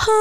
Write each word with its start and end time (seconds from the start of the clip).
हो 0.00 0.12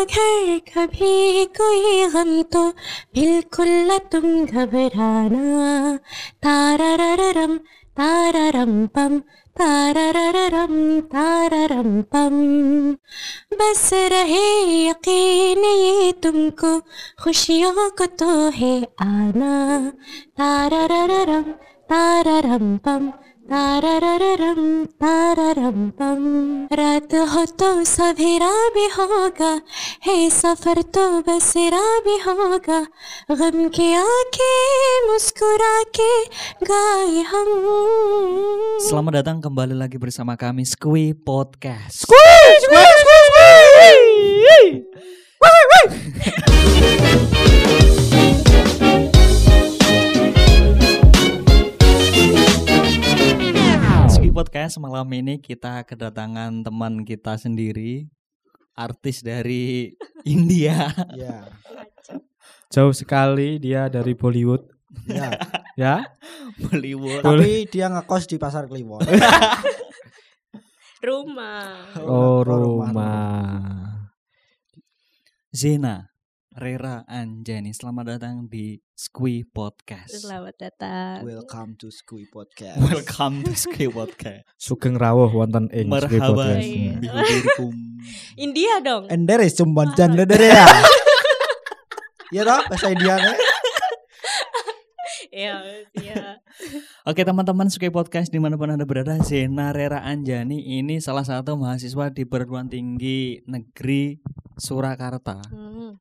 अगर 0.00 0.58
कभी 0.58 1.44
कोई 1.44 2.06
गम 2.06 2.42
तो 2.42 2.70
बिल्कुल 3.14 3.68
न 3.68 3.98
तुम 4.12 4.44
घबराना। 4.44 5.96
ताराररम 6.42 7.56
तारारम 7.96 8.86
पम 8.86 9.18
ताराररम 9.56 11.00
तारारम 11.00 12.02
पम। 12.02 12.36
बस 13.56 13.90
रहे 13.94 14.46
यकीन, 14.86 15.64
ये 15.64 16.12
तुमको 16.12 16.80
खुशियों 17.24 17.90
को 17.90 18.06
तो 18.06 18.50
है 18.50 18.76
आना। 19.00 19.92
ताराररम 20.38 21.42
तारारम 21.90 22.76
पम 22.76 23.12
ताराररम 23.51 24.61
तारारम 25.01 25.77
पम 25.99 26.23
रात 26.79 27.13
हो 27.31 27.43
तो 27.59 27.69
सवेरा 27.87 28.51
भी 28.75 28.85
होगा 28.95 29.51
है 30.07 30.15
सफर 30.29 30.81
तो 30.97 31.05
बसेरा 31.27 31.83
भी 32.07 32.17
होगा 32.25 32.79
गम 33.31 33.67
के 33.77 33.87
आके 34.01 34.51
मुस्कुरा 35.07 35.75
के 35.99 36.11
गाए 36.71 37.23
हम 37.31 37.49
Selamat 38.87 39.23
datang 39.23 39.39
kembali 39.39 39.75
lagi 39.79 39.95
bersama 39.95 40.35
kami 40.35 40.67
Squee 40.67 41.15
Podcast. 41.15 42.03
Squee 42.03 42.47
Podcast 54.32 54.80
malam 54.80 55.04
ini 55.12 55.36
kita 55.36 55.84
kedatangan 55.84 56.64
teman 56.64 57.04
kita 57.04 57.36
sendiri, 57.36 58.08
artis 58.72 59.20
dari 59.20 59.92
India. 60.24 60.88
Ya, 61.12 61.52
Jauh 62.72 62.96
sekali 62.96 63.60
dia 63.60 63.92
dari 63.92 64.16
Bollywood. 64.16 64.64
ya. 65.04 65.36
Ya, 65.76 66.16
Bollywood. 66.56 67.20
Tapi 67.20 67.68
dia 67.68 67.92
ngekos 67.92 68.24
di 68.24 68.40
pasar 68.40 68.72
Kliwon. 68.72 69.04
Rumah 71.04 71.98
oh 72.00 72.40
rumah. 72.40 72.88
rumah. 72.88 73.52
Zena 75.52 76.11
Rera 76.52 77.00
Anjani. 77.08 77.72
Selamat 77.72 78.12
datang 78.12 78.44
di 78.44 78.76
Squee 78.92 79.40
Podcast. 79.48 80.12
Selamat 80.20 80.52
datang 80.60 81.24
Welcome 81.24 81.80
to 81.80 81.88
Skui 81.88 82.28
Podcast. 82.28 82.76
Welcome 82.76 83.40
to 83.48 83.56
Squee 83.56 83.88
Podcast. 83.88 84.44
Sugeng 84.60 85.00
rawuh 85.00 85.32
wonten 85.32 85.72
ing 85.72 85.88
Marhaban 85.88 86.36
Podcast. 86.36 86.68
Iya. 86.68 87.40
India 88.44 88.84
dong 88.84 89.08
And 89.08 89.24
there 89.24 89.40
is 89.40 89.56
cumban 89.56 89.96
dan 89.96 90.12
dari 90.12 90.52
ya. 90.52 90.68
Iya 92.36 92.42
toh 92.44 92.60
bahasa 92.68 92.86
Indianya. 92.92 93.32
Iya 95.32 95.54
iya 95.96 96.36
Oke 97.08 97.24
teman-teman 97.24 97.72
Sukai 97.72 97.88
Podcast 97.88 98.28
di 98.28 98.36
mana 98.36 98.60
pun 98.60 98.68
anda 98.68 98.84
berada 98.84 99.16
Zena 99.24 99.72
Rera 99.72 100.04
Anjani 100.04 100.60
ini 100.60 101.00
salah 101.00 101.24
satu 101.24 101.56
mahasiswa 101.56 102.12
di 102.12 102.28
perguruan 102.28 102.68
tinggi 102.68 103.40
negeri 103.48 104.20
Surakarta 104.60 105.40
Hmm. 105.48 105.96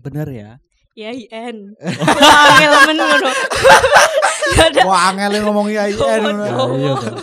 Bener 0.00 0.28
ya? 0.28 0.50
Ya 0.98 1.14
IN 1.14 1.76
Angel 1.80 2.72
men 2.88 2.98
ngono 2.98 3.30
Ya. 4.50 4.82
Wah, 4.82 5.14
angel 5.14 5.46
ngomong 5.46 5.70
IAIN. 5.70 5.94
Ya, 5.94 6.18
iya 6.18 6.92
toh. 6.98 7.14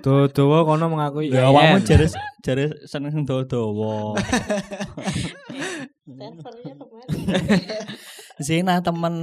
Tuh 0.00 0.20
tuh 0.32 0.64
kono 0.64 0.88
mengakui 0.88 1.28
Ya 1.28 1.44
IAIN. 1.44 1.52
awakmu 1.52 1.78
jare 1.84 2.06
jare 2.40 2.66
seneng 2.88 3.28
dodo 3.28 3.76
Teleponnya 6.08 6.72
ke 6.80 6.84
mana? 6.88 7.04
Zena 8.46 8.74
teman 8.80 9.14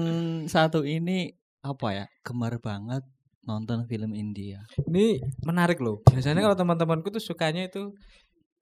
satu 0.46 0.86
ini 0.86 1.34
apa 1.66 1.88
ya 1.92 2.06
gemar 2.22 2.62
banget 2.62 3.02
nonton 3.44 3.90
film 3.90 4.14
India 4.14 4.62
Ini 4.86 5.18
menarik 5.44 5.82
loh. 5.82 6.06
Biasanya 6.06 6.46
kalau 6.46 6.56
teman-temanku 6.56 7.10
tuh 7.10 7.24
sukanya 7.24 7.66
itu 7.66 7.92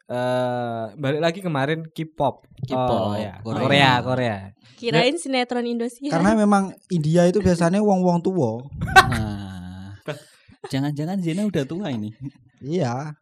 eh 0.05 0.85
balik 0.95 1.21
lagi 1.21 1.39
kemarin 1.41 1.81
K-pop. 1.89 2.45
K-pop, 2.61 3.01
Oh, 3.09 3.17
ya. 3.17 3.41
Korea. 3.41 3.61
Korea, 3.61 3.91
Korea. 4.01 4.35
Kirain 4.75 5.15
sinetron 5.15 5.65
Indosiar 5.65 6.11
Karena 6.11 6.35
memang 6.35 6.75
India 6.89 7.23
itu 7.25 7.39
biasanya 7.39 7.79
wong-wong 7.79 8.19
tua. 8.19 8.59
Nah 9.07 9.95
Jangan-jangan 10.65 11.21
Zena 11.21 11.45
udah 11.45 11.63
tua 11.63 11.89
ini 11.89 12.11
Iya. 12.59 13.13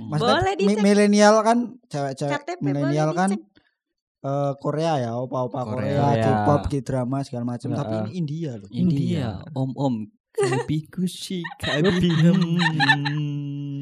Maksudnya 0.00 0.40
Boleh 0.42 0.54
dicek. 0.58 0.80
milenial 0.80 1.34
kan 1.40 1.58
cewek-cewek 1.86 2.58
milenial 2.58 3.14
kan 3.14 3.30
eh, 4.18 4.52
Korea 4.58 4.98
ya, 4.98 5.10
opa-opa 5.14 5.62
Korea. 5.62 5.74
Korea, 5.74 6.02
Korea. 6.02 6.24
K-pop, 6.24 6.62
K-drama 6.66 7.18
segala 7.22 7.44
macam. 7.46 7.68
Tapi 7.72 7.94
ini 7.94 8.10
India 8.14 8.50
loh. 8.58 8.68
India 8.70 9.26
Om-om 9.54 10.10
Kabi 10.34 10.86
kushi 10.86 11.42
Kabi 11.62 12.10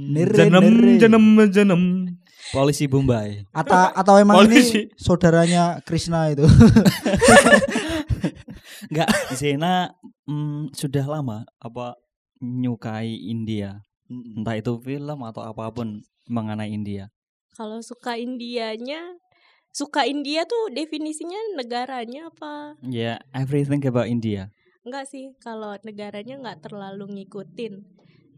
Nere, 0.06 0.32
Jenem 0.32 0.64
nere. 0.64 1.60
Polisi 2.54 2.86
Bombay 2.86 3.42
Atau 3.50 3.74
atau 3.74 4.14
emang 4.18 4.38
Polisi. 4.42 4.86
ini 4.86 4.94
saudaranya 4.94 5.82
Krishna 5.82 6.30
itu. 6.30 6.46
Enggak, 8.90 9.10
Zena 9.34 9.90
mm, 10.28 10.76
sudah 10.76 11.04
lama 11.06 11.42
apa 11.58 11.98
nyukai 12.38 13.10
India. 13.26 13.82
Entah 14.06 14.54
itu 14.54 14.78
film 14.78 15.18
atau 15.26 15.42
apa 15.42 15.72
pun 15.74 16.02
mengenai 16.30 16.70
India. 16.70 17.10
Kalau 17.56 17.80
suka 17.82 18.20
Indianya 18.20 19.16
Suka 19.76 20.08
India 20.08 20.48
tuh 20.48 20.72
definisinya 20.72 21.36
negaranya 21.52 22.32
apa? 22.32 22.80
Ya, 22.80 23.20
everything 23.36 23.84
about 23.84 24.08
India. 24.08 24.48
Enggak 24.88 25.04
sih, 25.12 25.36
kalau 25.36 25.76
negaranya 25.84 26.40
nggak 26.40 26.64
terlalu 26.64 27.04
ngikutin. 27.12 27.84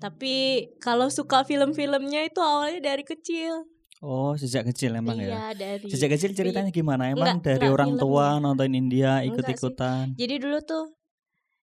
Tapi 0.02 0.66
kalau 0.82 1.06
suka 1.06 1.46
film-filmnya 1.46 2.26
itu 2.26 2.42
awalnya 2.42 2.90
dari 2.90 3.06
kecil. 3.06 3.70
Oh, 3.98 4.38
sejak 4.38 4.62
kecil 4.70 4.94
emang 4.94 5.18
ya. 5.18 5.26
iya, 5.26 5.44
dari. 5.58 5.90
Sejak 5.90 6.14
kecil 6.14 6.30
ceritanya 6.30 6.70
gimana? 6.70 7.10
Emang 7.10 7.42
Enggak, 7.42 7.58
dari 7.58 7.66
enggak, 7.66 7.74
orang 7.74 7.92
tua 7.98 8.26
nonton 8.38 8.70
India 8.70 9.26
ikut-ikutan. 9.26 10.14
Jadi 10.14 10.34
dulu 10.38 10.58
tuh 10.62 10.84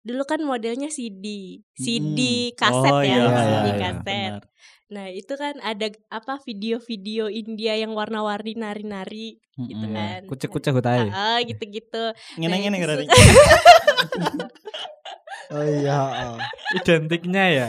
dulu 0.05 0.23
kan 0.27 0.43
modelnya 0.43 0.91
CD, 0.91 1.59
CD 1.79 2.53
Mm. 2.53 2.57
kaset 2.59 2.93
oh, 2.93 3.01
ya, 3.01 3.09
iya, 3.09 3.25
CD 3.25 3.39
iya, 3.41 3.61
iya, 3.65 3.75
kaset. 3.79 4.03
benar. 4.05 4.43
Nah, 4.85 5.07
itu 5.09 5.33
kan 5.41 5.55
ada 5.65 5.87
apa 6.13 6.35
video-video 6.45 7.33
India 7.33 7.73
yang 7.79 7.97
warna-warni 7.97 8.53
nari-nari 8.59 9.41
gitu 9.57 9.87
kan. 9.95 10.27
Kucek-kucek 10.29 10.75
hutai. 10.77 11.09
Ah, 11.09 11.41
gitu-gitu. 11.41 12.13
Ngene-ngene 12.37 12.77
itu 12.79 12.85
berarti. 12.85 13.07
Oh 15.53 15.61
iya. 15.61 16.33
oh. 16.35 16.39
Identiknya 16.73 17.45
ya. 17.53 17.69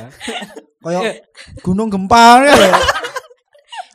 Kayak 0.80 1.28
gunung 1.62 1.92
gempa 1.92 2.42
ya. 2.42 2.56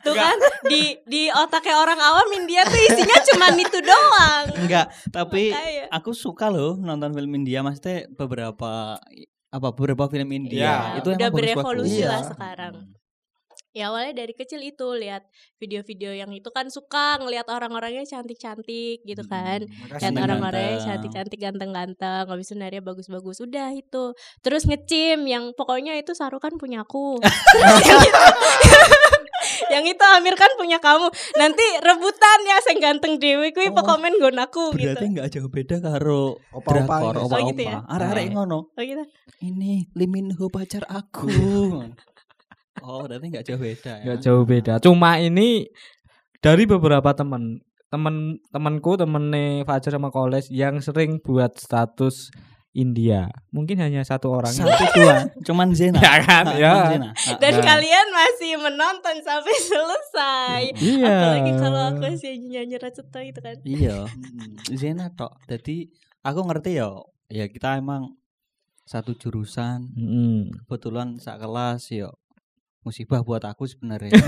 Tuh 0.01 0.13
kan 0.13 0.37
di 0.65 0.97
di 1.03 1.29
otaknya 1.29 1.77
orang 1.77 1.97
awam 1.97 2.27
India 2.33 2.61
tuh 2.63 2.77
isinya 2.77 3.17
cuma 3.31 3.47
itu 3.53 3.79
doang. 3.79 4.45
Enggak, 4.57 4.85
tapi 5.09 5.53
Makanya. 5.53 5.85
aku 5.93 6.11
suka 6.11 6.49
loh 6.49 6.75
nonton 6.75 7.11
film 7.11 7.31
India 7.33 7.61
maksudnya 7.61 8.09
beberapa 8.11 8.97
apa 9.47 9.67
beberapa 9.69 10.07
film 10.07 10.31
India 10.31 10.63
Iya. 10.63 10.75
itu 10.97 11.07
udah 11.11 11.29
berevolusi 11.29 12.01
Iya. 12.01 12.09
lah 12.09 12.21
sekarang. 12.23 12.75
Ya 13.71 13.87
awalnya 13.87 14.27
dari 14.27 14.35
kecil 14.35 14.59
itu 14.59 14.83
lihat 14.99 15.23
video-video 15.55 16.11
yang 16.11 16.27
itu 16.35 16.51
kan 16.51 16.67
suka 16.67 17.15
ngelihat 17.23 17.47
orang-orangnya 17.47 18.03
cantik-cantik 18.03 18.99
gitu 18.99 19.23
kan. 19.23 19.63
Lihat 19.63 19.95
Ganteng-ganteng. 19.95 20.23
orang-orangnya 20.27 20.77
cantik-cantik 20.83 21.39
ganteng-ganteng, 21.39 22.23
habis 22.27 22.51
itu 22.51 22.59
narinya 22.59 22.83
bagus-bagus. 22.83 23.39
Udah 23.39 23.71
itu. 23.71 24.11
Terus 24.43 24.67
ngecim 24.67 25.23
yang 25.23 25.55
pokoknya 25.55 25.95
itu 25.95 26.11
Sarukan 26.11 26.59
punyaku. 26.59 27.23
Terus 27.23 27.79
yang 29.69 29.85
itu 29.85 30.01
Amir 30.17 30.33
kan 30.33 30.49
punya 30.57 30.81
kamu. 30.81 31.11
Nanti 31.37 31.65
rebutan 31.83 32.39
ya 32.47 32.57
sing 32.65 32.81
ganteng 32.81 33.21
dewi 33.21 33.53
kuwi 33.53 33.69
Oh, 33.69 33.77
pekomen 33.77 34.17
nggonaku 34.17 34.73
gitu. 34.73 34.95
Berarti 34.95 35.05
nggak 35.13 35.27
jauh 35.29 35.49
beda 35.51 35.77
karo 35.77 36.39
Opa-opa 36.49 36.73
drakor, 36.73 37.13
ini. 37.13 37.21
opa-opa. 37.21 37.37
Oh, 37.37 37.47
gitu 37.51 37.61
ya? 37.67 37.77
Arek-arek 37.85 38.25
Nah. 38.25 38.33
ngono. 38.39 38.59
Oh 38.73 38.81
gitu. 38.81 39.03
Ini 39.41 39.71
Liminho 39.93 40.45
pacar 40.49 40.83
aku. 40.87 41.27
oh, 42.85 43.01
berarti 43.05 43.25
nggak 43.29 43.45
jauh 43.45 43.61
beda 43.61 43.91
ya. 43.99 44.03
Nggak 44.07 44.19
jauh 44.23 44.43
beda. 44.43 44.73
Cuma 44.81 45.19
ini 45.19 45.69
dari 46.41 46.63
beberapa 46.65 47.13
teman 47.13 47.61
teman 47.91 48.39
temanku 48.49 48.95
temennya 48.95 49.67
Fajar 49.67 49.99
sama 49.99 50.09
Koles 50.09 50.47
yang 50.47 50.79
sering 50.79 51.19
buat 51.19 51.59
status 51.59 52.31
India. 52.71 53.27
Mungkin 53.51 53.75
hanya 53.77 53.99
satu 54.01 54.31
orang. 54.31 54.47
Satu 54.49 54.71
dua, 54.95 55.27
cuman 55.47 55.75
Zena. 55.75 55.99
Ya 55.99 56.23
kan, 56.23 56.45
Ah, 56.47 56.55
ya. 56.55 56.73
Zena. 56.87 57.09
Ah, 57.11 57.35
Dan 57.35 57.53
Nah. 57.59 57.63
kalian 57.67 58.07
masih 58.09 58.51
menonton 58.57 59.15
sampai 59.19 59.55
selesai. 59.59 60.61
Iya. 60.79 61.07
Apalagi 61.11 61.51
kalau 61.59 61.81
aku 61.91 62.07
sih 62.15 62.39
nyanyi 62.39 62.79
Raceto 62.79 63.19
itu 63.19 63.39
kan. 63.39 63.55
Iya, 63.61 64.07
Zena 64.71 65.11
tok. 65.11 65.35
Jadi 65.45 65.91
aku 66.21 66.39
ngerti 66.41 66.79
ya, 66.79 66.87
ya 67.27 67.45
kita 67.45 67.75
emang 67.75 68.15
satu 68.83 69.13
jurusan, 69.13 69.91
Mm-mm. 69.91 70.51
kebetulan 70.65 71.15
sak 71.15 71.39
kelas 71.39 71.91
ya 71.91 72.07
musibah 72.81 73.21
buat 73.21 73.43
aku 73.43 73.67
sebenarnya. 73.67 74.09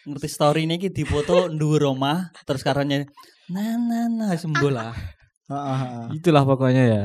ngerti 0.00 0.28
story 0.28 0.64
ini 0.66 0.76
iki 0.76 0.90
dipoto 0.90 1.48
dhuwur 1.48 1.92
omah 1.94 2.32
terus 2.44 2.60
karena 2.60 3.04
nah 3.48 3.76
nah 3.76 4.06
nah 4.08 4.32
sembul 4.34 4.74
lah. 4.74 4.92
Itulah 6.12 6.42
pokoknya 6.42 6.84
ya. 6.84 7.04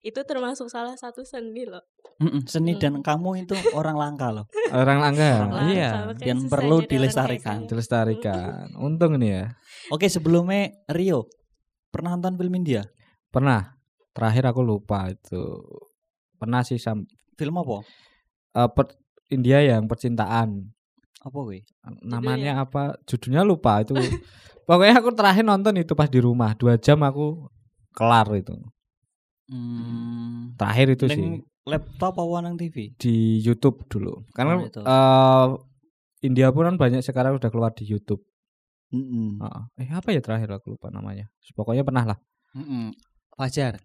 Itu 0.00 0.24
termasuk 0.24 0.68
salah 0.68 0.96
satu 0.96 1.20
seni 1.22 1.64
loh. 1.64 1.84
Mm-mm, 2.20 2.44
Seni 2.44 2.72
Hmm. 2.72 2.80
dan 2.80 2.94
kamu 3.00 3.44
itu 3.44 3.52
orang 3.76 3.96
langka 3.96 4.28
loh. 4.30 4.46
Orang 4.70 5.00
langka. 5.00 5.24
Orang 5.40 5.52
Langka, 5.56 5.72
Iya. 5.72 5.90
Dan 6.16 6.38
perlu 6.46 6.80
dilestarikan. 6.82 7.64
Dilestarikan. 7.64 8.76
Untung 8.76 9.16
nih 9.16 9.30
ya. 9.30 9.44
Oke 9.88 10.08
sebelumnya 10.08 10.72
Rio 10.88 11.28
pernah 11.88 12.12
nonton 12.12 12.36
film 12.36 12.52
India? 12.54 12.84
Pernah. 13.28 13.76
Terakhir 14.12 14.44
aku 14.46 14.60
lupa 14.60 15.08
itu. 15.08 15.40
Pernah 16.36 16.60
sih 16.60 16.76
sam 16.76 17.04
Film 17.34 17.56
apa? 17.56 17.80
eh, 18.52 18.68
per- 18.68 18.96
India 19.28 19.60
yang 19.60 19.84
percintaan. 19.84 20.60
Apa 21.20 21.38
gue? 21.42 21.64
Namanya 22.02 22.64
apa? 22.64 22.96
Judulnya 23.04 23.44
lupa 23.44 23.80
itu. 23.80 23.92
Pokoknya 24.70 24.94
aku 24.96 25.10
terakhir 25.10 25.42
nonton 25.42 25.74
itu 25.74 25.92
pas 25.92 26.06
di 26.06 26.22
rumah. 26.22 26.54
Dua 26.54 26.78
jam 26.78 27.02
aku 27.02 27.50
kelar 27.90 28.30
itu. 28.32 28.54
Hmm, 29.50 30.54
Terakhir 30.54 30.94
itu 30.94 31.04
sih 31.10 31.18
neng 31.18 31.42
laptop 31.66 32.14
apa 32.16 32.36
nang 32.38 32.54
TV? 32.54 32.94
di 32.94 33.42
YouTube 33.42 33.82
dulu. 33.90 34.22
Karena 34.30 34.54
Oh, 34.54 34.62
itu. 34.62 34.78
eh, 34.80 35.46
India 36.22 36.54
pun 36.54 36.64
kan 36.64 36.78
banyak 36.78 37.02
sekarang 37.02 37.34
udah 37.34 37.50
keluar 37.50 37.74
di 37.74 37.82
YouTube. 37.82 38.22
Mm-mm. 38.90 39.38
Heeh. 39.38 39.62
Eh 39.80 39.90
apa 39.90 40.10
ya 40.10 40.22
terakhir 40.22 40.50
aku 40.52 40.74
lupa 40.74 40.86
namanya. 40.88 41.26
Pokoknya 41.50 41.82
pernah 41.82 42.06
lah. 42.06 42.18
Mm-mm. 42.54 42.94
Fajar. 43.34 43.82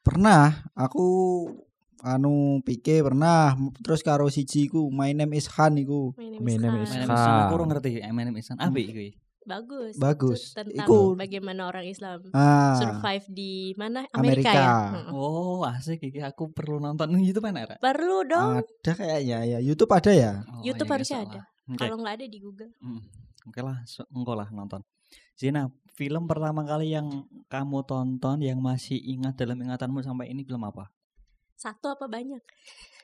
Pernah 0.00 0.64
aku 0.72 1.04
anu 2.00 2.60
pike 2.62 3.02
pernah 3.02 3.52
terus 3.80 4.00
karo 4.00 4.28
siji 4.28 4.68
ku 4.68 4.88
My 4.88 5.12
Name 5.12 5.34
is 5.34 5.48
Han 5.56 5.76
iku. 5.76 6.12
My 6.14 6.24
name 6.30 6.40
My 6.40 6.52
is 6.52 6.56
name 6.58 6.72
Khan. 6.72 6.80
is 6.80 6.90
Mana 6.90 7.04
Khan. 7.04 7.16
bisa 7.16 7.30
aku 7.42 7.54
ora 7.54 7.64
ngerti 7.66 7.90
Eminem 8.00 8.34
Isan. 8.36 8.56
Abi 8.56 8.82
gue. 8.86 9.08
Bagus. 9.46 9.94
Bagus. 9.96 10.40
Itu 10.50 10.58
Tentang 10.58 10.84
Iku- 10.84 11.14
bagaimana 11.14 11.70
orang 11.70 11.86
Islam 11.86 12.18
Ah, 12.30 12.74
survive 12.76 13.26
di 13.28 13.52
mana 13.74 14.02
Amerika. 14.10 14.50
Amerika, 14.50 14.50
ya. 14.52 14.74
Heeh. 14.92 15.08
Oh 15.10 15.62
asik 15.62 16.02
iki 16.02 16.18
aku 16.18 16.50
perlu 16.50 16.76
nonton 16.76 17.14
YouTube 17.22 17.46
mana 17.46 17.62
Ra? 17.64 17.76
Perlu 17.78 18.26
dong. 18.26 18.58
ada 18.58 18.92
kayaknya 18.92 19.38
ya. 19.46 19.58
YouTube 19.58 19.90
ada 19.90 20.10
ya? 20.10 20.32
Oh, 20.44 20.60
YouTube 20.60 20.84
iya, 20.84 20.94
harusnya 20.98 21.18
ada. 21.22 21.40
Oke. 21.64 21.78
Kalau 21.78 21.96
nggak 21.96 22.14
ada 22.16 22.26
di 22.26 22.38
Google. 22.38 22.70
Mm. 22.78 23.00
Oke 23.46 23.60
lah, 23.60 23.78
engkau 24.10 24.34
lah 24.34 24.50
nonton. 24.50 24.82
Zina, 25.32 25.70
film 25.92 26.26
pertama 26.26 26.62
kali 26.62 26.90
yang 26.90 27.06
kamu 27.46 27.78
tonton 27.84 28.40
yang 28.40 28.58
masih 28.58 28.98
ingat 28.98 29.36
dalam 29.36 29.54
ingatanmu 29.56 30.00
sampai 30.00 30.26
ini 30.26 30.42
film 30.42 30.60
apa? 30.60 30.90
Satu 31.54 31.88
apa 31.88 32.04
banyak? 32.04 32.42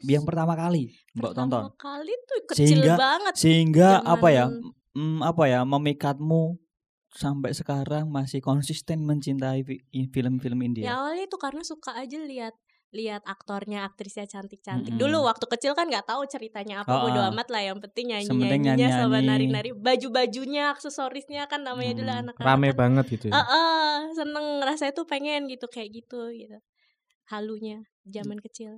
Yang 0.02 0.24
pertama 0.24 0.52
kali 0.52 0.90
Mbak 1.12 1.22
Pertama 1.30 1.38
tonton. 1.46 1.64
kali 1.78 2.12
tuh 2.22 2.40
kecil 2.44 2.66
Sehingga- 2.74 2.98
banget. 2.98 3.34
Sehingga 3.34 3.88
apa 4.02 4.28
ya? 4.28 4.44
Zaman- 4.92 5.18
mm, 5.18 5.20
apa 5.24 5.44
ya? 5.48 5.60
Memikatmu 5.64 6.56
sampai 7.12 7.52
sekarang 7.52 8.08
masih 8.08 8.40
konsisten 8.40 9.04
mencintai 9.04 9.64
film-film 10.08 10.58
Ya 10.60 10.66
India. 10.66 10.84
awalnya 10.96 11.24
itu 11.28 11.36
karena 11.36 11.60
suka 11.62 11.92
aja 11.92 12.16
lihat 12.16 12.54
lihat 12.92 13.24
aktornya, 13.24 13.88
aktrisnya 13.88 14.28
cantik-cantik. 14.28 14.92
Mm-mm. 14.92 15.00
Dulu 15.00 15.24
waktu 15.24 15.48
kecil 15.48 15.72
kan 15.72 15.88
nggak 15.88 16.04
tahu 16.04 16.28
ceritanya 16.28 16.84
apa, 16.84 16.92
Oh, 16.92 17.08
bodo 17.08 17.24
amat 17.32 17.48
lah. 17.48 17.64
Yang 17.64 17.88
penting 17.88 18.12
nyanyi-nyanyinya 18.12 18.88
sama 18.92 19.16
nyanyi-nyanyi. 19.16 19.48
nari-nari. 19.48 19.70
Baju-bajunya, 19.72 20.68
aksesorisnya 20.68 21.48
kan 21.48 21.64
namanya 21.64 21.96
dulu 21.96 22.12
Mm, 22.12 22.20
anak-anak. 22.28 22.44
Rame 22.44 22.68
kan. 22.68 22.76
banget 22.76 23.04
gitu 23.16 23.24
ya. 23.28 23.32
Eh, 23.32 23.46
eh, 23.48 23.92
seneng 24.12 24.60
rasanya 24.60 24.92
tuh 24.92 25.08
pengen 25.08 25.48
gitu 25.48 25.64
kayak 25.72 25.88
gitu 25.88 26.20
gitu. 26.36 26.60
Halunya 27.32 27.80
zaman 28.04 28.36
Mm. 28.36 28.44
kecil. 28.44 28.72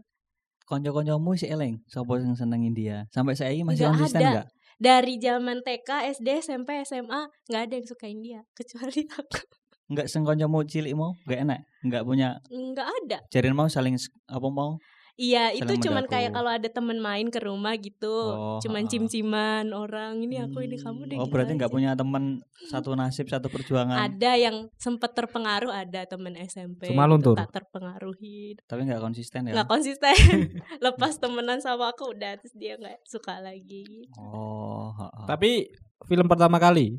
Konco-koncomu 0.64 1.34
si 1.34 1.50
Eleng, 1.50 1.82
siapa 1.84 2.14
yang 2.16 2.38
seneng 2.38 2.62
India? 2.62 3.10
Sampai 3.10 3.34
saya 3.34 3.50
masih 3.60 3.84
Nggak 3.84 3.90
konsisten 3.98 4.20
ada. 4.22 4.30
enggak? 4.30 4.46
Dari 4.78 5.20
zaman 5.22 5.62
TK, 5.62 6.10
SD, 6.18 6.28
SMP, 6.42 6.82
SMA 6.82 7.30
nggak 7.50 7.62
ada 7.70 7.74
yang 7.78 7.86
suka 7.86 8.06
India 8.10 8.40
kecuali 8.58 9.06
aku. 9.06 9.40
Enggak 9.84 10.08
sing 10.08 10.24
koncomu 10.24 10.64
cilik 10.64 10.96
mau? 10.96 11.12
Enggak 11.28 11.40
enak. 11.44 11.60
Enggak 11.84 12.02
punya 12.08 12.28
Nggak 12.48 12.88
ada. 12.88 13.18
jarin 13.28 13.52
mau 13.52 13.68
saling 13.68 14.00
apa 14.26 14.48
mau? 14.48 14.80
Iya, 15.14 15.54
itu 15.54 15.78
cuman 15.86 16.10
kayak 16.10 16.34
kalau 16.34 16.50
ada 16.50 16.66
temen 16.66 16.98
main 16.98 17.30
ke 17.30 17.38
rumah 17.38 17.78
gitu, 17.78 18.10
Oh, 18.10 18.58
cuman 18.58 18.90
cim-ciman 18.90 19.70
orang 19.70 20.18
ini 20.26 20.42
aku 20.42 20.66
ini 20.66 20.74
kamu 20.74 21.06
deh. 21.06 21.16
Oh, 21.22 21.30
gitu 21.30 21.30
berarti 21.30 21.54
enggak 21.54 21.70
aja. 21.70 21.76
punya 21.78 21.90
teman 21.94 22.42
satu 22.66 22.98
nasib, 22.98 23.30
satu 23.30 23.46
perjuangan. 23.46 23.94
Ada 24.10 24.34
yang 24.34 24.66
sempet 24.74 25.14
terpengaruh, 25.14 25.70
ada 25.70 26.02
temen 26.10 26.34
SMP. 26.34 26.90
Cuma 26.90 27.06
gitu, 27.06 27.12
luntur. 27.14 27.34
Tak 27.38 27.54
terpengaruhi, 27.54 28.58
Tapi 28.66 28.80
enggak 28.90 28.98
konsisten 28.98 29.46
ya. 29.46 29.52
nggak 29.54 29.70
konsisten. 29.70 30.14
Lepas 30.86 31.22
temenan 31.22 31.62
sama 31.62 31.94
aku 31.94 32.10
udah, 32.10 32.34
terus 32.34 32.54
dia 32.58 32.74
nggak 32.74 33.06
suka 33.06 33.38
lagi. 33.38 34.10
Oh, 34.18 34.90
ha-ha. 34.98 35.30
Tapi 35.30 35.70
film 36.10 36.26
pertama 36.26 36.58
kali 36.58 36.98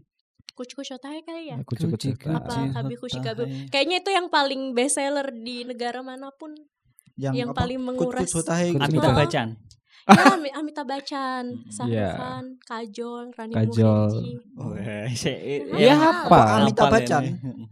Kucu 0.55 0.79
Shotai 0.87 1.19
kali 1.19 1.51
ya? 1.51 1.59
aku 1.59 1.75
cukup 1.75 1.99
Kucing 1.99 2.15
Apa 2.31 2.79
Kabi 2.79 2.95
Kushi 2.95 3.19
Kabi? 3.19 3.67
Kayaknya 3.67 3.99
itu 3.99 4.09
yang 4.15 4.31
paling 4.31 4.71
best 4.71 4.95
seller 4.95 5.27
di 5.35 5.67
negara 5.67 5.99
mana 5.99 6.31
pun. 6.31 6.55
Yang 7.15 7.49
apa? 7.51 7.59
paling 7.63 7.79
menguras. 7.79 8.21
Kut-kut 8.23 8.43
Hotahe. 8.43 8.65
Kut-kut 8.71 8.91
Amitabh. 8.91 9.15
Bachchan. 9.15 9.49
Ya, 10.05 10.23
Ami- 10.31 10.53
Amitabh 10.53 10.85
Bachchan, 10.85 11.45
Shahrukh 11.65 11.97
Iya. 11.97 12.11
Khan, 12.13 12.45
Kajol, 12.61 13.23
Rani 13.33 13.53
Kajol. 13.57 14.11
Oh, 14.53 14.77
Iya, 14.77 15.09
yang 15.73 15.97
apa? 15.99 16.61
Amitabh 16.61 16.87
ngapal 16.87 16.93
Bachchan? 16.93 17.23
ini. 17.25 17.65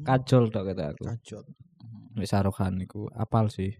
kajol 0.00 0.48
tok 0.48 0.64
kata 0.68 0.84
aku. 0.94 1.02
Kacot. 1.04 1.44
Wis 2.14 2.28
Shahrukh 2.28 2.54
Khan 2.54 2.78
iku 2.78 3.10
apal 3.12 3.48
sih. 3.48 3.76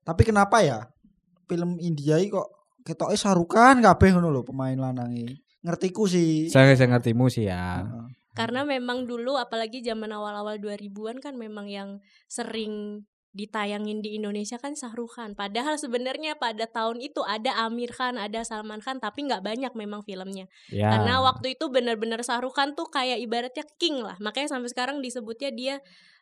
Tapi 0.00 0.22
kenapa 0.22 0.60
ya 0.60 0.88
film 1.44 1.76
India 1.76 2.16
kok 2.22 2.48
ketoke 2.80 3.12
sarukan 3.12 3.76
kabeh 3.78 4.14
ngono 4.14 4.30
lho 4.30 4.42
pemain 4.42 4.72
lanange. 4.72 5.42
Ngertiku 5.60 6.08
sih. 6.08 6.48
Saya 6.48 6.72
saya 6.72 6.88
ngertimu 6.88 7.28
sih 7.28 7.44
ya. 7.44 7.84
Karena 8.32 8.64
memang 8.64 9.04
dulu 9.04 9.36
apalagi 9.36 9.82
zaman 9.82 10.08
awal-awal 10.08 10.56
2000-an 10.56 11.18
kan 11.18 11.34
memang 11.34 11.66
yang 11.66 11.98
sering 12.24 13.04
ditayangin 13.30 14.02
di 14.02 14.18
Indonesia 14.18 14.58
kan 14.58 14.74
Shahrukh 14.74 15.14
Khan. 15.14 15.38
Padahal 15.38 15.78
sebenarnya 15.78 16.34
pada 16.34 16.66
tahun 16.66 16.98
itu 16.98 17.22
ada 17.22 17.54
Amir 17.62 17.94
Khan, 17.94 18.18
ada 18.18 18.42
Salman 18.42 18.82
Khan, 18.82 18.98
tapi 18.98 19.26
nggak 19.30 19.42
banyak 19.46 19.72
memang 19.78 20.02
filmnya. 20.02 20.50
Ya. 20.74 20.90
Karena 20.90 21.22
waktu 21.22 21.54
itu 21.54 21.70
benar-benar 21.70 22.26
Shahrukh 22.26 22.58
Khan 22.58 22.74
tuh 22.74 22.90
kayak 22.90 23.22
ibaratnya 23.22 23.62
king 23.78 24.02
lah. 24.02 24.18
Makanya 24.18 24.58
sampai 24.58 24.70
sekarang 24.70 24.98
disebutnya 24.98 25.50
dia 25.54 25.74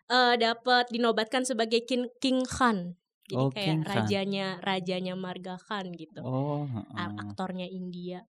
eh, 0.08 0.34
dapat 0.37 0.88
dinobatkan 0.93 1.44
sebagai 1.49 1.84
King 1.88 2.08
King 2.20 2.44
Khan. 2.44 2.96
Jadi 3.28 3.37
Oh, 3.37 3.52
kayak 3.52 3.64
King 3.64 3.81
Khan. 3.84 3.93
rajanya 3.93 4.46
rajanya 4.64 5.14
marga 5.16 5.56
Khan 5.60 5.93
gitu. 5.93 6.20
Oh, 6.25 6.64
ha-ha. 6.64 7.12
aktornya 7.28 7.69
India. 7.69 8.25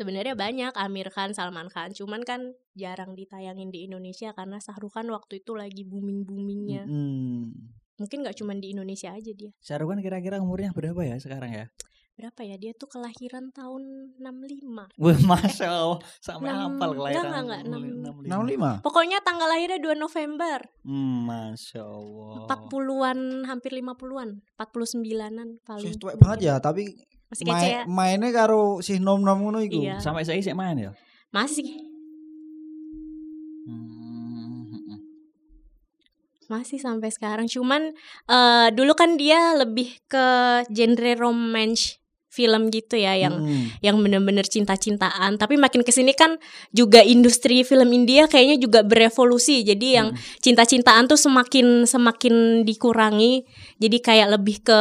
Sebenarnya 0.00 0.32
banyak 0.32 0.72
Amir 0.80 1.12
Khan, 1.12 1.36
Salman 1.36 1.68
Khan, 1.68 1.92
cuman 1.92 2.24
kan 2.24 2.56
jarang 2.72 3.12
ditayangin 3.12 3.68
di 3.68 3.84
Indonesia 3.84 4.32
karena 4.32 4.56
Shahrukh 4.56 4.96
Khan 4.96 5.12
waktu 5.12 5.44
itu 5.44 5.52
lagi 5.52 5.84
booming-boomingnya. 5.84 6.88
Mm. 6.88 7.52
Mungkin 8.00 8.24
nggak 8.24 8.40
cuman 8.40 8.64
di 8.64 8.72
Indonesia 8.72 9.12
aja 9.12 9.28
dia. 9.36 9.52
Shahrukh 9.60 9.92
Khan 9.92 10.00
kira-kira 10.00 10.40
umurnya 10.40 10.72
berapa 10.72 11.04
ya 11.04 11.20
sekarang 11.20 11.52
ya? 11.52 11.68
Berapa 12.16 12.40
ya? 12.48 12.56
Dia 12.56 12.72
tuh 12.72 12.88
kelahiran 12.88 13.52
tahun 13.52 14.16
65. 14.16 14.88
Wah, 15.04 15.18
masya 15.20 15.68
Allah, 15.68 16.00
sampai 16.24 16.48
Enam- 16.48 16.80
hafal 16.80 16.96
enggak, 16.96 16.96
kelahiran. 16.96 17.24
enggak, 17.28 17.42
enggak, 17.44 17.60
enam- 17.60 17.84
65. 18.24 18.80
65. 18.80 18.84
Pokoknya 18.88 19.18
tanggal 19.20 19.48
lahirnya 19.52 19.80
2 19.84 19.96
November. 20.00 20.58
Hmm, 20.80 21.16
masya 21.28 21.82
Allah. 21.84 22.32
40-an, 22.48 23.18
hampir 23.44 23.72
50-an. 23.76 24.30
49-an 24.56 25.48
paling. 25.60 25.92
Sih 25.92 26.00
tuwek 26.00 26.16
banget 26.16 26.48
ya, 26.48 26.54
tapi 26.56 26.88
Masih 27.30 27.44
kece 27.46 27.68
ya? 27.70 27.82
main, 27.86 28.18
mainnya 28.18 28.34
karo 28.34 28.82
si 28.82 28.98
nom-nom 28.98 29.38
ngono 29.38 29.62
iku. 29.62 29.78
Iya. 29.78 30.02
Sampai 30.02 30.26
saya 30.26 30.42
sih 30.42 30.50
main 30.50 30.74
ya. 30.74 30.90
Masih. 31.30 31.62
Hmm, 33.70 34.66
hmm. 34.66 34.98
Masih 36.50 36.82
sampai 36.82 37.14
sekarang. 37.14 37.46
Cuman 37.46 37.94
eh, 38.26 38.68
dulu 38.74 38.98
kan 38.98 39.14
dia 39.14 39.54
lebih 39.54 39.94
ke 40.10 40.26
genre 40.74 41.12
romance 41.14 42.02
film 42.30 42.70
gitu 42.70 42.94
ya 42.94 43.18
yang 43.18 43.42
Mm. 43.42 43.82
yang 43.82 43.96
bener-bener 44.02 44.46
cinta-cintaan. 44.46 45.34
Tapi 45.38 45.58
makin 45.58 45.82
ke 45.82 45.90
sini 45.90 46.14
kan 46.14 46.38
juga 46.70 47.02
industri 47.02 47.66
film 47.66 47.90
India 47.90 48.26
kayaknya 48.26 48.58
juga 48.58 48.82
berevolusi. 48.82 49.62
Jadi 49.66 49.86
yang 49.98 50.14
cinta-cintaan 50.42 51.06
tuh 51.10 51.18
semakin 51.18 51.86
semakin 51.86 52.66
dikurangi. 52.66 53.46
Jadi 53.78 53.96
kayak 54.02 54.34
lebih 54.34 54.66
ke 54.66 54.80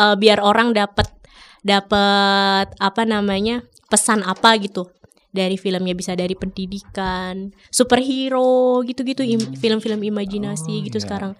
eh, 0.00 0.16
biar 0.16 0.40
orang 0.40 0.72
dapat 0.72 1.17
dapat 1.62 2.72
apa 2.78 3.02
namanya 3.04 3.64
pesan 3.88 4.22
apa 4.22 4.54
gitu 4.60 4.88
dari 5.28 5.60
filmnya 5.60 5.92
bisa 5.92 6.16
dari 6.16 6.32
pendidikan, 6.32 7.52
superhero 7.68 8.80
gitu-gitu, 8.82 9.20
im- 9.22 9.54
film-film 9.54 10.00
imajinasi 10.00 10.74
Oh, 10.80 10.84
gitu 10.88 10.98
iya. 10.98 11.04
sekarang. 11.04 11.32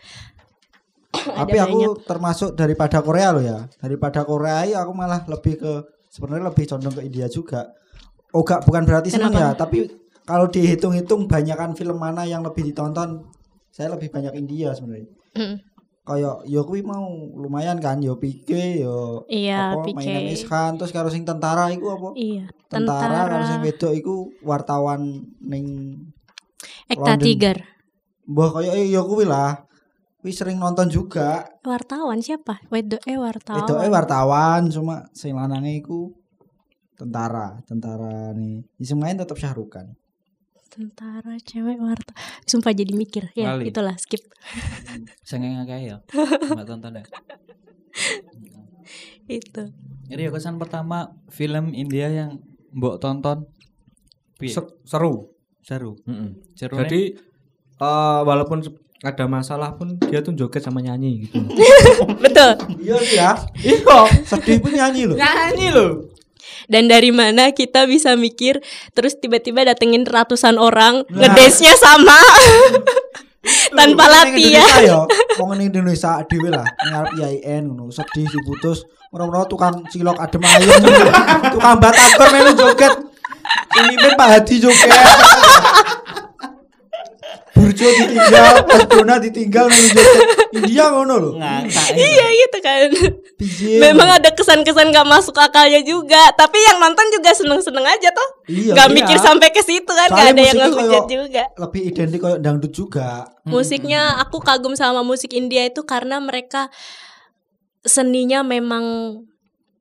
Tapi 1.09 1.57
Ada 1.57 1.65
aku 1.67 1.79
banyak. 1.81 2.05
termasuk 2.05 2.51
daripada 2.53 3.01
Korea 3.01 3.33
loh 3.33 3.41
ya. 3.43 3.65
Daripada 3.81 4.29
Korea 4.29 4.69
ya 4.69 4.85
aku 4.85 4.93
malah 4.93 5.25
lebih 5.25 5.57
ke 5.57 5.73
sebenarnya 6.13 6.53
lebih 6.53 6.65
condong 6.69 6.95
ke 7.01 7.03
India 7.09 7.27
juga. 7.33 7.65
Oh 8.37 8.45
gak 8.45 8.69
bukan 8.69 8.85
berarti 8.85 9.09
seneng 9.09 9.33
Kenapa? 9.33 9.57
ya, 9.57 9.57
tapi 9.57 9.89
kalau 10.29 10.53
dihitung-hitung 10.53 11.25
banyakan 11.25 11.73
film 11.73 11.97
mana 11.97 12.29
yang 12.29 12.45
lebih 12.45 12.61
ditonton, 12.69 13.25
saya 13.73 13.97
lebih 13.97 14.13
banyak 14.13 14.37
India 14.37 14.77
sebenarnya. 14.77 15.09
Mm. 15.33 15.57
Kayak 16.09 16.49
yo 16.49 16.65
kuwi 16.65 16.81
mau 16.81 17.05
lumayan 17.37 17.77
kan 17.77 18.01
yo 18.01 18.17
Pike 18.17 18.81
yo 18.81 19.29
Iya, 19.29 19.77
apa 19.77 19.93
Pike. 19.93 19.97
mainan 20.01 20.33
Iskan 20.33 20.81
terus 20.81 20.89
karo 20.89 21.13
sing 21.13 21.29
tentara 21.29 21.69
iku 21.69 21.93
apa 21.93 22.09
Iya, 22.17 22.49
tentara, 22.67 23.29
karo 23.29 23.45
sing 23.45 23.61
tentara 23.61 23.67
wedok 23.69 23.93
iku 23.93 24.15
wartawan 24.41 25.01
ning 25.45 25.67
Ekta. 26.89 27.21
Tiger. 27.21 27.61
mbah 28.25 28.49
kayak 28.57 28.73
eh, 28.77 28.89
yo 28.89 29.05
kuwi 29.05 29.29
lah 29.29 29.69
kuwi 30.19 30.33
sering 30.33 30.57
nonton 30.57 30.89
juga 30.89 31.45
Wartawan 31.61 32.19
siapa? 32.19 32.65
Wedok 32.73 33.05
eh 33.05 33.21
wartawan. 33.21 33.61
Wedoke 33.63 33.87
wartawan 33.87 34.61
cuma 34.73 35.05
sing 35.13 35.37
lanange 35.37 35.77
iku 35.79 36.11
tentara, 36.99 37.61
tentara 37.63 38.35
nih. 38.35 38.65
Sing 38.83 38.99
main 38.99 39.15
tetap 39.15 39.39
Syahrukan. 39.39 39.95
Tentara 40.69 41.35
cewek 41.43 41.81
wartawan. 41.81 42.17
Sumpah 42.45 42.77
jadi 42.77 42.93
mikir. 42.93 43.33
Ya, 43.33 43.57
Lali. 43.57 43.73
itulah 43.73 43.97
skip. 43.97 44.21
Sengeng 45.25 45.65
akeh 45.65 45.93
ya. 45.93 45.97
Enggak 46.13 46.69
tonton 46.69 47.01
deh. 47.01 47.07
Itu. 49.29 49.73
Jadi 50.09 50.23
kesan 50.33 50.57
pertama 50.57 51.13
film 51.29 51.77
India 51.77 52.09
yang 52.09 52.41
mbok 52.73 53.01
tonton 53.01 53.49
seru. 54.85 55.33
seru. 55.65 55.97
Mm-mm. 56.09 56.37
Seru 56.57 56.81
Jadi 56.81 57.17
eh, 57.81 58.21
walaupun 58.25 58.65
ada 58.99 59.25
masalah 59.31 59.79
pun 59.79 59.95
dia 60.11 60.25
tuh 60.25 60.35
joget 60.35 60.65
sama 60.65 60.83
nyanyi 60.83 61.29
gitu. 61.29 61.39
Betul. 62.25 62.51
Iya 62.83 62.97
sih 62.99 63.19
ya. 63.19 63.33
Iya, 63.63 63.99
Sedih 64.27 64.59
pun 64.59 64.75
nyanyi 64.75 65.07
loh. 65.07 65.17
nyanyi 65.17 65.69
loh. 65.71 65.93
Dan 66.67 66.91
dari 66.91 67.15
mana 67.15 67.55
kita 67.55 67.87
bisa 67.87 68.19
mikir 68.19 68.59
terus 68.97 69.15
tiba-tiba 69.21 69.63
datengin 69.63 70.03
ratusan 70.03 70.59
orang 70.59 71.07
Nah. 71.09 71.31
ngedance-nya 71.31 71.77
sama 71.79 72.17
tanpa 73.73 74.05
latihan. 74.11 74.83
Yo, 74.83 75.01
wong 75.39 75.57
ning 75.57 75.71
Indonesia 75.71 76.21
dhewe 76.27 76.51
lah, 76.51 76.67
ngarep 76.67 77.13
IAIN 77.17 77.71
ngono, 77.71 77.89
sedih 77.95 78.27
diputus. 78.29 78.85
Ora-ora 79.09 79.49
tukang 79.49 79.87
cilok 79.89 80.21
adem 80.21 80.43
ayem. 80.45 80.85
tukang 81.55 81.81
batagor 81.81 82.29
melu 82.35 82.53
joget. 82.59 82.93
Mimpin 83.79 84.13
Pak 84.19 84.29
Hadi 84.29 84.55
joget. 84.61 84.91
Burjo 87.59 87.87
ditinggal, 87.91 88.55
Mas 88.71 88.85
Dona 88.87 89.15
ditinggal 89.19 89.67
joget. 89.67 90.07
India 90.55 90.95
ngono 90.95 91.15
lho. 91.19 91.31
Iya 91.93 92.27
gitu 92.31 92.59
kan. 92.63 92.89
Memang 93.83 94.09
ada 94.23 94.31
kesan-kesan 94.31 94.95
gak 94.95 95.09
masuk 95.11 95.35
akalnya 95.35 95.83
juga, 95.83 96.31
tapi 96.39 96.57
yang 96.63 96.79
nonton 96.79 97.07
juga 97.11 97.35
seneng-seneng 97.35 97.83
aja 97.83 98.09
toh. 98.15 98.29
Iya, 98.47 98.73
gak 98.79 98.89
iya. 98.89 98.95
mikir 98.95 99.19
sampai 99.19 99.49
ke 99.51 99.63
situ 99.67 99.91
kan, 99.91 100.09
Soalnya 100.09 100.23
gak 100.23 100.31
ada 100.31 100.43
yang 100.43 100.57
ngehujat 100.71 101.05
juga. 101.11 101.45
lebih 101.59 101.83
identik 101.83 102.21
kayak 102.23 102.41
dangdut 102.41 102.73
juga. 102.73 103.27
Musiknya 103.43 104.23
aku 104.23 104.39
kagum 104.39 104.79
sama 104.79 105.03
musik 105.03 105.35
India 105.35 105.67
itu 105.67 105.83
karena 105.83 106.23
mereka 106.23 106.71
seninya 107.83 108.47
memang 108.47 109.19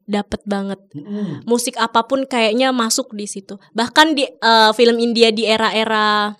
dapet 0.07 0.41
banget. 0.47 0.79
Mm. 0.95 1.43
Musik 1.43 1.75
apa 1.77 2.07
pun 2.07 2.23
kayaknya 2.23 2.71
masuk 2.71 3.11
di 3.13 3.27
situ. 3.27 3.59
Bahkan 3.75 4.15
di 4.15 4.23
eh, 4.25 4.71
film 4.73 4.97
India 4.97 5.29
di 5.29 5.43
era-era 5.43 6.33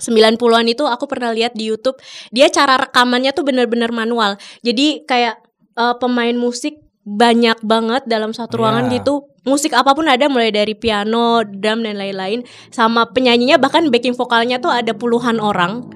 90-an 0.00 0.66
itu 0.72 0.84
aku 0.88 1.04
pernah 1.04 1.34
lihat 1.34 1.52
di 1.52 1.68
YouTube, 1.68 2.00
dia 2.32 2.48
cara 2.48 2.80
rekamannya 2.80 3.36
tuh 3.36 3.44
bener-bener 3.44 3.92
manual. 3.92 4.40
Jadi 4.64 5.04
kayak 5.04 5.36
eh, 5.72 5.94
pemain 6.00 6.36
musik 6.36 6.80
banyak 7.02 7.58
banget 7.66 8.06
dalam 8.06 8.30
satu 8.30 8.62
ruangan 8.62 8.86
Iya. 8.88 9.02
gitu. 9.02 9.26
Musik 9.42 9.74
apa 9.74 9.90
pun 9.90 10.06
ada 10.06 10.30
mulai 10.30 10.54
dari 10.54 10.78
piano, 10.78 11.42
drum 11.42 11.82
dan 11.82 11.98
lain-lain. 11.98 12.46
Sama 12.70 13.10
penyanyinya 13.10 13.58
bahkan 13.58 13.90
backing 13.90 14.14
vokalnya 14.14 14.62
tuh 14.62 14.70
ada 14.70 14.94
puluhan 14.94 15.42
orang 15.42 15.90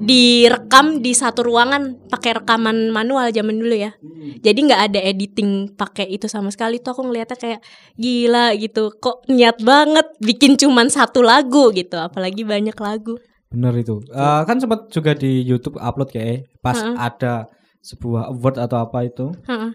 direkam 0.00 1.04
di 1.04 1.12
satu 1.12 1.44
ruangan 1.44 2.08
pakai 2.08 2.40
rekaman 2.42 2.88
manual 2.88 3.28
zaman 3.30 3.60
dulu 3.60 3.76
ya. 3.76 3.92
Jadi 4.40 4.58
nggak 4.66 4.82
ada 4.90 5.00
editing 5.04 5.76
pakai 5.76 6.08
itu 6.08 6.26
sama 6.26 6.48
sekali 6.48 6.80
tuh 6.80 6.96
aku 6.96 7.04
ngeliatnya 7.04 7.36
kayak 7.36 7.60
gila 8.00 8.56
gitu. 8.56 8.96
Kok 8.96 9.28
niat 9.28 9.60
banget 9.60 10.08
bikin 10.18 10.56
cuman 10.56 10.88
satu 10.88 11.20
lagu 11.20 11.68
gitu, 11.76 12.00
apalagi 12.00 12.42
banyak 12.48 12.74
lagu. 12.80 13.20
Bener 13.50 13.74
itu. 13.82 13.98
Eh, 14.06 14.42
kan 14.46 14.56
sempat 14.62 14.86
juga 14.94 15.10
di 15.12 15.42
YouTube 15.42 15.76
upload 15.82 16.14
kayak 16.14 16.46
pas 16.62 16.78
Heeh. 16.78 16.94
ada 16.94 17.50
sebuah 17.82 18.30
award 18.30 18.56
atau 18.62 18.78
apa 18.78 19.04
itu. 19.04 19.34
Heeh. 19.44 19.74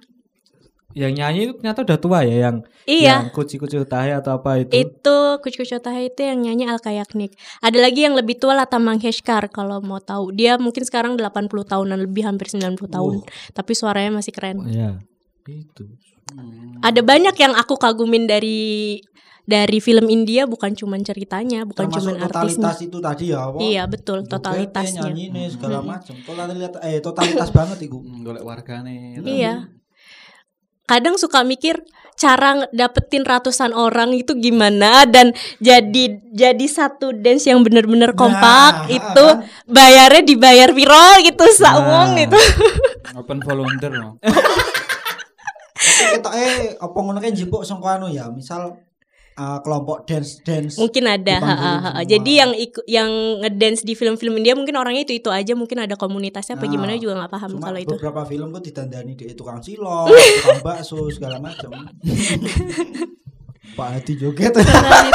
Yang 0.96 1.12
nyanyi 1.20 1.39
itu 1.44 1.53
ternyata 1.60 1.84
udah 1.84 2.00
tua 2.00 2.20
ya 2.24 2.48
yang 2.48 2.63
Iya. 2.88 3.20
yang 3.20 3.36
kuci-kuci 3.36 3.84
tahe 3.84 4.15
atau 4.15 4.39
apa 4.39 4.63
itu. 4.63 4.72
Itu 4.72 5.44
Kuch 5.44 5.60
Kuch 5.60 5.75
Tahe 5.75 6.08
itu 6.08 6.24
yang 6.24 6.39
nyanyi 6.39 6.72
Al 6.72 6.79
Kayaknik. 6.79 7.36
Ada 7.60 7.84
lagi 7.84 8.08
yang 8.08 8.15
lebih 8.15 8.39
tua 8.39 8.55
Lata 8.55 8.79
Mangeshkar 8.79 9.51
kalau 9.51 9.84
mau 9.84 10.00
tahu. 10.00 10.32
Dia 10.32 10.55
mungkin 10.55 10.88
sekarang 10.88 11.20
80 11.20 11.67
tahunan 11.67 12.00
lebih 12.00 12.24
hampir 12.24 12.48
90 12.48 12.88
tahun. 12.88 13.27
Tapi 13.51 13.72
suaranya 13.75 14.24
masih 14.24 14.32
keren. 14.32 14.63
Iya. 14.72 15.03
Itu. 15.51 15.91
Ada 16.79 17.03
banyak 17.03 17.36
yang 17.44 17.53
aku 17.60 17.75
kagumin 17.75 18.24
dari 18.24 19.03
dari 19.46 19.78
film 19.78 20.06
India 20.08 20.44
bukan 20.44 20.74
cuman 20.74 21.00
ceritanya, 21.00 21.64
bukan 21.64 21.86
Termasuk 21.86 22.02
cuman 22.04 22.16
artisnya. 22.20 22.34
totalitas 22.66 22.78
itu 22.82 22.98
tadi 23.00 23.25
ya, 23.30 23.40
apa? 23.46 23.58
Iya, 23.58 23.84
betul, 23.86 24.18
totalitasnya. 24.24 25.02
nyanyi 25.08 25.48
segala 25.48 25.80
macam. 25.80 26.18
Totalitas 26.20 26.82
eh 26.82 26.98
totalitas 27.00 27.50
banget 27.50 27.78
iku. 27.82 27.98
Hmm, 28.00 28.22
golek 28.22 28.42
wargane. 28.42 29.16
gitu. 29.16 29.25
Iya. 29.28 29.70
Kadang 30.86 31.18
suka 31.18 31.42
mikir 31.42 31.82
cara 32.16 32.70
dapetin 32.72 33.22
ratusan 33.22 33.70
orang 33.72 34.14
itu 34.14 34.34
gimana 34.36 35.04
dan 35.04 35.30
jadi 35.60 36.04
jadi 36.32 36.66
satu 36.66 37.12
dance 37.12 37.44
yang 37.44 37.60
bener-bener 37.60 38.14
kompak 38.14 38.86
Nah, 38.86 38.88
itu 38.88 39.25
kan? 39.28 39.44
bayarnya 39.68 40.24
dibayar 40.24 40.70
viral 40.72 41.20
gitu 41.22 41.44
sauang 41.52 42.14
Nah. 42.14 42.22
gitu. 42.22 42.40
Open 43.20 43.42
volunteer 43.42 43.92
no. 43.92 44.16
Tapi 45.75 46.04
kita 46.18 46.30
eh 46.32 46.54
apa 46.75 46.96
ngono 46.96 47.20
kan 47.20 47.32
jipuk 47.32 47.62
sangko 47.62 47.88
anu 47.88 48.08
ya, 48.08 48.30
misal 48.30 48.80
uh, 49.36 49.58
kelompok 49.60 50.04
dance 50.04 50.39
dance. 50.42 50.75
Mungkin 50.75 51.04
ada. 51.06 51.36
Ha, 51.38 51.54
ha, 51.54 51.72
ha. 51.77 51.89
Jadi 52.01 52.32
yang 52.34 52.51
iku- 52.51 52.84
yang 52.86 53.08
ngedance 53.39 53.82
di 53.82 53.94
film-film 53.94 54.36
India 54.36 54.54
mungkin 54.54 54.74
orangnya 54.74 55.04
itu 55.04 55.13
itu 55.13 55.30
aja, 55.30 55.54
mungkin 55.54 55.80
ada 55.80 55.94
komunitasnya 55.94 56.56
apa 56.56 56.63
Nah, 56.65 56.72
gimana 56.72 56.92
juga 56.96 57.13
nggak 57.20 57.30
paham 57.30 57.50
Cuma 57.54 57.62
kalau 57.65 57.77
itu. 57.80 57.89
beberapa 57.94 58.22
film 58.25 58.48
kok 58.51 58.63
ditandani 58.63 59.12
di 59.13 59.24
tukang 59.32 59.60
cilok, 59.60 60.06
tukang 60.10 60.62
bakso 60.62 60.98
segala 61.10 61.38
macam. 61.38 61.70
Pak 63.75 63.88
Hadi 63.92 64.13
joget. 64.15 64.56
Ha. 64.56 64.63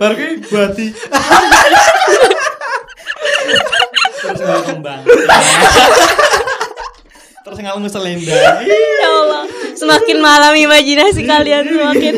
Baru 0.00 0.12
ki 0.14 0.26
buati. 0.42 0.86
Terus 4.22 4.40
nggak 4.40 4.60
kembang. 4.64 5.02
Terus 7.42 7.58
nggak 7.58 7.90
selendang. 7.90 8.62
ya 9.02 9.08
Allah, 9.10 9.42
semakin 9.74 10.18
malam 10.22 10.52
imajinasi 10.54 11.26
kalian 11.26 11.66
semakin. 11.66 12.14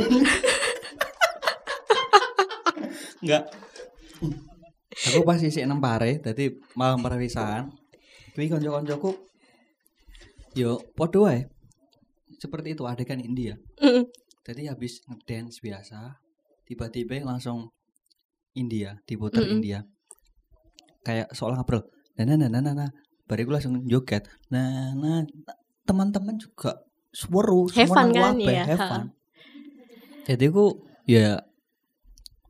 Enggak. 3.24 3.44
Aku 5.12 5.24
pas 5.24 5.40
isik 5.40 5.64
nang 5.64 5.80
pare, 5.80 6.20
dadi 6.20 6.52
malam 6.76 7.00
perpisahan. 7.00 7.72
Kuwi 8.36 8.52
kanca-kancaku 8.52 9.14
yo 10.54 10.78
padha 10.92 11.18
wae. 11.24 11.40
Seperti 12.36 12.76
itu 12.76 12.84
adegan 12.84 13.22
India. 13.22 13.56
Mm. 13.80 14.04
Jadi 14.44 14.68
habis 14.68 15.00
ngedance 15.08 15.64
biasa, 15.64 16.20
tiba-tiba 16.68 17.16
langsung 17.24 17.72
India, 18.52 19.00
diputer 19.08 19.40
Mm-mm. 19.40 19.56
India. 19.58 19.78
Kayak 21.00 21.32
soal 21.32 21.56
ngobrol. 21.56 21.88
Nah, 22.20 22.24
nah, 22.28 22.36
nah, 22.36 22.48
nah, 22.52 22.60
nah, 22.60 22.74
nah. 22.76 22.90
Bariku 23.24 23.56
langsung 23.56 23.80
joget. 23.88 24.28
Nah, 24.52 24.92
nah, 24.92 25.24
teman-teman 25.88 26.36
juga 26.36 26.84
seru, 27.08 27.68
semua 27.72 28.04
kan, 28.04 28.36
kabeh, 28.36 28.52
iya, 28.52 28.64
have. 28.68 29.04
Jadi 30.24 30.46
ku 30.52 30.84
ya 31.08 31.40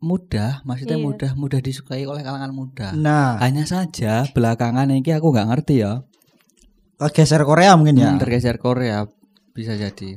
mudah, 0.02 0.60
maksudnya 0.66 0.98
Iya. 1.00 1.06
mudah, 1.06 1.30
mudah 1.34 1.60
disukai 1.62 2.04
oleh 2.04 2.22
kalangan 2.22 2.52
muda. 2.52 2.92
Nah, 2.94 3.38
Hanya 3.40 3.64
saja 3.64 4.26
belakangan 4.30 4.90
ini 4.90 5.10
aku 5.10 5.30
nggak 5.32 5.48
ngerti 5.50 5.74
ya. 5.82 6.02
geser 7.12 7.42
Korea 7.44 7.76
mungkin 7.76 8.00
ya. 8.00 8.14
Hmm, 8.14 8.20
tergeser 8.22 8.56
Korea 8.56 9.04
bisa 9.52 9.76
jadi. 9.76 10.16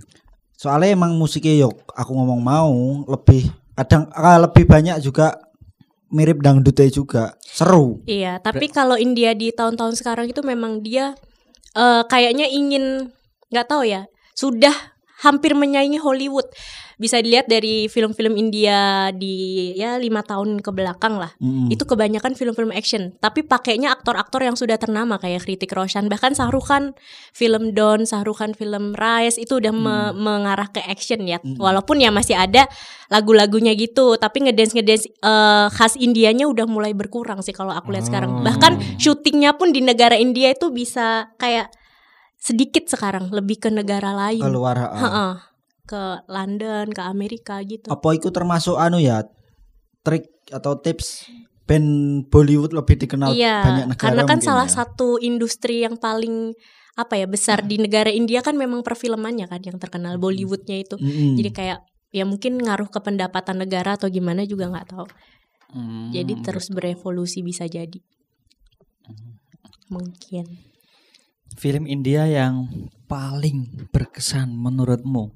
Soalnya 0.57 0.95
emang 0.95 1.13
musiknya 1.19 1.67
yo 1.67 1.69
aku 1.93 2.15
ngomong 2.15 2.39
mau 2.41 2.71
lebih 3.05 3.51
kadang 3.77 4.09
ah, 4.15 4.41
lebih 4.41 4.65
banyak 4.65 4.97
juga 5.03 5.37
mirip 6.11 6.39
dangdutnya 6.39 6.89
juga. 6.91 7.23
Seru. 7.43 8.03
Iya, 8.07 8.39
tapi 8.39 8.71
kalau 8.71 8.95
India 8.95 9.33
di 9.35 9.51
tahun-tahun 9.51 9.99
sekarang 9.99 10.31
itu 10.31 10.41
memang 10.43 10.83
dia 10.83 11.15
eh, 11.75 12.03
kayaknya 12.07 12.47
ingin 12.47 13.11
nggak 13.51 13.67
tahu 13.67 13.87
ya, 13.87 14.07
sudah 14.35 14.73
hampir 15.23 15.57
menyaingi 15.57 15.97
Hollywood. 15.97 16.47
Bisa 16.98 17.22
dilihat 17.22 17.46
dari 17.46 17.86
film-film 17.86 18.34
India 18.34 19.13
di 19.13 19.70
ya 19.77 20.01
lima 20.01 20.25
tahun 20.25 20.66
ke 20.66 20.74
belakang 20.74 21.22
lah. 21.22 21.30
Mm-mm. 21.38 21.70
Itu 21.70 21.86
kebanyakan 21.86 22.34
film-film 22.34 22.74
action, 22.74 23.13
tapi 23.22 23.46
pakainya 23.46 23.94
aktor-aktor 23.94 24.42
yang 24.42 24.58
sudah 24.58 24.82
ternama 24.82 25.22
kayak 25.22 25.46
Kritik 25.46 25.70
Roshan, 25.77 26.10
bahkan 26.10 26.34
Khan 26.34 26.98
film 27.38 27.77
Don, 27.77 28.01
Khan 28.10 28.51
film 28.58 28.98
Rise 28.98 29.38
itu 29.38 29.62
udah 29.62 29.70
me- 29.70 30.13
mengarah 30.18 30.74
ke 30.74 30.82
action 30.82 31.22
ya. 31.30 31.38
Walaupun 31.38 32.01
ya 32.01 32.10
masih 32.10 32.34
ada 32.34 32.66
lagu-lagunya 33.13 33.77
gitu, 33.77 34.18
tapi 34.18 34.50
ngedance 34.50 34.74
ngedance 34.74 35.06
eh, 35.06 35.68
khas 35.70 35.94
Indianya 35.96 36.50
udah 36.50 36.66
mulai 36.66 36.98
berkurang 36.98 37.46
sih 37.46 37.54
kalau 37.54 37.77
aku 37.77 37.94
lihat 37.94 38.10
sekarang. 38.10 38.42
Bahkan 38.42 38.98
syutingnya 38.98 39.54
pun 39.54 39.70
di 39.70 39.86
negara 39.86 40.18
India 40.18 40.50
itu 40.50 40.74
bisa 40.74 41.30
kayak 41.38 41.70
sedikit 42.42 42.89
sekarang, 42.89 43.30
lebih 43.30 43.62
ke 43.62 43.70
negara 43.70 44.18
lain. 44.18 44.42
keluar 44.42 44.77
ha. 44.82 45.56
Ke 45.88 46.20
London, 46.27 46.91
ke 46.91 47.01
Amerika 47.01 47.63
gitu. 47.63 47.88
apa 47.88 48.08
itu 48.12 48.27
termasuk 48.29 48.75
anu 48.75 49.00
ya 49.00 49.24
trik 50.03 50.27
atau 50.51 50.75
tips 50.79 51.32
band 51.67 52.24
Bollywood 52.32 52.72
lebih 52.72 52.96
dikenal 52.96 53.36
Iya, 53.36 53.63
banyak 53.63 53.86
negara 53.91 54.00
karena 54.00 54.22
kan 54.24 54.39
mungkin 54.39 54.48
salah 54.48 54.67
ya. 54.67 54.75
satu 54.84 55.20
industri 55.20 55.84
yang 55.84 56.00
paling 56.00 56.56
apa 56.98 57.13
ya 57.13 57.27
besar 57.29 57.62
di 57.62 57.77
negara 57.77 58.10
India 58.10 58.41
kan 58.41 58.58
memang 58.58 58.82
perfilmannya 58.82 59.46
kan 59.46 59.62
yang 59.62 59.77
terkenal 59.77 60.17
Bollywoodnya 60.17 60.82
itu. 60.82 60.96
Mm-mm. 60.98 61.38
Jadi 61.38 61.50
kayak 61.53 61.79
ya 62.10 62.24
mungkin 62.24 62.58
ngaruh 62.58 62.89
ke 62.89 63.00
pendapatan 63.03 63.62
negara 63.62 64.00
atau 64.00 64.10
gimana 64.10 64.48
juga 64.48 64.72
nggak 64.72 64.88
tahu. 64.96 65.08
Hmm, 65.75 66.10
Jadi 66.15 66.39
terus 66.41 66.72
berevolusi 66.72 67.44
bisa 67.44 67.67
jadi. 67.67 68.00
Mungkin. 69.91 70.46
film 71.58 71.88
India 71.88 72.27
yang 72.27 72.70
paling 73.10 73.89
berkesan 73.89 74.51
menurutmu? 74.51 75.32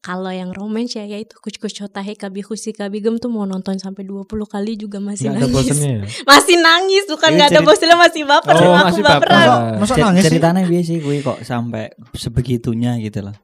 Kalau 0.00 0.32
yang 0.32 0.56
romance 0.56 0.96
ya 0.96 1.04
yaitu 1.04 1.36
Kuch 1.44 1.60
Kuch 1.60 1.76
Kabhi 1.76 2.40
Khushi 2.40 2.72
Kabhi 2.72 3.04
Gum 3.04 3.20
tuh 3.20 3.28
mau 3.28 3.44
nonton 3.44 3.76
sampai 3.76 4.08
20 4.08 4.24
kali 4.48 4.80
juga 4.80 4.96
masih 4.96 5.28
ada 5.28 5.44
nangis. 5.44 5.76
ya? 5.76 6.00
Masih 6.32 6.56
nangis 6.56 7.04
bukan 7.04 7.28
Iya, 7.28 7.36
nggak 7.36 7.48
ada 7.52 7.60
bosannya 7.60 7.96
masih 8.00 8.22
baper 8.24 8.54
Oh, 8.56 8.60
sama 8.64 8.78
aku 8.80 8.86
masih 8.88 9.02
baperan. 9.04 9.36
baper. 9.44 9.76
Masa, 9.76 9.94
nangis 10.00 10.22
sih? 10.24 10.28
ceritanya 10.32 10.62
biasa 10.64 10.88
sih 10.88 10.98
gue 11.04 11.16
kok 11.20 11.38
sampai 11.44 11.84
sebegitunya 12.16 12.96
gitu 12.96 13.20
loh. 13.28 13.36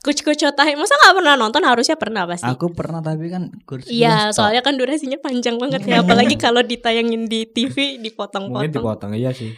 Kuch 0.00 0.24
Kuch 0.24 0.40
masa 0.40 0.94
nggak 0.96 1.14
pernah 1.20 1.34
nonton 1.36 1.60
harusnya 1.68 2.00
pernah 2.00 2.24
pasti. 2.24 2.48
Aku 2.48 2.72
pernah 2.72 3.04
tapi 3.04 3.28
kan 3.28 3.52
kursi 3.68 3.92
Iya, 3.92 4.32
soalnya 4.32 4.64
kan 4.64 4.80
durasinya 4.80 5.20
panjang 5.20 5.60
banget 5.60 5.84
ya, 5.84 6.00
apalagi 6.00 6.40
kalau 6.48 6.64
ditayangin 6.64 7.28
di 7.28 7.44
TV 7.44 8.00
Mungkin 8.00 8.08
dipotong-potong. 8.08 8.72
dipotong 8.72 9.12
iya 9.12 9.36
sih. 9.36 9.52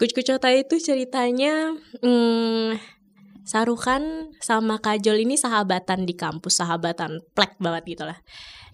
Kuch 0.00 0.16
Kuch 0.16 0.32
itu 0.32 0.74
ceritanya 0.80 1.76
hmm, 2.00 2.93
Shahrukh 3.44 3.84
Khan 3.84 4.32
sama 4.40 4.80
Kajol 4.80 5.28
ini 5.28 5.36
sahabatan 5.36 6.08
di 6.08 6.16
kampus, 6.16 6.64
sahabatan 6.64 7.20
plek 7.36 7.60
banget 7.60 7.96
gitu 7.96 8.04
lah. 8.08 8.18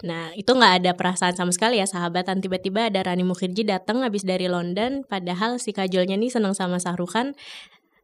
Nah 0.07 0.33
itu 0.39 0.49
nggak 0.49 0.81
ada 0.81 0.91
perasaan 0.97 1.37
sama 1.37 1.53
sekali 1.53 1.77
ya 1.77 1.85
sahabatan 1.85 2.41
tiba-tiba 2.41 2.89
ada 2.89 3.05
Rani 3.05 3.27
Mukherjee 3.27 3.67
datang 3.67 4.01
habis 4.07 4.25
dari 4.25 4.47
London, 4.49 5.05
padahal 5.05 5.59
si 5.59 5.75
Kajolnya 5.75 6.17
nih 6.17 6.33
seneng 6.33 6.57
sama 6.57 6.79
Shahrukh 6.79 7.13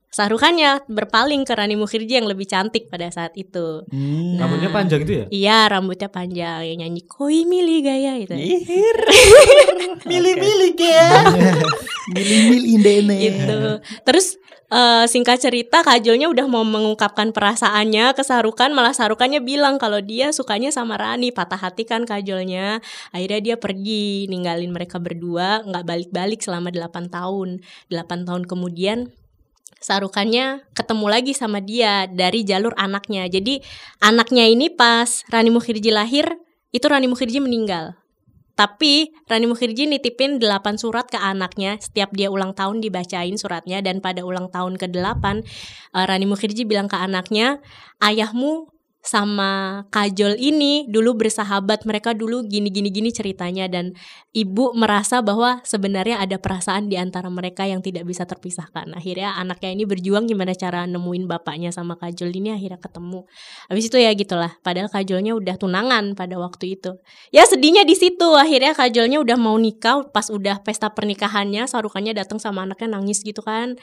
Khan. 0.08 0.14
Shahrukh 0.16 0.40
Khan 0.40 0.56
ya 0.56 0.80
berpaling 0.86 1.42
ke 1.42 1.52
Rani 1.52 1.74
Mukherjee 1.76 2.16
yang 2.22 2.28
lebih 2.30 2.46
cantik 2.46 2.88
pada 2.88 3.10
saat 3.10 3.34
itu. 3.34 3.82
Hmm. 3.90 4.38
Nah. 4.38 4.46
Rambutnya 4.46 4.70
panjang 4.70 5.00
itu 5.02 5.12
ya? 5.12 5.24
Iya 5.28 5.58
rambutnya 5.68 6.08
panjang 6.08 6.60
yang 6.64 6.78
nyanyi 6.86 7.02
koi 7.04 7.44
mili 7.44 7.82
gaya 7.82 8.16
itu. 8.16 8.32
Ihir. 8.32 8.98
Milih-milih 10.06 10.72
ya. 10.94 11.10
Milih-milih 12.14 12.68
indene. 12.78 13.16
gitu. 13.18 13.60
Terus 14.06 14.38
eh, 14.70 15.04
singkat 15.10 15.42
cerita 15.42 15.82
Kajolnya 15.82 16.30
udah 16.30 16.46
mau 16.46 16.62
mengungkapkan 16.64 17.34
perasaannya 17.34 18.14
ke 18.14 18.22
Sarukan 18.22 18.72
malah 18.72 18.94
Sarukannya 18.94 19.42
bilang 19.42 19.76
kalau 19.76 19.98
dia 20.00 20.30
sukanya 20.30 20.70
sama 20.72 20.96
Rani 20.96 21.30
patah 21.34 21.58
hati 21.58 21.84
kan 21.84 22.06
Kajolnya 22.06 22.80
akhirnya 23.10 23.40
dia 23.42 23.56
pergi 23.58 24.30
ninggalin 24.30 24.70
mereka 24.70 24.96
berdua 25.02 25.62
nggak 25.66 25.84
balik-balik 25.84 26.40
selama 26.42 26.70
8 26.72 27.10
tahun 27.12 27.60
8 27.90 28.26
tahun 28.26 28.42
kemudian 28.46 29.10
Sarukannya 29.76 30.64
ketemu 30.72 31.06
lagi 31.06 31.32
sama 31.36 31.60
dia 31.60 32.08
dari 32.08 32.42
jalur 32.42 32.72
anaknya. 32.80 33.28
Jadi 33.28 33.60
anaknya 34.00 34.48
ini 34.48 34.72
pas 34.72 35.22
Rani 35.28 35.52
Mukherjee 35.52 35.92
lahir 35.92 36.26
itu 36.72 36.86
Rani 36.88 37.06
Mukherjee 37.06 37.44
meninggal. 37.44 37.94
Tapi 38.56 39.12
Rani 39.28 39.44
Mukherjee 39.52 39.84
nitipin 39.84 40.40
8 40.40 40.80
surat 40.80 41.04
ke 41.12 41.20
anaknya. 41.20 41.76
Setiap 41.76 42.08
dia 42.16 42.32
ulang 42.32 42.56
tahun 42.56 42.80
dibacain 42.80 43.36
suratnya. 43.36 43.84
Dan 43.84 44.00
pada 44.00 44.24
ulang 44.24 44.48
tahun 44.48 44.80
ke-8 44.80 45.24
eh, 45.44 46.04
Rani 46.08 46.24
Mukherjee 46.24 46.64
bilang 46.64 46.88
ke 46.88 46.96
anaknya 46.96 47.60
Ayahmu 48.00 48.75
sama 49.06 49.82
Kajol 49.94 50.34
ini 50.36 50.84
dulu 50.90 51.14
bersahabat. 51.14 51.86
Mereka 51.86 52.18
dulu 52.18 52.42
gini 52.42 52.68
gini 52.74 52.90
gini 52.90 53.14
ceritanya. 53.14 53.70
Dan 53.70 53.94
ibu 54.34 54.74
merasa 54.74 55.22
bahwa 55.22 55.62
sebenarnya 55.62 56.18
ada 56.18 56.36
perasaan 56.42 56.90
di 56.90 56.98
antara 56.98 57.30
mereka 57.30 57.62
yang 57.64 57.80
tidak 57.80 58.02
bisa 58.04 58.26
terpisahkan. 58.26 58.92
Akhirnya 58.98 59.38
anaknya 59.38 59.70
ini 59.72 59.86
berjuang 59.86 60.26
gimana 60.26 60.52
cara 60.58 60.84
nemuin 60.90 61.30
bapaknya 61.30 61.70
sama 61.70 61.94
Kajol 61.94 62.34
ini 62.34 62.52
akhirnya 62.52 62.82
ketemu. 62.82 63.24
Habis 63.70 63.84
itu 63.86 63.96
ya 64.02 64.10
gitulah. 64.12 64.52
Padahal 64.66 64.90
Kajolnya 64.90 65.38
udah 65.38 65.54
tunangan 65.54 66.18
pada 66.18 66.36
waktu 66.42 66.74
itu. 66.74 66.98
Ya 67.30 67.46
sedihnya 67.46 67.86
di 67.86 67.94
situ. 67.94 68.34
Akhirnya 68.34 68.74
Kajolnya 68.74 69.22
udah 69.22 69.38
mau 69.38 69.54
nikah. 69.56 70.10
Pas 70.10 70.26
udah 70.28 70.60
pesta 70.66 70.90
pernikahannya 70.90 71.70
sarukannya 71.70 72.12
datang 72.12 72.42
sama 72.42 72.66
anaknya 72.66 72.98
nangis 72.98 73.22
gitu 73.22 73.40
kan 73.46 73.78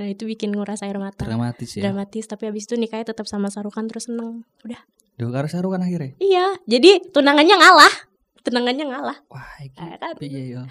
nah 0.00 0.08
itu 0.08 0.24
bikin 0.24 0.50
nguras 0.50 0.80
air 0.80 0.96
mata 0.96 1.22
Dramatis 1.22 1.76
ya. 1.76 1.84
dramatis 1.84 2.24
tapi 2.24 2.48
habis 2.48 2.64
itu 2.64 2.74
nikahnya 2.74 3.04
tetap 3.06 3.28
sama 3.28 3.46
Sarukan 3.46 3.84
terus 3.84 4.08
seneng 4.08 4.48
udah 4.62 4.80
Duh, 5.14 5.28
karo 5.28 5.44
saru 5.44 5.68
kan 5.68 5.84
akhirnya. 5.84 6.16
iya 6.16 6.56
jadi 6.64 7.04
tunangannya 7.06 7.52
ngalah 7.52 7.94
tunangannya 8.40 8.84
ngalah 8.88 9.18
Wah, 9.28 9.60
iki 9.60 9.76
Eh, 9.76 9.94
kan? 9.94 10.16
piye 10.16 10.42
ya. 10.50 10.64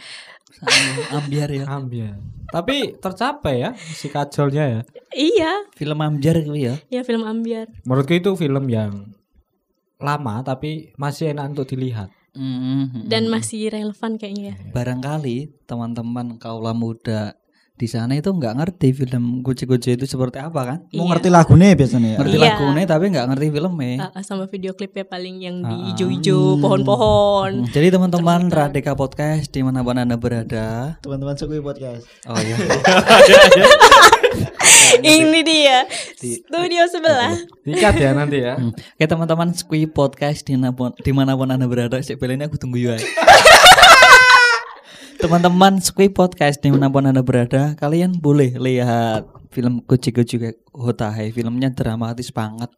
Sama 0.50 0.74
Ambiar 1.16 1.46
ya. 1.48 1.70
Ambil. 1.70 2.18
Tapi 2.50 2.98
tercapai 2.98 3.62
ya 3.62 3.78
si 3.78 4.10
kajolnya 4.10 4.66
ya. 4.66 4.82
iya 5.14 5.52
Film 5.72 6.02
Ambiar 6.02 6.42
kuwi 6.42 6.66
ya. 6.66 6.82
ya 6.90 7.06
film 7.06 7.22
ambiar 7.22 7.70
Menurutku 7.86 8.18
itu 8.18 8.34
film 8.34 8.66
yang 8.66 9.14
lama 9.98 10.42
tapi 10.42 10.96
masih 10.96 11.30
enak 11.30 11.54
untuk 11.54 11.70
dilihat. 11.70 12.10
Mm, 12.30 13.06
dan 13.06 13.26
mm. 13.26 13.32
masih 13.32 13.68
relevan 13.68 14.16
kayaknya 14.16 14.54
ya 14.54 14.56
barangkali 14.70 15.50
teman-teman 15.66 16.38
kaula 16.38 16.74
muda 16.74 17.34
di 17.80 17.88
sana 17.88 18.12
itu 18.12 18.28
nggak 18.28 18.60
ngerti 18.60 18.92
film 18.92 19.40
Guci-Guci 19.40 19.96
itu 19.96 20.04
seperti 20.04 20.36
apa 20.36 20.62
kan? 20.62 20.78
Mau 20.92 21.08
Iya. 21.08 21.16
ngerti 21.16 21.28
lagunya 21.32 21.72
biasanya 21.72 22.10
ya. 22.12 22.18
Ngerti 22.20 22.36
Iya. 22.36 22.44
lagunya 22.52 22.84
tapi 22.84 23.06
nggak 23.08 23.26
ngerti 23.32 23.46
filmnya. 23.50 24.12
Ah, 24.12 24.20
sama 24.20 24.46
video 24.46 24.76
klipnya 24.76 25.08
paling 25.08 25.40
yang 25.40 25.64
di 25.64 25.72
Ah. 25.72 25.96
hijau-hijau 25.96 26.60
pohon-pohon 26.60 27.64
Hmm, 27.64 27.72
Jadi 27.72 27.88
teman-teman 27.88 28.52
Radika 28.52 28.94
Podcast 28.94 29.48
di 29.48 29.64
mana 29.64 29.80
pun 29.80 29.96
anda 29.96 30.20
berada. 30.20 31.00
Teman-teman 31.00 31.40
Sukui 31.40 31.64
Podcast. 31.64 32.04
Oh 32.28 32.36
iya. 32.36 32.56
ini 35.02 35.40
dia 35.42 35.88
Di- 36.20 36.44
studio 36.44 36.84
sebelah 36.86 37.34
Dikat 37.64 37.96
ya 37.96 38.12
nanti 38.12 38.44
ya. 38.44 38.60
Hmm. 38.60 38.76
Oke 38.76 39.06
teman-teman 39.08 39.56
Squee 39.56 39.88
Podcast 39.88 40.44
di 40.44 40.60
mana 40.60 40.76
pun, 40.76 40.92
di 41.00 41.12
mana 41.16 41.40
pun 41.40 41.48
anda 41.48 41.64
berada. 41.64 41.96
Sik 42.04 42.20
ini 42.20 42.44
aku 42.44 42.60
tunggu 42.60 42.76
ya. 42.78 43.00
teman-teman 45.20 45.84
Squee 45.84 46.10
Podcast 46.10 46.64
di 46.64 46.72
mana 46.72 46.88
pun 46.88 47.04
anda 47.04 47.20
berada, 47.22 47.76
kalian 47.76 48.18
boleh 48.18 48.56
lihat 48.56 49.28
film 49.52 49.84
Guci-Guci 49.84 50.40
Hotahe. 50.72 51.36
Filmnya 51.36 51.70
dramatis 51.70 52.32
banget. 52.32 52.72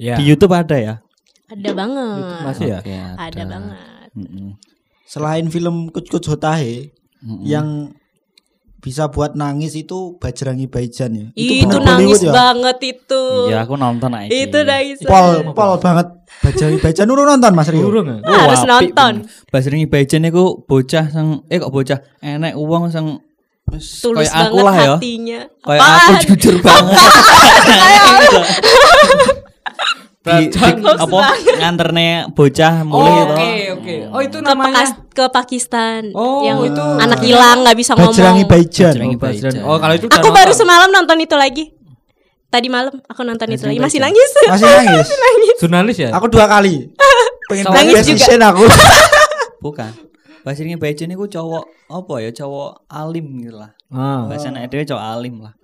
Ya. 0.00 0.16
Di 0.16 0.24
YouTube 0.24 0.52
ada 0.56 0.76
ya? 0.76 1.06
ada 1.46 1.70
banget 1.72 2.42
Masih 2.42 2.66
ya? 2.66 2.78
Oke, 2.82 2.96
ada 2.98 3.42
banget 3.46 4.08
Mm-mm. 4.16 4.48
Selain 5.06 5.46
film 5.46 5.94
Kuch 5.94 6.08
Kuch 6.10 6.26
Hotahe 6.26 6.90
Mm-mm. 7.22 7.46
yang 7.46 7.94
bisa 8.76 9.08
buat 9.08 9.34
nangis 9.34 9.74
itu 9.74 10.14
Bajrangi 10.16 10.70
Baijan 10.70 11.10
ya. 11.10 11.26
itu, 11.34 11.66
bener 11.66 11.82
nangis 11.82 12.22
ya. 12.22 12.30
banget 12.30 12.78
itu 12.94 13.22
Iya 13.50 13.66
aku 13.66 13.74
nonton 13.74 14.14
aja. 14.14 14.30
itu 14.30 14.58
nangis 14.62 15.02
Pol 15.02 15.42
pol 15.50 15.72
banget 15.80 16.06
Bajrangi 16.38 16.78
Baijan 16.78 17.08
urung 17.08 17.26
nonton 17.26 17.52
Mas 17.56 17.66
Rio. 17.66 17.88
Urung 17.88 18.06
ya? 18.06 18.16
Ah, 18.22 18.46
harus 18.46 18.62
nonton. 18.62 19.26
Basringi 19.48 19.88
Bajan 19.88 20.22
iku 20.24 20.62
bocah 20.62 21.08
sing 21.08 21.42
eh 21.48 21.56
kok 21.56 21.72
bocah 21.72 21.98
enek 22.20 22.54
uang 22.54 22.92
sing 22.92 23.18
wis 23.66 23.98
tulus 23.98 24.28
kayak 24.28 24.46
aku 24.46 24.54
banget 24.54 24.66
lah 24.68 24.74
ya. 24.76 24.94
hatinya 24.94 25.40
Kayak 25.64 25.80
Apaan? 25.82 26.06
aku 26.06 26.12
jujur 26.30 26.54
banget. 26.62 26.94
di, 30.26 30.44
apa 30.82 31.18
nganterne 31.56 32.08
bocah 32.30 32.74
Oh, 32.82 32.88
mulai 32.88 33.14
Oke, 33.22 33.46
gitu. 33.46 33.72
oke. 33.72 33.94
Oh, 34.10 34.20
itu 34.20 34.36
ke, 34.36 34.42
namanya 34.42 34.74
Pakas- 34.82 34.96
ke 35.08 35.24
Pakistan 35.30 36.02
Oh, 36.12 36.42
yang 36.42 36.58
itu. 36.60 36.82
anak 36.98 37.20
hilang 37.20 37.62
nggak 37.62 37.76
bisa 37.76 37.92
Bajrangi 37.92 38.42
ngomong. 38.42 38.50
Bajrangi 38.50 39.14
Oh, 39.14 39.20
Basran. 39.20 39.52
Baijan. 39.52 39.64
Oh, 39.64 39.76
kalau 39.78 39.94
itu 39.94 40.06
aku 40.06 40.28
baru 40.28 40.52
semalam 40.52 40.88
nonton 40.88 41.18
itu 41.18 41.34
lagi 41.34 41.64
tadi 42.46 42.66
malam 42.66 42.94
aku 43.02 43.20
nonton 43.22 43.46
itu 43.48 43.64
lagi 43.64 43.76
Bajrangi 43.76 43.80
masih 43.80 43.98
Baijan. 43.98 44.12
nangis 44.12 44.30
Masih 44.52 44.66
nangis. 45.18 45.56
jurnalis 45.56 45.96
ya? 45.98 46.08
Aku 46.10 46.26
dua 46.26 46.46
kali. 46.46 46.74
Pengen 47.48 47.64
Nangis 47.70 48.02
juga. 48.02 48.50
aku. 48.50 48.64
Bukan. 49.64 49.92
Basringi 50.42 50.74
Bajan 50.74 51.10
iku 51.10 51.26
cowok 51.26 51.64
apa 51.86 52.14
ya 52.18 52.30
cowok 52.32 52.86
alim 52.86 53.26
gitu 53.40 53.54
lah. 53.54 53.74
Ah. 53.90 54.26
Bahasa 54.26 54.50
anak 54.50 54.66
cowok 54.70 55.02
alim 55.02 55.42
lah. 55.42 55.54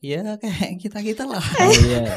Ya 0.00 0.36
kayak 0.36 0.80
kita-kita 0.80 1.28
lah. 1.28 1.40
Oh, 1.40 1.72
iya. 1.78 2.16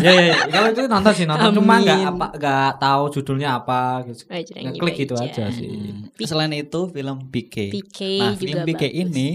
Ya, 0.00 0.10
ya, 0.10 0.22
ya. 0.30 0.36
Kalau 0.46 0.68
itu 0.70 0.80
nonton 0.84 1.12
sih 1.12 1.26
nonton 1.26 1.50
cuma 1.56 1.74
Amin. 1.76 1.84
nggak 1.86 2.00
apa 2.06 2.26
nggak 2.36 2.70
tahu 2.78 3.02
judulnya 3.14 3.48
apa 3.58 4.04
gitu. 4.06 4.22
Jangan 4.28 4.72
Ngeklik 4.74 4.94
gitu 4.98 5.14
aja 5.16 5.44
sih. 5.50 5.68
Hmm. 5.68 6.08
Selain 6.20 6.52
itu 6.52 6.80
film 6.90 7.16
PK. 7.28 7.54
PK 7.72 7.98
Nah, 8.20 8.32
juga 8.34 8.40
film 8.40 8.62
PK 8.68 8.82
bagus. 8.86 9.00
ini 9.02 9.28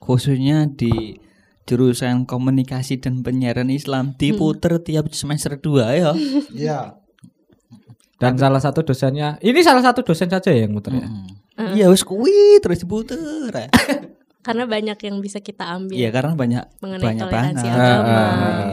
khususnya 0.00 0.58
di 0.68 1.20
jurusan 1.64 2.26
komunikasi 2.26 2.98
dan 2.98 3.22
penyiaran 3.22 3.70
Islam 3.70 4.18
diputer 4.18 4.82
tiap 4.82 5.12
semester 5.14 5.54
2 5.54 6.00
ya. 6.02 6.10
Iya. 6.50 6.80
Dan 8.20 8.36
salah 8.36 8.60
satu 8.60 8.84
dosennya, 8.84 9.40
ini 9.40 9.64
salah 9.64 9.80
satu 9.80 10.04
dosen 10.04 10.28
saja 10.28 10.52
ya 10.52 10.68
yang 10.68 10.76
muter 10.76 10.92
ya. 10.92 11.08
Hmm. 11.08 11.72
Iya 11.72 11.88
wis 11.88 12.04
kuwi 12.04 12.60
terus 12.60 12.84
diputer. 12.84 13.16
karena 14.40 14.64
banyak 14.64 14.98
yang 14.98 15.16
bisa 15.18 15.38
kita 15.38 15.68
ambil 15.68 15.94
Iya 15.94 16.08
karena 16.08 16.32
banyak 16.32 16.64
mengenai 16.78 17.04
banyak 17.04 17.24
toleransi 17.24 17.66
banget 17.66 17.84
agama. 17.84 18.18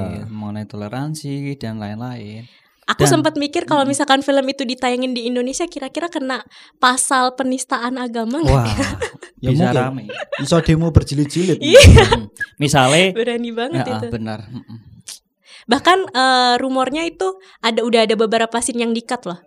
Iya, 0.08 0.24
mengenai 0.26 0.66
toleransi 0.66 1.32
dan 1.56 1.74
lain-lain. 1.78 2.44
Aku 2.88 3.04
Dan- 3.04 3.20
sempat 3.20 3.36
mikir 3.36 3.64
kalau 3.64 3.84
misalkan 3.84 4.24
film 4.24 4.48
itu 4.48 4.64
ditayangin 4.64 5.12
di 5.12 5.28
Indonesia 5.28 5.66
kira-kira 5.66 6.08
kena 6.08 6.40
pasal 6.78 7.36
penistaan 7.36 8.00
agama 8.00 8.40
nggak? 8.40 8.48
Wah, 8.54 8.72
Ya 9.38 9.52
bisa 9.54 9.70
mungkin. 9.70 9.76
rame. 9.78 10.04
Iso 10.40 10.56
demo 10.62 10.88
berjilid-jilid. 10.90 11.60
Hmm. 11.60 12.32
Misalnya 12.56 13.12
Berani 13.12 13.52
banget 13.52 13.84
ya, 13.84 14.00
itu. 14.00 14.08
benar. 14.08 14.48
Bahkan 15.68 15.98
eh, 16.10 16.56
rumornya 16.58 17.04
itu 17.04 17.28
ada 17.60 17.84
udah 17.84 18.08
ada 18.08 18.16
beberapa 18.16 18.56
scene 18.58 18.88
yang 18.88 18.96
dikat 18.96 19.28
loh 19.28 19.40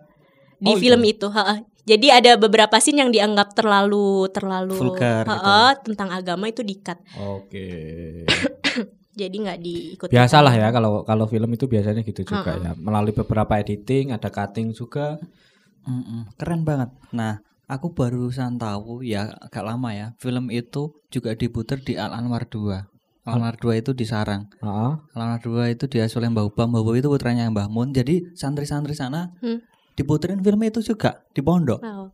di 0.61 0.69
Oh, 0.69 0.77
film 0.77 1.01
itu. 1.01 1.25
ha-ha. 1.27 1.65
Jadi 1.81 2.07
ada 2.07 2.37
beberapa 2.37 2.77
scene 2.77 3.01
yang 3.01 3.09
dianggap 3.09 3.53
terlalu 3.53 4.29
terlalu 4.29 4.77
Vulgar 4.77 5.25
gitu. 5.25 5.33
ha-ha, 5.33 5.73
tentang 5.81 6.09
agama 6.09 6.45
itu 6.45 6.61
dikat. 6.61 7.01
Oke. 7.17 7.67
Jadi 9.11 9.35
nggak 9.37 9.59
diikuti. 9.59 10.11
Biasalah 10.13 10.53
ya 10.53 10.71
kalau 10.71 11.03
kalau 11.03 11.25
film 11.25 11.51
itu 11.51 11.65
biasanya 11.65 11.99
gitu 12.01 12.23
juga 12.23 12.55
Ha-ha. 12.55 12.63
ya. 12.63 12.71
Melalui 12.77 13.11
beberapa 13.11 13.57
editing, 13.57 14.13
ada 14.13 14.29
cutting 14.29 14.71
juga. 14.71 15.19
Mm-mm. 15.83 16.31
Keren 16.37 16.61
banget. 16.61 16.93
Nah, 17.11 17.41
aku 17.65 17.91
barusan 17.91 18.55
tahu 18.55 19.01
ya 19.01 19.33
agak 19.41 19.65
lama 19.65 19.89
ya. 19.91 20.07
Film 20.15 20.47
itu 20.47 20.95
juga 21.09 21.33
diputer 21.33 21.81
di 21.81 21.97
Al 21.97 22.13
Anwar 22.13 22.47
2. 22.47 22.87
Al 23.21 23.37
Anwar 23.37 23.57
2 23.57 23.81
itu 23.81 23.91
di 23.91 24.05
Sarang. 24.05 24.47
Heeh. 24.61 24.91
Al 25.11 25.19
Anwar 25.19 25.41
2 25.41 25.73
itu 25.73 25.85
diasuh 25.85 26.21
oleh 26.21 26.31
Mbah 26.31 26.47
Ubah. 26.47 26.65
Mbah 26.65 26.81
itu 26.95 27.09
putranya 27.09 27.49
Mbah 27.49 27.67
Mun. 27.67 27.91
Jadi 27.91 28.31
santri-santri 28.33 28.93
sana 28.93 29.33
Hmm. 29.41 29.59
Diputerin 30.01 30.41
film 30.41 30.61
itu 30.65 30.81
juga 30.81 31.21
di 31.31 31.45
pondok. 31.45 31.79
Wow. 31.79 32.09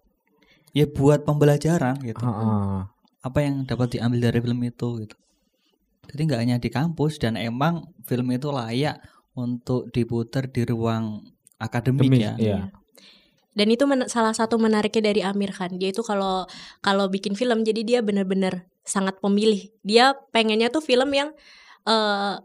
Ya 0.76 0.86
buat 0.86 1.24
pembelajaran 1.24 2.04
gitu. 2.04 2.22
Heeh. 2.22 2.80
Apa 3.24 3.40
yang 3.42 3.64
dapat 3.64 3.98
diambil 3.98 4.30
dari 4.30 4.40
film 4.44 4.60
itu 4.68 4.88
gitu. 5.08 5.16
Jadi 6.08 6.22
nggak 6.28 6.42
hanya 6.44 6.58
di 6.60 6.70
kampus 6.72 7.20
dan 7.20 7.36
emang 7.36 7.92
film 8.08 8.32
itu 8.32 8.52
layak 8.52 9.00
untuk 9.36 9.92
diputer 9.92 10.48
di 10.48 10.64
ruang 10.64 11.24
akademik 11.60 12.08
Demi, 12.08 12.24
ya. 12.24 12.34
iya. 12.40 12.60
Dan 13.58 13.74
itu 13.74 13.90
men- 13.90 14.06
salah 14.06 14.38
satu 14.38 14.62
menariknya 14.62 15.10
dari 15.10 15.22
Amir 15.26 15.50
Khan. 15.50 15.82
Dia 15.82 15.90
itu 15.90 16.06
kalau 16.06 16.46
kalau 16.86 17.10
bikin 17.10 17.34
film 17.34 17.66
jadi 17.66 17.82
dia 17.82 18.00
benar-benar 18.06 18.70
sangat 18.86 19.18
pemilih. 19.18 19.74
Dia 19.82 20.14
pengennya 20.30 20.70
tuh 20.70 20.86
film 20.86 21.10
yang 21.12 21.34
eh 21.90 22.36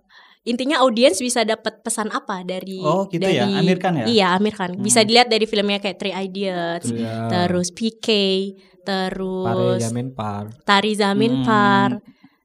intinya 0.42 0.82
audiens 0.82 1.16
bisa 1.16 1.42
dapat 1.42 1.80
pesan 1.80 2.10
apa 2.10 2.42
dari 2.42 2.78
Oh, 2.78 3.06
gitu 3.06 3.22
dari 3.22 3.38
ya? 3.38 3.46
Amir 3.54 3.78
Khan 3.78 3.94
ya? 3.94 4.04
Iya, 4.04 4.26
Amir 4.34 4.52
Khan. 4.52 4.74
Bisa 4.76 5.00
Hmm. 5.00 5.06
dilihat 5.06 5.28
dari 5.28 5.46
filmnya 5.46 5.78
kayak 5.78 5.96
Three 5.96 6.10
Idiots, 6.12 6.90
Iya. 6.90 7.30
terus 7.30 7.70
PK, 7.70 8.08
terus 8.82 9.78
Yamin 9.80 10.10
Par. 10.10 10.50
Tari 10.62 10.92
Zamin 10.92 11.40
Hmm. 11.40 11.44
Par, 11.44 11.90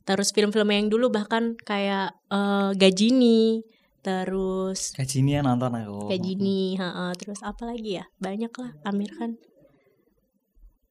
terus 0.04 0.30
film-film 0.30 0.70
yang 0.70 0.88
dulu 0.88 1.10
bahkan 1.10 1.58
kayak 1.60 2.14
eh, 2.28 2.72
Gajini, 2.74 3.66
terus 4.00 4.94
Kajini 4.94 5.34
ya 5.34 5.42
nonton 5.42 5.74
aku. 5.74 6.08
Gajini, 6.08 6.78
ha-ha. 6.78 7.12
terus 7.14 7.42
apa 7.42 7.66
lagi 7.66 7.98
ya? 7.98 8.06
Banyak 8.18 8.54
lah 8.54 8.72
Amir 8.84 9.10
Khan. 9.12 9.42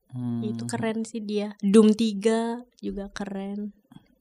Hmm, 0.09 0.40
Itu 0.40 0.64
keren 0.64 1.05
sih 1.05 1.21
dia. 1.21 1.55
Doom 1.61 1.92
3 1.92 2.64
juga 2.79 3.11
keren. 3.11 3.75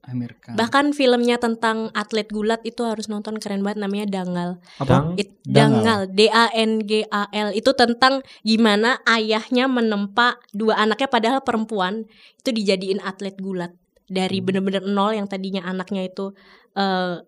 Amir 0.06 0.38
Khan. 0.38 0.54
Bahkan 0.54 0.86
filmnya 0.92 1.36
tentang 1.36 1.90
atlet 1.92 2.26
gulat 2.28 2.62
itu 2.62 2.82
harus 2.82 3.06
nonton 3.06 3.38
keren 3.38 3.60
banget 3.60 3.82
namanya 3.82 4.06
Dangal. 4.06 4.50
Dang- 4.80 5.18
It, 5.18 5.34
Dangal. 5.42 6.06
D 6.08 6.30
A 6.30 6.50
N 6.52 6.80
G 6.80 7.04
A 7.08 7.26
L 7.28 7.50
itu 7.52 7.74
tentang 7.74 8.22
gimana 8.42 9.02
ayahnya 9.04 9.66
menempa 9.66 10.38
dua 10.52 10.78
anaknya 10.78 11.08
padahal 11.08 11.42
perempuan 11.42 12.06
itu 12.38 12.50
dijadiin 12.52 13.02
atlet 13.02 13.34
gulat 13.36 13.74
dari 14.06 14.38
Hmm. 14.38 14.46
bener-bener 14.46 14.86
nol 14.86 15.12
yang 15.12 15.26
tadinya 15.26 15.66
anaknya 15.66 16.06
itu 16.06 16.38
eh 16.74 17.26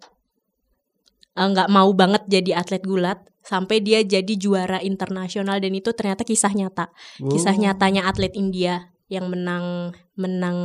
eh, 1.34 1.48
nggak 1.48 1.70
mau 1.70 1.90
banget 1.92 2.26
jadi 2.28 2.58
atlet 2.58 2.82
gulat 2.82 3.18
sampai 3.42 3.80
dia 3.80 4.04
jadi 4.04 4.34
juara 4.36 4.78
internasional 4.82 5.58
dan 5.58 5.72
itu 5.72 5.90
ternyata 5.92 6.22
kisah 6.22 6.52
nyata 6.52 6.92
kisah 7.24 7.56
Oh. 7.56 7.62
nyatanya 7.64 8.06
atlet 8.06 8.34
India 8.34 8.92
yang 9.08 9.32
menang 9.32 9.96
menang 10.14 10.58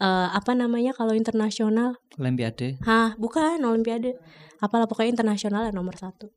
eh, 0.00 0.28
apa 0.32 0.52
namanya 0.56 0.96
kalau 0.96 1.12
internasional 1.12 2.00
Olimpiade. 2.16 2.80
Hah, 2.82 3.14
bukan 3.16 3.60
Olimpiade. 3.60 4.16
Apalah 4.60 4.84
pokoknya 4.84 5.14
internasional 5.14 5.68
lah 5.68 5.72
nomor 5.72 5.96
satu. 5.96 6.28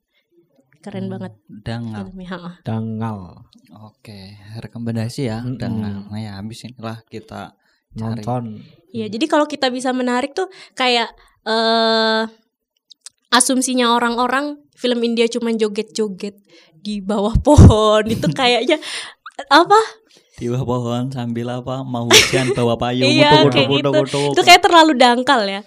Keren 0.83 1.07
Hmm, 1.07 1.13
banget 1.15 1.33
Dangal. 1.47 2.11
filmnya. 2.11 2.27
ha. 2.29 2.51
Dangal. 2.61 3.47
Oke, 3.87 4.35
rekomendasi 4.59 5.25
ya 5.25 5.39
Mm-mm. 5.41 5.55
Dangal. 5.55 5.95
Nah 6.11 6.19
ya 6.19 6.31
habis 6.37 6.63
inilah 6.63 6.99
kita 7.07 7.55
cari. 7.95 8.19
Nonton. 8.19 8.43
Iya, 8.91 9.07
jadi 9.09 9.25
kalau 9.25 9.47
kita 9.47 9.71
bisa 9.71 9.89
menarik 9.91 10.35
tuh 10.35 10.45
kayak 10.75 11.09
eh 11.43 12.23
asumsinya 13.29 13.91
orang-orang 13.91 14.61
film 14.77 15.01
India 15.01 15.25
cuma 15.25 15.49
joget-joget 15.51 16.37
di 16.77 17.01
bawah 17.01 17.33
pohon 17.39 18.05
itu 18.05 18.27
kayaknya 18.29 18.77
apa? 19.49 19.79
Di 20.33 20.49
bawah 20.49 20.65
pohon 20.65 21.13
sambil 21.13 21.45
apa 21.53 21.85
mau 21.85 22.09
hujan 22.09 22.57
bawa 22.57 22.73
payung 22.73 23.05
Iya, 23.05 23.45
kayak 23.53 23.69
gitu. 23.69 23.89
Itu 24.33 24.41
kayak 24.41 24.65
terlalu 24.65 24.97
dangkal 24.97 25.45
ya. 25.45 25.61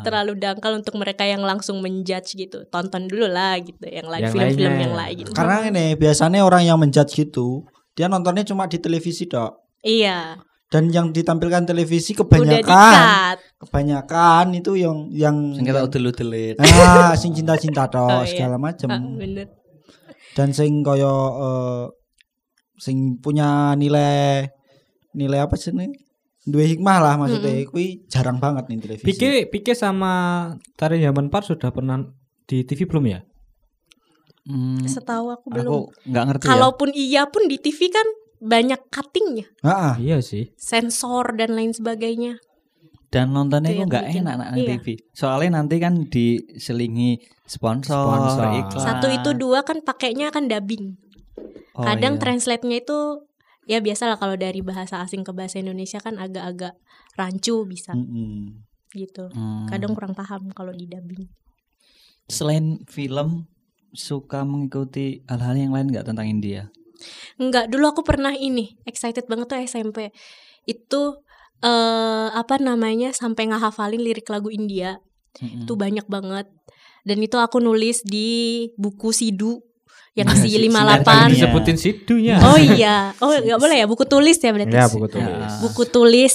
Terlalu 0.00 0.40
dangkal 0.40 0.72
untuk 0.80 0.96
mereka 0.96 1.28
yang 1.28 1.44
langsung 1.44 1.84
menjudge 1.84 2.32
gitu. 2.32 2.64
Tonton 2.72 3.12
dulu 3.12 3.28
lah 3.28 3.60
gitu 3.60 3.84
yang 3.84 4.08
lain 4.08 4.32
film-film 4.32 4.72
yang 4.72 4.94
lain 4.96 5.14
gitu. 5.20 5.36
Karena 5.36 5.68
ini 5.68 5.86
biasanya 5.94 6.40
orang 6.42 6.64
yang 6.64 6.80
menjudge 6.80 7.12
gitu, 7.12 7.68
dia 7.92 8.08
nontonnya 8.08 8.40
cuma 8.42 8.64
di 8.64 8.80
televisi 8.80 9.28
dok. 9.28 9.52
Iya, 9.84 10.40
Dan 10.66 10.90
yang 10.90 11.14
ditampilkan 11.14 11.62
televisi 11.62 12.10
udah 12.10 12.26
kebanyakan, 12.26 13.34
kebanyakan 13.62 14.44
itu 14.58 14.74
yang 14.74 15.06
yang, 15.14 15.36
Sing 15.54 15.62
kita 15.62 15.78
yang 15.78 15.86
udel-udelit. 15.86 16.56
ah 16.58 17.14
sing 17.14 17.30
cinta-cinta 17.30 17.86
tok 17.86 18.10
Oh, 18.10 18.22
iya. 18.24 18.30
segala 18.34 18.56
macam. 18.58 18.88
Ah, 18.90 18.98
bener. 18.98 19.46
Dan 20.34 20.50
sing 20.50 20.82
koyo 20.82 21.12
eh, 21.38 21.84
sing 22.76 22.96
punya 23.16 23.72
nilai 23.74 24.46
nilai 25.12 25.40
apa 25.40 25.56
sih 25.56 25.70
nih? 25.70 25.90
Dua 26.42 26.62
hikmah 26.62 26.98
lah 26.98 27.14
maksudnya. 27.16 27.66
Kui 27.66 28.06
jarang 28.06 28.38
banget 28.38 28.68
nih 28.68 28.78
televisi. 28.78 29.06
Pike 29.08 29.30
Pike 29.48 29.72
sama 29.72 30.12
Tari 30.74 31.00
Yaman 31.00 31.26
Par 31.26 31.42
sudah 31.42 31.68
pernah 31.68 31.98
di 32.44 32.62
TV 32.62 32.86
belum 32.86 33.04
ya? 33.08 33.20
Hmm, 34.46 34.78
Setahu 34.80 35.34
aku 35.34 35.46
belum. 35.50 35.66
aku 35.66 35.78
nggak 36.06 36.24
ngerti 36.24 36.44
ya. 36.46 36.50
Kalaupun 36.54 36.88
iya 36.94 37.22
pun 37.26 37.50
di 37.50 37.58
TV 37.58 37.90
kan 37.90 38.06
banyak 38.36 38.78
cuttingnya, 38.86 39.48
Ah, 39.64 39.74
ah. 39.90 39.94
Iya 39.96 40.20
sih. 40.20 40.52
sensor 40.54 41.34
dan 41.34 41.56
lain 41.56 41.72
sebagainya. 41.72 42.38
Dan 43.08 43.32
nontonnya 43.32 43.72
Itu 43.72 43.88
nggak 43.88 44.06
enak 44.12 44.34
nak 44.36 44.48
Iya. 44.54 44.76
TV. 44.76 44.86
Soalnya 45.10 45.58
nanti 45.58 45.80
kan 45.80 46.06
diselingi 46.06 47.16
sponsor, 47.42 47.96
Sponsor. 48.06 48.46
iklan. 48.60 48.82
Satu 48.82 49.06
itu 49.08 49.30
dua 49.34 49.64
kan 49.64 49.80
pakainya 49.80 50.30
kan 50.30 50.46
dubbing. 50.46 50.94
Oh, 51.76 51.84
Kadang 51.84 52.16
iya. 52.16 52.20
translate-nya 52.20 52.80
itu 52.80 52.98
ya 53.66 53.82
biasalah 53.82 54.16
kalau 54.16 54.38
dari 54.38 54.62
bahasa 54.62 55.02
asing 55.02 55.26
ke 55.26 55.34
bahasa 55.34 55.60
Indonesia 55.60 55.98
kan 56.00 56.16
agak-agak 56.16 56.72
rancu 57.18 57.66
bisa 57.66 57.92
Mm-mm. 57.92 58.62
gitu. 58.94 59.28
Hmm. 59.34 59.66
Kadang 59.68 59.92
kurang 59.92 60.14
paham 60.16 60.48
kalau 60.54 60.72
di 60.72 60.86
dubbing. 60.88 61.26
selain 62.26 62.82
film 62.90 63.46
suka 63.94 64.42
mengikuti 64.42 65.22
hal-hal 65.30 65.54
yang 65.54 65.70
lain 65.70 65.94
nggak 65.94 66.10
tentang 66.10 66.26
India? 66.26 66.74
Enggak, 67.38 67.70
dulu 67.70 67.86
aku 67.92 68.02
pernah 68.02 68.34
ini, 68.34 68.74
excited 68.82 69.30
banget 69.30 69.46
tuh 69.46 69.60
SMP. 69.62 70.10
Itu 70.66 71.22
eh 71.62 72.28
apa 72.34 72.58
namanya 72.58 73.14
sampai 73.14 73.46
ngehafalin 73.50 74.02
lirik 74.02 74.26
lagu 74.26 74.50
India. 74.50 74.98
Mm-mm. 75.38 75.64
Itu 75.68 75.78
banyak 75.78 76.10
banget. 76.10 76.50
Dan 77.06 77.22
itu 77.22 77.38
aku 77.38 77.62
nulis 77.62 78.02
di 78.02 78.66
buku 78.74 79.14
Sidu 79.14 79.62
yang 80.16 80.26
Iya, 80.26 80.36
isi 80.40 80.48
si- 80.48 80.58
58. 80.64 80.72
sinar 81.04 81.28
Iya. 81.28 81.28
Disebutin 81.30 81.76
sidunya. 81.76 82.36
Oh 82.40 82.56
iya. 82.72 82.96
Oh 83.20 83.30
nggak 83.30 83.60
boleh 83.60 83.76
ya 83.76 83.86
buku 83.86 84.04
tulis 84.04 84.36
ya 84.36 84.50
berarti. 84.50 84.72
Ya, 84.72 84.88
buku 84.88 85.06
tulis. 85.06 85.28
Ya. 85.28 85.60
Buku 85.60 85.82
tulis 85.86 86.34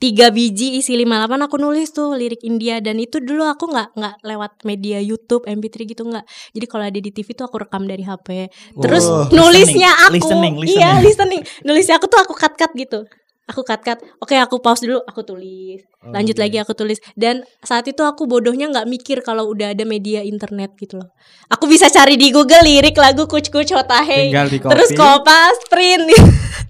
tiga 0.00 0.34
biji 0.34 0.82
isi 0.82 0.98
58 0.98 1.46
aku 1.46 1.56
nulis 1.56 1.94
tuh 1.94 2.18
lirik 2.18 2.42
India 2.42 2.82
dan 2.82 2.98
itu 2.98 3.22
dulu 3.22 3.46
aku 3.46 3.70
nggak 3.70 3.94
nggak 3.94 4.14
lewat 4.26 4.52
media 4.64 4.98
YouTube 4.98 5.46
MP3 5.46 5.86
gitu 5.86 6.02
nggak 6.02 6.26
jadi 6.50 6.66
kalau 6.66 6.84
ada 6.90 6.98
di 6.98 7.06
TV 7.06 7.30
tuh 7.30 7.46
aku 7.46 7.62
rekam 7.62 7.86
dari 7.86 8.02
HP 8.02 8.50
terus 8.82 9.06
Oh, 9.06 9.30
nulisnya 9.30 9.94
aku 10.10 10.18
listening, 10.18 10.58
listening, 10.58 10.74
iya 10.74 10.98
listening 10.98 11.38
nulisnya 11.62 12.02
aku 12.02 12.10
tuh 12.10 12.18
aku 12.18 12.34
cut 12.34 12.50
cut 12.58 12.74
gitu 12.74 13.06
Aku 13.44 13.62
cut 13.62 13.80
cut. 13.80 13.98
Oke, 14.16 14.34
aku 14.34 14.58
pause 14.58 14.82
dulu, 14.82 15.02
aku 15.02 15.22
tulis. 15.22 15.82
Oh, 15.98 16.10
Lanjut 16.10 16.34
iya. 16.34 16.42
lagi 16.42 16.56
aku 16.58 16.72
tulis. 16.72 16.98
Dan 17.12 17.42
saat 17.58 17.84
itu 17.84 18.00
aku 18.00 18.24
bodohnya 18.24 18.66
nggak 18.66 18.86
mikir 18.86 19.18
kalau 19.20 19.46
udah 19.46 19.70
ada 19.70 19.82
media 19.82 20.22
internet 20.22 20.74
gitu 20.76 20.96
loh. 20.96 21.10
Aku 21.48 21.66
bisa 21.66 21.86
cari 21.88 22.14
di 22.14 22.30
Google 22.30 22.62
lirik 22.62 22.94
lagu 22.94 23.26
Kuch 23.26 23.48
Kuch 23.48 23.68
Hotahe. 23.68 24.30
Terus 24.30 24.90
copy. 24.90 24.96
kopas, 24.96 25.56
print. 25.66 26.06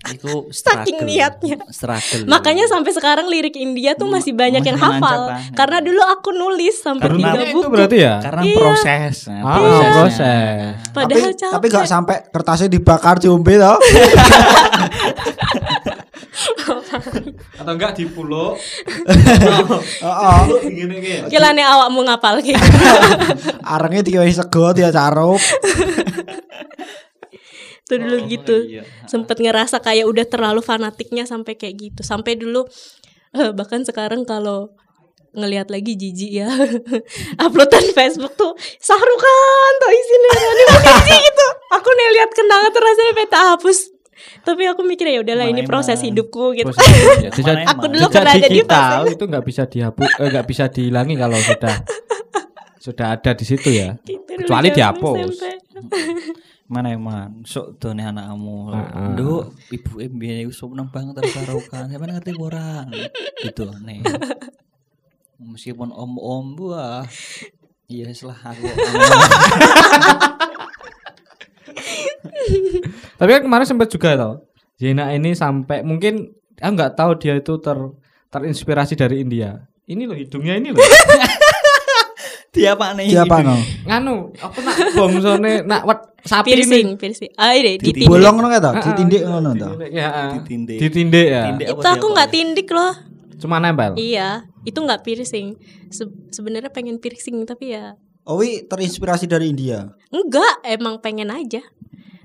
Itu 0.09 0.49
Saking 0.65 1.05
niatnya. 1.05 1.61
Struggle. 1.69 2.25
Makanya 2.27 2.65
sampai 2.67 2.91
sekarang 2.91 3.27
lirik 3.27 3.55
India 3.55 3.93
tuh 3.93 4.09
masih 4.09 4.33
banyak 4.33 4.61
yang 4.61 4.75
masih 4.75 4.89
nancap 4.91 4.97
hafal. 4.99 5.21
banget. 5.29 5.53
Karena 5.55 5.79
dulu 5.79 6.03
aku 6.03 6.29
nulis 6.33 6.75
sampai 6.75 7.05
Karena 7.07 7.21
tiga 7.23 7.41
itu 7.43 7.53
buku. 7.55 7.69
berarti 7.69 7.97
ya? 7.99 8.15
karena 8.19 8.43
Iya. 8.43 8.57
proses. 8.57 9.15
Nah, 9.27 9.39
Ah, 9.39 9.55
prosesnya. 9.55 9.93
proses. 9.95 10.73
Padahal 10.91 11.21
tapi, 11.23 11.37
capek. 11.39 11.53
tapi 11.53 11.67
gak 11.71 11.87
sampai 11.87 12.17
kertasnya 12.27 12.69
dibakar 12.71 13.17
diombe 13.19 13.55
toh. 13.55 13.77
Atau 17.61 17.73
enggak 17.73 17.93
di 17.97 18.05
pulau? 18.09 18.57
Heeh. 19.07 20.41
Gini 20.67 20.97
kayak. 21.01 21.31
Kilane 21.31 21.63
awakmu 21.63 22.03
ngapal 22.07 22.43
gitu. 22.43 22.59
Arengnya 23.75 24.03
dikiwai 24.03 24.33
sego 24.33 24.73
dia 24.75 24.91
carup. 24.91 25.41
Itu 27.83 27.95
dulu 27.99 28.17
gitu. 28.31 28.57
iya. 28.79 28.83
Sempet 29.05 29.37
ngerasa 29.43 29.83
kayak 29.85 30.07
udah 30.09 30.25
terlalu 30.25 30.65
fanatiknya 30.65 31.29
sampai 31.29 31.59
kayak 31.59 31.75
gitu. 31.91 32.01
Sampai 32.01 32.39
dulu 32.39 32.65
eh, 33.37 33.53
bahkan 33.53 33.85
sekarang 33.85 34.25
kalau 34.25 34.73
ngelihat 35.33 35.73
lagi 35.73 35.97
jijik 35.97 36.45
ya 36.45 36.49
uploadan 37.41 37.89
Facebook 37.97 38.37
tuh 38.37 38.53
Sahrukan 38.77 39.73
tuh 39.81 39.89
isinya 39.89 40.33
ini 40.37 40.63
mau 40.69 40.81
jijik 40.85 41.21
gitu 41.25 41.47
aku 41.73 41.89
nih 41.89 42.09
lihat 42.21 42.31
kenangan 42.37 42.69
pengen 43.17 43.29
tak 43.33 43.43
hapus 43.57 43.79
tapi 44.43 44.63
aku 44.65 44.83
mikir 44.83 45.07
ya 45.07 45.21
udahlah 45.21 45.47
ini 45.47 45.63
proses 45.63 45.97
emang. 45.97 46.07
hidupku 46.13 46.55
gitu 46.55 46.69
Proses, 46.69 46.89
ya. 47.21 47.31
Jejak- 47.31 47.59
Mana 47.59 47.71
aku 47.71 47.85
dulu 47.89 48.07
pernah 48.09 48.33
ada 48.33 48.41
di 48.41 48.49
digital 48.51 48.91
fase 49.01 49.13
itu 49.13 49.25
nggak 49.27 49.45
bisa 49.45 49.63
dihapus, 49.65 50.11
eh, 50.17 50.29
nggak 50.31 50.47
bisa 50.47 50.65
dihilangi 50.69 51.15
kalau 51.17 51.39
sudah 51.39 51.75
sudah 52.79 53.07
ada 53.15 53.31
di 53.33 53.45
situ 53.47 53.69
ya. 53.71 53.95
gitu 54.03 54.23
Kecuali 54.39 54.69
dihapus. 54.71 55.35
Mana 56.67 56.89
emang 56.91 57.45
sok 57.45 57.77
done 57.77 58.01
anakmu. 58.01 58.73
Heeh. 58.73 59.09
Nduk, 59.13 59.45
ibu 59.71 59.93
mbiyen 60.09 60.49
iku 60.49 60.53
sok 60.57 60.73
banget 60.89 61.21
terus 61.21 61.37
karaokean. 61.37 61.93
Sampe 61.93 62.07
ngerti 62.09 62.33
apa 62.33 62.43
ora? 62.43 62.69
Gitu 63.39 63.69
nih. 63.85 64.01
Meskipun 65.37 65.93
om-om 65.93 66.57
buah. 66.57 67.05
Iya 67.93 68.09
lah 68.25 68.39
aku. 68.41 68.65
Tapi 73.23 73.31
kan 73.31 73.43
kemarin 73.47 73.63
sempat 73.63 73.87
juga 73.87 74.19
tau. 74.19 74.33
Zena 74.75 75.15
ini 75.15 75.31
sampai 75.31 75.87
mungkin 75.87 76.35
aku 76.59 76.73
nggak 76.75 76.99
tahu 76.99 77.15
dia 77.15 77.39
itu 77.39 77.55
ter 77.63 77.79
terinspirasi 78.29 78.99
dari 78.99 79.23
India. 79.23 79.63
Ini 79.87 80.11
loh 80.11 80.19
hidungnya 80.19 80.59
ini 80.59 80.75
loh. 80.75 80.83
Dia 82.53 82.77
apa 82.77 82.93
nih? 82.93 83.09
Dia 83.09 83.25
apa 83.25 83.41
no? 83.41 83.57
Nganu, 83.89 84.15
apa 84.37 84.59
nak 84.61 84.77
bongsone 84.93 85.65
nak 85.65 85.89
wet 85.89 86.01
sapi 86.21 86.53
piercing 86.53 86.85
ini. 86.85 87.01
piercing 87.01 87.31
ah 87.33 87.57
ini 87.57 87.81
ditindik 87.81 88.05
Bolong 88.05 88.35
ngono 88.37 88.49
ta? 88.53 88.61
Ah, 88.61 88.73
ah, 88.75 88.85
Ditindik 88.85 89.23
ngono 89.25 89.51
ta? 89.57 89.69
ditindik, 89.73 89.91
Ya, 89.91 90.07
ah. 90.07 90.31
Ditindik. 90.37 90.79
Ditindik 90.79 91.27
ya. 91.33 91.43
Itu 91.57 91.81
aku 91.81 92.07
nggak 92.13 92.29
tindik 92.29 92.69
loh 92.69 92.93
Cuma 93.41 93.57
nempel. 93.57 93.97
iya 93.97 94.45
itu 94.63 94.77
nggak 94.77 95.01
piercing 95.01 95.57
Se- 95.89 96.13
sebenarnya 96.29 96.69
pengen 96.69 97.01
piercing 97.01 97.41
tapi 97.43 97.73
ya 97.73 97.97
Owi 98.23 98.69
terinspirasi 98.69 99.25
dari 99.25 99.49
India. 99.49 99.89
enggak 100.13 100.61
emang 100.63 101.01
pengen 101.01 101.33
aja 101.33 101.65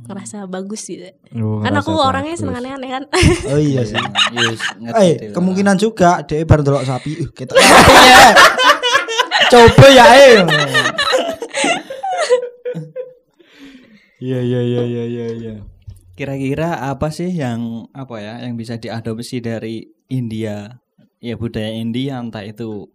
ngerasa 0.07 0.47
bagus 0.47 0.87
gitu 0.87 1.11
Oh, 1.35 1.59
kan 1.59 1.75
aku 1.75 1.91
orangnya 1.91 2.33
seneng 2.33 2.57
aneh-aneh 2.57 2.89
kan 2.89 3.03
Oh 3.51 3.59
iya 3.59 3.83
sih. 3.83 3.99
Yes, 4.33 4.59
ngerti 4.79 5.03
Eh, 5.03 5.13
kemungkinan 5.35 5.75
juga 5.75 6.23
dia 6.23 6.47
baru 6.47 6.63
delok 6.63 6.87
sapi. 6.87 7.11
Uh, 7.21 7.29
kita 7.35 7.53
Coba 9.51 9.85
ya 9.87 10.05
eh. 10.15 10.35
Iya 14.17 14.39
iya 14.41 14.59
iya 14.65 14.81
iya 14.81 15.03
iya 15.05 15.25
iya. 15.29 15.53
Kira-kira 16.17 16.89
apa 16.89 17.13
sih 17.13 17.29
yang 17.29 17.85
apa 17.93 18.17
ya 18.17 18.33
yang 18.41 18.57
bisa 18.57 18.81
diadopsi 18.81 19.37
dari 19.37 19.85
India 20.09 20.81
ya 21.21 21.37
budaya 21.37 21.69
India 21.69 22.17
entah 22.17 22.41
itu 22.41 22.89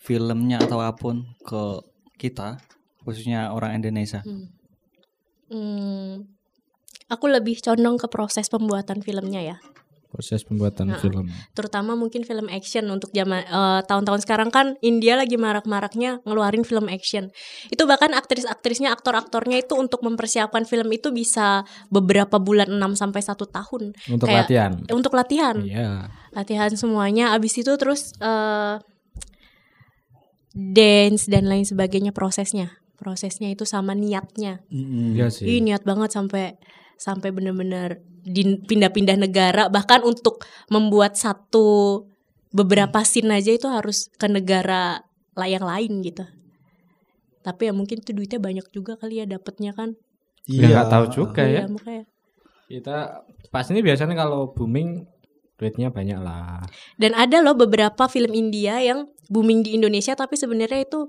filmnya 0.00 0.58
atau 0.64 0.80
apa 0.80 0.96
pun 0.96 1.28
ke 1.44 1.84
kita 2.16 2.56
khususnya 3.04 3.52
orang 3.52 3.76
Indonesia. 3.76 4.24
Hmm, 5.52 6.24
aku 7.12 7.28
lebih 7.28 7.60
condong 7.60 7.94
ke 7.94 8.08
proses 8.08 8.48
pembuatan 8.48 8.98
filmnya 8.98 9.42
ya 9.44 9.58
Proses 10.08 10.44
pembuatan 10.44 10.92
Nah. 10.92 11.00
film. 11.00 11.32
terutama 11.52 11.92
mungkin 11.94 12.20
film 12.20 12.44
action 12.48 12.84
untuk 12.86 13.08
zaman 13.10 13.40
eh, 13.42 13.80
tahun-tahun 13.82 14.20
sekarang 14.20 14.48
kan 14.48 14.76
India 14.80 15.16
lagi 15.16 15.36
marak-maraknya 15.36 16.20
ngeluarin 16.22 16.62
film 16.62 16.84
action 16.86 17.32
itu 17.66 17.82
bahkan 17.82 18.12
aktris-aktrisnya 18.12 18.92
aktor-aktornya 18.92 19.56
itu 19.58 19.72
untuk 19.74 20.00
mempersiapkan 20.00 20.64
film 20.64 20.84
itu 20.90 21.08
bisa 21.10 21.64
beberapa 21.88 22.36
bulan 22.36 22.68
6 22.70 22.92
sampai 22.94 23.20
satu 23.20 23.44
tahun 23.46 23.96
Untuk 24.06 24.28
Kayak- 24.28 24.44
latihan. 24.44 24.72
Eh, 24.82 24.92
untuk 24.92 25.12
latihan 25.12 25.56
Iya. 25.58 26.12
latihan 26.30 26.72
semuanya 26.72 27.32
abis 27.32 27.56
itu 27.56 27.72
terus 27.76 28.12
eh 28.18 28.76
dance 30.52 31.24
dan 31.26 31.48
lain 31.48 31.64
sebagainya 31.64 32.12
prosesnya 32.12 32.76
prosesnya 32.94 33.48
itu 33.48 33.64
sama 33.64 33.96
niatnya 33.96 34.60
Iya 34.68 35.32
sih. 35.32 35.48
Ih 35.48 35.60
niat 35.60 35.82
banget 35.82 36.12
sampai 36.12 36.60
sampai 36.96 37.34
bener-bener 37.34 38.00
di- 38.22 38.62
pindah-pindah 38.62 39.16
negara 39.18 39.66
bahkan 39.68 40.00
untuk 40.06 40.46
membuat 40.70 41.18
satu 41.18 42.02
beberapa 42.52 43.02
scene 43.02 43.32
aja 43.32 43.50
itu 43.50 43.66
harus 43.66 44.12
ke 44.20 44.28
negara 44.28 45.02
lah 45.32 45.48
yang 45.48 45.64
lain 45.64 46.04
gitu. 46.04 46.24
Tapi 47.42 47.68
ya 47.68 47.72
mungkin 47.74 48.04
tuh 48.04 48.14
duitnya 48.14 48.38
banyak 48.38 48.66
juga 48.70 48.94
kali 49.00 49.18
ya 49.18 49.26
dapetnya 49.26 49.74
kan. 49.74 49.98
Ya 50.46 50.68
nggak 50.70 50.90
tahu 50.92 51.04
juga 51.10 51.42
ya. 51.42 51.64
Iya, 51.64 51.72
makanya. 51.72 52.04
Kita 52.68 52.96
pas 53.50 53.66
ini 53.72 53.80
biasanya 53.82 54.14
kalau 54.14 54.52
booming 54.52 55.08
duitnya 55.58 55.90
banyak 55.90 56.18
lah. 56.22 56.62
Dan 57.00 57.16
ada 57.18 57.42
loh 57.42 57.56
beberapa 57.58 58.06
film 58.06 58.30
India 58.36 58.78
yang 58.78 59.10
booming 59.32 59.64
di 59.64 59.74
Indonesia 59.74 60.12
tapi 60.12 60.36
sebenarnya 60.36 60.84
itu 60.84 61.08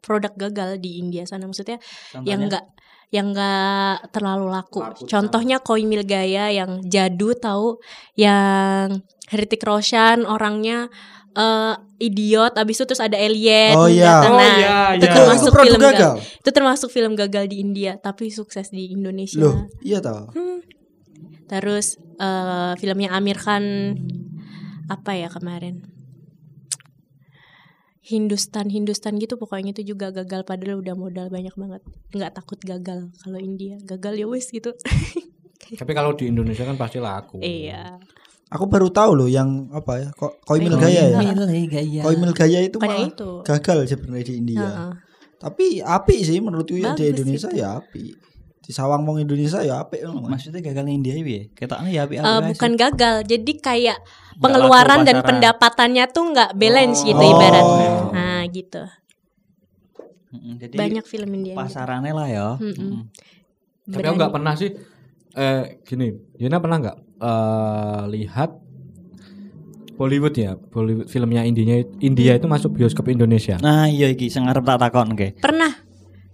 produk 0.00 0.32
gagal 0.32 0.80
di 0.80 0.96
India 0.96 1.28
sana 1.28 1.44
maksudnya 1.44 1.76
yang 2.24 2.48
enggak 2.48 2.64
yang 3.10 3.34
enggak 3.34 4.06
terlalu 4.14 4.46
laku. 4.50 4.80
Laku 4.86 5.02
Contohnya 5.06 5.58
Koi 5.58 5.82
Mil 5.82 6.06
Gaya 6.06 6.50
yang 6.50 6.78
jadu 6.86 7.34
tahu 7.34 7.82
yang 8.14 9.02
Hrithik 9.30 9.62
Roshan 9.62 10.26
orangnya 10.26 10.86
eh 11.30 11.74
idiot 12.02 12.58
abis 12.58 12.82
itu 12.82 12.84
terus 12.90 12.98
ada 12.98 13.14
alien 13.14 13.78
Oh, 13.78 13.86
iya. 13.86 14.18
datang. 14.18 14.34
Oh, 14.34 14.38
Nah, 14.38 14.54
iya, 14.58 14.78
itu 14.98 15.06
iya. 15.06 15.10
Itu, 15.10 15.14
termasuk 15.14 15.50
itu 15.54 15.62
film 15.62 15.78
gagal. 15.78 15.92
gagal. 15.94 16.14
Itu 16.42 16.50
termasuk 16.50 16.88
film 16.90 17.12
gagal 17.14 17.44
di 17.46 17.56
India 17.62 17.92
tapi 17.98 18.24
sukses 18.34 18.66
di 18.70 18.90
Indonesia. 18.90 19.38
Loh, 19.38 19.70
iya 19.82 20.02
tahu. 20.02 20.30
Terus 21.46 21.98
eh 22.18 22.72
filmnya 22.78 23.10
Amir 23.14 23.38
Khan 23.38 23.94
apa 24.86 25.14
ya 25.14 25.30
kemarin? 25.30 25.82
Hindustan 28.00 28.72
Hindustan 28.72 29.20
gitu 29.20 29.36
pokoknya 29.36 29.76
itu 29.76 29.92
juga 29.92 30.08
gagal 30.08 30.48
padahal 30.48 30.80
udah 30.80 30.96
modal 30.96 31.26
banyak 31.28 31.52
banget. 31.52 31.82
nggak 32.16 32.32
takut 32.32 32.56
gagal 32.64 33.12
kalau 33.20 33.36
India. 33.36 33.76
Gagal 33.84 34.16
ya 34.16 34.26
wis 34.26 34.48
gitu. 34.48 34.72
Tapi 35.80 35.92
kalau 35.92 36.16
di 36.16 36.32
Indonesia 36.32 36.64
kan 36.64 36.80
pasti 36.80 36.96
laku. 36.96 37.38
iya. 37.44 38.00
Aku 38.50 38.66
baru 38.66 38.90
tahu 38.90 39.14
loh 39.14 39.28
yang 39.30 39.70
apa 39.70 40.02
ya? 40.02 40.08
Kok 40.10 40.42
Koi 40.42 40.58
Mil 40.58 40.74
Koi 40.74 40.90
Gaya 40.90 41.14
ya? 41.14 41.18
Mil 41.22 41.46
gaya. 41.70 42.02
Koi 42.02 42.16
Mil 42.18 42.34
Gaya 42.34 42.58
itu 42.66 42.82
malah 42.82 43.06
itu. 43.06 43.30
gagal 43.46 43.86
sebenarnya 43.86 44.26
di 44.26 44.34
India. 44.42 44.66
Heeh. 44.66 44.92
Tapi 45.38 45.66
api 45.78 46.16
sih 46.26 46.42
menurutku 46.42 46.74
ya 46.74 46.90
di 46.98 47.14
Indonesia 47.14 47.46
itu. 47.46 47.62
ya 47.62 47.78
api. 47.78 48.29
Di 48.70 48.72
Sawang 48.72 49.02
Mong 49.02 49.18
Indonesia 49.18 49.58
ya 49.60 49.82
api. 49.82 50.06
Maksudnya 50.06 50.62
gagal 50.62 50.86
India 50.86 51.10
ya? 51.10 51.50
Ketoknya 51.50 51.90
ya 51.90 52.00
api 52.06 52.14
Eh, 52.16 52.40
bukan 52.54 52.72
gagal, 52.78 53.26
jadi 53.26 53.52
kayak 53.52 53.98
pengeluaran 54.38 55.02
dan 55.02 55.26
pendapatannya 55.26 56.06
tuh 56.06 56.30
nggak 56.30 56.54
balance 56.54 57.02
gitu 57.02 57.18
Oh. 57.18 57.34
ibaratnya. 57.34 57.90
Nah 58.14 58.42
gitu. 58.46 58.82
Jadi 60.30 60.78
Banyak 60.78 61.02
film 61.02 61.34
India. 61.34 61.52
gitu. 61.52 61.58
pasarannya 61.58 62.14
lah 62.14 62.28
ya. 62.30 62.46
Mm-mm. 62.56 63.10
Mm. 63.82 63.90
Tapi 63.90 64.04
aku 64.04 64.16
nggak 64.16 64.30
pernah 64.32 64.54
sih 64.54 64.70
eh 65.32 65.82
gini, 65.82 66.06
Yuna 66.36 66.58
pernah 66.58 66.78
nggak 66.78 66.96
eh 67.18 68.02
lihat 68.08 68.50
Bollywood 69.92 70.32
ya, 70.32 70.54
Bollywood 70.54 71.06
filmnya 71.06 71.42
India 71.42 71.82
India 71.98 72.32
itu 72.32 72.46
masuk 72.46 72.72
bioskop 72.72 73.10
Indonesia. 73.10 73.58
Nah 73.58 73.84
iya 73.84 74.06
iki 74.06 74.30
sing 74.30 74.46
arep 74.46 74.62
tak 74.62 74.78
takon 74.78 75.12
ke. 75.12 75.34
Pernah. 75.36 75.89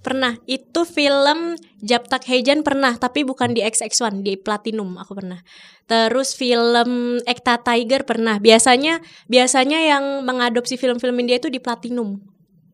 Pernah. 0.07 0.39
Itu 0.47 0.87
film 0.87 1.59
Japtak 1.83 2.23
Hejan 2.31 2.63
pernah, 2.63 2.95
tapi 2.95 3.27
bukan 3.27 3.51
di 3.51 3.67
XX1, 3.67 4.23
di 4.23 4.39
Platinum 4.39 4.95
aku 5.03 5.19
pernah. 5.19 5.43
Terus 5.91 6.39
film 6.39 7.19
Ekta 7.27 7.59
Tiger 7.59 8.07
pernah. 8.07 8.39
Biasanya 8.39 9.03
biasanya 9.27 9.83
yang 9.83 10.23
mengadopsi 10.23 10.79
film-film 10.79 11.19
India 11.19 11.43
itu 11.43 11.51
di 11.51 11.59
Platinum. 11.59 12.23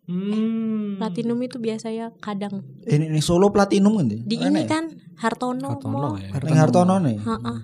Hmm. 0.04 1.00
Platinum 1.00 1.38
itu 1.40 1.56
biasanya 1.56 2.12
kadang 2.20 2.66
Ini, 2.84 3.08
ini 3.08 3.22
Solo 3.24 3.48
Platinum 3.48 3.96
kan? 3.96 4.06
di 4.12 4.36
ini 4.36 4.66
kan 4.68 4.92
Hartono, 5.16 5.78
Hartono 5.78 6.20
ya. 6.20 6.36
Ning 6.42 6.58
Hartono 6.58 6.94
nih. 7.00 7.16
Ha-ha. 7.22 7.54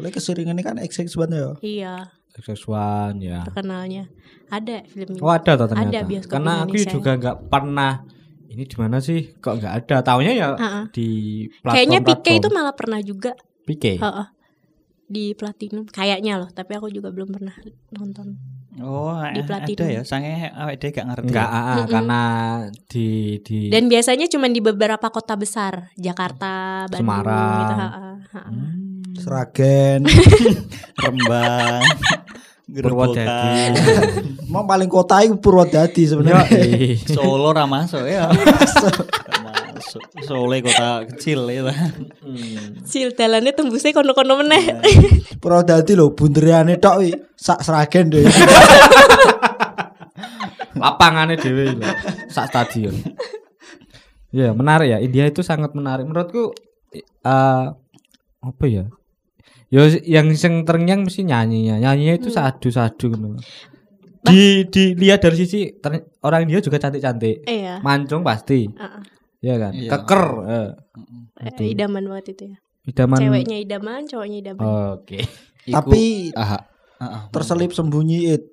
Oleh 0.00 0.10
keseringan 0.10 0.58
ini 0.58 0.64
kan 0.66 0.80
XX1 0.80 1.30
ya. 1.30 1.50
Iya, 1.62 1.94
XX1 2.34 3.22
ya. 3.22 3.46
terkenalnya. 3.46 4.10
Ada 4.50 4.82
film 4.90 5.14
ini. 5.14 5.22
Oh 5.22 5.30
ada 5.30 5.54
toh 5.54 5.70
ternyata. 5.70 5.92
Ada 5.92 6.00
bioskop 6.02 6.32
Karena 6.34 6.52
aku 6.64 6.74
Indonesia. 6.74 6.92
juga 6.98 7.10
nggak 7.20 7.36
pernah 7.46 7.92
ini 8.46 8.64
di 8.64 8.76
mana 8.76 8.98
sih 8.98 9.34
kok 9.34 9.58
nggak 9.58 9.74
ada. 9.80 9.96
Taunya 10.00 10.32
ya 10.32 10.48
Ha-ha. 10.52 10.82
di 10.90 11.08
platform. 11.56 11.74
Kayaknya 11.74 11.98
Pike 12.02 12.32
itu 12.34 12.48
malah 12.48 12.74
pernah 12.74 13.00
juga. 13.00 13.32
Pike. 13.64 13.98
Heeh. 13.98 14.26
Di 15.04 15.36
Platinum. 15.36 15.84
Kayaknya 15.84 16.40
loh, 16.40 16.48
tapi 16.48 16.72
aku 16.72 16.88
juga 16.88 17.12
belum 17.12 17.28
pernah 17.28 17.52
nonton. 17.92 18.40
Oh, 18.80 19.20
Di 19.22 19.38
eh, 19.38 19.44
Platinum. 19.44 19.78
ada 19.78 19.86
ya. 19.86 20.02
Sange 20.02 20.48
awake 20.50 20.80
dhewe 20.80 20.92
gak 20.92 21.06
ngerti. 21.06 21.26
Enggak, 21.28 21.46
ah, 21.46 21.62
Mm-mm. 21.76 21.86
karena 21.86 22.20
di 22.88 23.06
di 23.38 23.58
Dan 23.68 23.86
biasanya 23.86 24.26
cuma 24.26 24.48
di 24.48 24.58
beberapa 24.58 25.06
kota 25.08 25.36
besar, 25.36 25.92
Jakarta, 25.94 26.84
Bandung 26.88 27.04
Semarang. 27.04 27.60
gitu. 27.60 27.74
heeh, 27.76 28.14
heeh. 28.32 28.48
Hmm. 28.50 29.14
Seragen. 29.14 30.00
Rembang. 31.04 31.82
Purwodadi. 32.64 33.76
Emang 34.48 34.64
paling 34.64 34.88
kota 34.88 35.20
itu 35.20 35.36
Purwodadi 35.36 36.02
sebenarnya. 36.08 36.48
ih. 36.64 36.96
Solo 37.04 37.52
ra 37.52 37.68
masuk 37.68 38.08
ya. 38.08 38.32
Masuk. 38.32 39.04
Solo 40.28 40.56
kota 40.64 41.04
kecil 41.12 41.44
ya. 41.52 41.68
Sil 42.88 43.12
dalannya 43.12 43.52
tembusnya 43.52 43.92
kono-kono 43.92 44.40
meneh. 44.40 44.80
Purwodadi 45.36 45.92
lho 45.92 46.16
bundereane 46.16 46.80
tok 46.80 47.04
sak 47.36 47.60
Seragen 47.60 48.08
deh. 48.08 48.24
lapangannya 50.74 51.38
dewe 51.38 51.78
lho, 51.78 51.86
sak 52.32 52.50
stadion. 52.50 52.96
Ya 54.34 54.50
menarik 54.50 54.90
ya 54.90 54.98
India 54.98 55.28
itu 55.30 55.46
sangat 55.46 55.76
menarik 55.78 56.08
menurutku 56.08 56.50
eh 57.22 57.66
apa 58.44 58.64
ya 58.66 58.90
Yo 59.72 59.88
yang 60.04 60.30
sing 60.36 60.62
terngiang 60.68 61.02
mesti 61.02 61.24
nyanyinya 61.24 61.80
nyanyinya 61.80 62.14
itu 62.20 62.28
sadu-sadu 62.30 63.10
gitu. 63.10 63.28
Di 64.24 64.64
dilihat 64.72 65.20
dari 65.20 65.36
sisi 65.36 65.68
ter- 65.76 66.08
orang 66.24 66.48
India 66.48 66.64
juga 66.64 66.80
cantik-cantik. 66.80 67.44
Iya. 67.44 67.84
Mancung 67.84 68.24
pasti, 68.24 68.64
Heeh. 68.72 69.02
ya 69.44 69.54
kan? 69.60 69.72
Iya. 69.76 69.90
Keker. 69.92 70.24
eh. 70.48 70.70
Eh, 71.44 71.76
idaman 71.76 72.04
banget 72.08 72.32
itu 72.32 72.44
ya. 72.54 72.58
Idaman. 72.88 73.18
Ceweknya 73.20 73.56
idaman, 73.60 74.00
cowoknya 74.08 74.38
idaman. 74.40 74.64
Oke. 74.96 75.18
Tapi 75.68 76.32
aha. 76.36 76.58
Aha. 77.00 77.18
terselip 77.28 77.74
sembunyi 77.74 78.32
it 78.32 78.44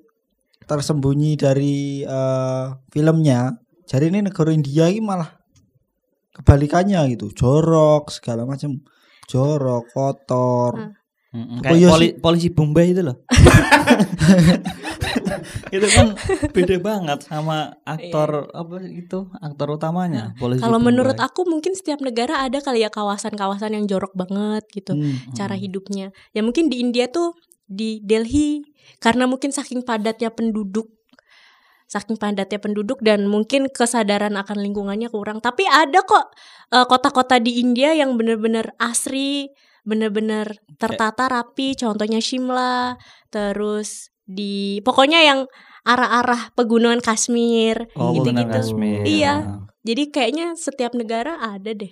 tersembunyi 0.68 1.40
dari 1.40 2.04
eh, 2.04 2.66
filmnya. 2.92 3.56
Jadi 3.88 4.08
ini 4.12 4.20
negara 4.24 4.52
India 4.56 4.88
ini 4.88 5.04
malah 5.04 5.28
kebalikannya 6.32 7.00
gitu, 7.12 7.28
jorok 7.36 8.08
segala 8.08 8.48
macam, 8.48 8.80
jorok, 9.28 9.92
kotor. 9.92 10.74
Hmm. 10.80 10.92
Apa 11.32 11.64
Kayak 11.64 11.80
iya 11.80 11.88
poli, 11.88 12.08
polisi 12.20 12.50
Bombay 12.52 12.92
itu 12.92 13.02
loh. 13.02 13.24
itu 15.72 15.88
kan 15.88 16.12
beda 16.52 16.76
banget 16.84 17.20
sama 17.24 17.80
aktor 17.88 18.52
apa 18.52 18.84
itu 18.84 19.32
aktor 19.40 19.68
utamanya 19.72 20.36
polisi 20.36 20.60
Kalau 20.60 20.76
Bombay. 20.76 20.92
menurut 20.92 21.18
aku 21.18 21.48
mungkin 21.48 21.72
setiap 21.72 22.04
negara 22.04 22.44
ada 22.44 22.60
kali 22.60 22.84
ya 22.84 22.92
kawasan-kawasan 22.92 23.72
yang 23.76 23.88
jorok 23.88 24.12
banget 24.12 24.68
gitu 24.72 24.92
Hmm. 24.92 25.32
cara 25.32 25.56
hidupnya. 25.56 26.12
Ya 26.36 26.44
mungkin 26.44 26.68
di 26.68 26.84
India 26.84 27.08
tuh 27.08 27.32
di 27.64 28.04
Delhi 28.04 28.60
karena 29.00 29.24
mungkin 29.24 29.50
saking 29.50 29.82
padatnya 29.82 30.30
penduduk 30.30 30.92
saking 31.88 32.16
padatnya 32.16 32.56
penduduk 32.56 33.04
dan 33.04 33.28
mungkin 33.28 33.68
kesadaran 33.68 34.36
akan 34.36 34.58
lingkungannya 34.60 35.08
kurang. 35.08 35.40
Tapi 35.40 35.64
ada 35.68 36.04
kok 36.04 36.32
eh, 36.72 36.86
kota-kota 36.88 37.40
di 37.40 37.60
India 37.60 37.92
yang 37.92 38.16
bener-bener 38.16 38.72
asri, 38.80 39.52
bener-bener 39.82 40.58
tertata 40.78 41.28
rapi. 41.28 41.74
Contohnya 41.78 42.22
Shimla, 42.22 42.98
terus 43.34 44.10
di 44.24 44.80
pokoknya 44.86 45.26
yang 45.26 45.40
arah-arah 45.82 46.54
pegunungan 46.54 47.02
Kashmir 47.02 47.90
oh, 47.98 48.14
gitu-gitu. 48.14 48.50
Kashmir. 48.50 49.02
Iya. 49.04 49.66
Jadi 49.82 50.14
kayaknya 50.14 50.54
setiap 50.54 50.94
negara 50.94 51.42
ada 51.42 51.74
deh 51.74 51.90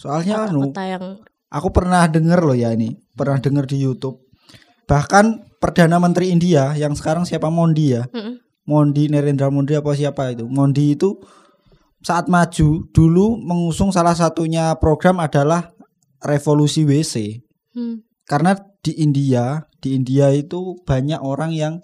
Soalnya 0.00 0.48
anu, 0.48 0.72
kota-kota 0.72 0.84
yang 0.88 1.04
aku 1.52 1.68
pernah 1.76 2.08
denger 2.08 2.40
loh 2.40 2.56
ya 2.56 2.72
ini, 2.72 2.96
pernah 3.12 3.36
denger 3.36 3.68
di 3.68 3.84
YouTube. 3.84 4.24
Bahkan 4.88 5.52
Perdana 5.60 6.00
Menteri 6.00 6.32
India 6.32 6.72
yang 6.72 6.96
sekarang 6.96 7.28
siapa 7.28 7.52
Mondi 7.52 7.92
ya? 7.92 8.08
Mm-mm. 8.08 8.40
Mondi 8.64 9.12
Narendra 9.12 9.52
Modi 9.52 9.76
apa 9.76 9.92
siapa 9.92 10.32
itu? 10.32 10.48
Mondi 10.48 10.96
itu 10.96 11.20
saat 12.00 12.32
maju 12.32 12.88
dulu 12.96 13.36
mengusung 13.44 13.92
salah 13.92 14.16
satunya 14.16 14.72
program 14.80 15.20
adalah 15.20 15.68
revolusi 16.22 16.84
WC. 16.84 17.40
Hmm. 17.72 18.04
Karena 18.24 18.54
di 18.80 18.96
India, 18.96 19.60
di 19.78 19.92
India 19.92 20.30
itu 20.30 20.78
banyak 20.82 21.18
orang 21.18 21.50
yang 21.50 21.74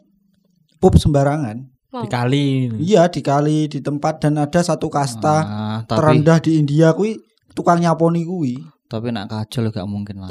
pup 0.79 0.96
sembarangan. 0.96 1.66
Wow. 1.90 2.05
Dikali. 2.05 2.70
Iya, 2.77 3.09
di 3.09 3.20
kali 3.25 3.66
di 3.66 3.81
tempat 3.81 4.20
dan 4.20 4.37
ada 4.37 4.61
satu 4.61 4.92
kasta 4.92 5.37
Ah, 5.40 5.79
tapi 5.83 5.96
terendah 5.96 6.38
di 6.38 6.61
India 6.61 6.92
kui 6.92 7.16
tukang 7.57 7.81
nyaponi 7.81 8.22
kui. 8.22 8.55
tapi 8.87 9.11
nak 9.11 9.27
kacau 9.27 9.66
gak 9.66 9.83
mungkin 9.90 10.22
lah. 10.22 10.31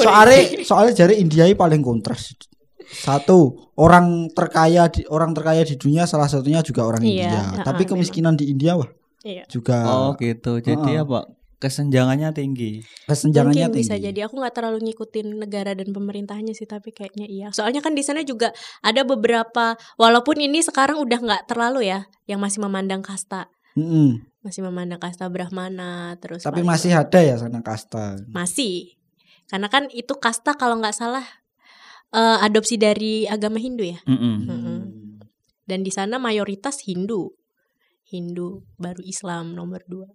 Soalnya 0.00 0.40
soalnya 0.64 0.92
jari 0.96 1.20
India 1.20 1.44
ini 1.44 1.52
paling 1.52 1.84
kontras. 1.84 2.32
Satu, 2.90 3.70
orang 3.78 4.32
terkaya 4.34 4.90
di 4.90 5.06
orang 5.06 5.30
terkaya 5.30 5.62
di 5.62 5.78
dunia 5.78 6.08
salah 6.10 6.26
satunya 6.26 6.58
juga 6.58 6.82
orang 6.82 7.04
Iya, 7.04 7.12
India. 7.28 7.42
Tapi 7.62 7.86
kemiskinan 7.86 8.34
di 8.34 8.50
India 8.50 8.74
wah 8.74 8.88
Iya. 9.20 9.44
juga 9.46 9.84
oh 9.84 10.10
gitu. 10.16 10.58
Jadi 10.58 10.96
Heeh. 10.96 11.04
apa? 11.04 11.28
Kesenjangannya 11.60 12.32
tinggi. 12.32 12.80
kesenjangannya 13.04 13.68
Mungkin 13.68 13.76
tinggi. 13.76 13.84
bisa 13.84 14.00
jadi 14.00 14.24
aku 14.24 14.40
nggak 14.40 14.54
terlalu 14.56 14.80
ngikutin 14.80 15.44
negara 15.44 15.76
dan 15.76 15.92
pemerintahnya 15.92 16.56
sih 16.56 16.64
tapi 16.64 16.88
kayaknya 16.88 17.28
iya. 17.28 17.48
Soalnya 17.52 17.84
kan 17.84 17.92
di 17.92 18.00
sana 18.00 18.24
juga 18.24 18.48
ada 18.80 19.04
beberapa 19.04 19.76
walaupun 20.00 20.40
ini 20.40 20.64
sekarang 20.64 20.96
udah 21.04 21.20
nggak 21.20 21.42
terlalu 21.52 21.92
ya 21.92 22.08
yang 22.24 22.40
masih 22.40 22.64
memandang 22.64 23.04
kasta, 23.04 23.52
Mm-mm. 23.76 24.24
masih 24.40 24.64
memandang 24.64 24.96
kasta 24.96 25.28
Brahmana 25.28 26.16
terus 26.16 26.48
Tapi 26.48 26.64
masih 26.64 26.96
ada 26.96 27.20
ya 27.20 27.36
sana 27.36 27.60
kasta. 27.60 28.16
masih. 28.32 28.96
Karena 29.52 29.68
kan 29.68 29.92
itu 29.92 30.16
kasta 30.16 30.56
kalau 30.56 30.80
nggak 30.80 30.96
salah 30.96 31.28
eh, 32.16 32.38
adopsi 32.40 32.80
dari 32.80 33.28
agama 33.28 33.60
Hindu 33.60 33.84
ya. 33.84 34.00
Mm-mm. 34.08 34.36
Mm-mm. 34.48 34.80
Dan 35.68 35.84
di 35.84 35.92
sana 35.92 36.16
mayoritas 36.16 36.80
Hindu. 36.88 37.36
Hindu 38.10 38.66
baru 38.74 39.00
Islam 39.06 39.54
nomor 39.54 39.86
dua. 39.86 40.10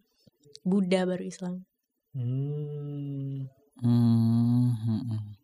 Buddha 0.67 1.07
baru 1.07 1.23
Islam. 1.23 1.63
Hmm. 2.11 3.47
Hmm. 3.79 5.35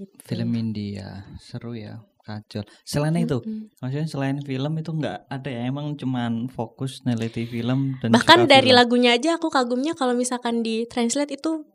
Gitu. 0.00 0.16
Film 0.24 0.50
India 0.56 1.28
seru 1.36 1.76
ya, 1.76 2.00
kacau. 2.24 2.64
Selain 2.88 3.12
itu, 3.20 3.42
Mm-mm. 3.44 3.68
maksudnya 3.84 4.08
selain 4.08 4.38
film 4.40 4.72
itu 4.80 4.90
nggak 4.96 5.28
ada 5.28 5.48
ya? 5.52 5.68
Emang 5.68 5.92
cuman 5.98 6.48
fokus 6.48 7.04
neliti 7.04 7.44
film 7.44 8.00
dan 8.00 8.16
Bahkan 8.16 8.48
dari 8.48 8.72
film? 8.72 8.78
lagunya 8.80 9.12
aja 9.12 9.36
aku 9.36 9.52
kagumnya 9.52 9.92
kalau 9.92 10.16
misalkan 10.16 10.64
di 10.64 10.88
translate 10.88 11.36
itu 11.36 11.68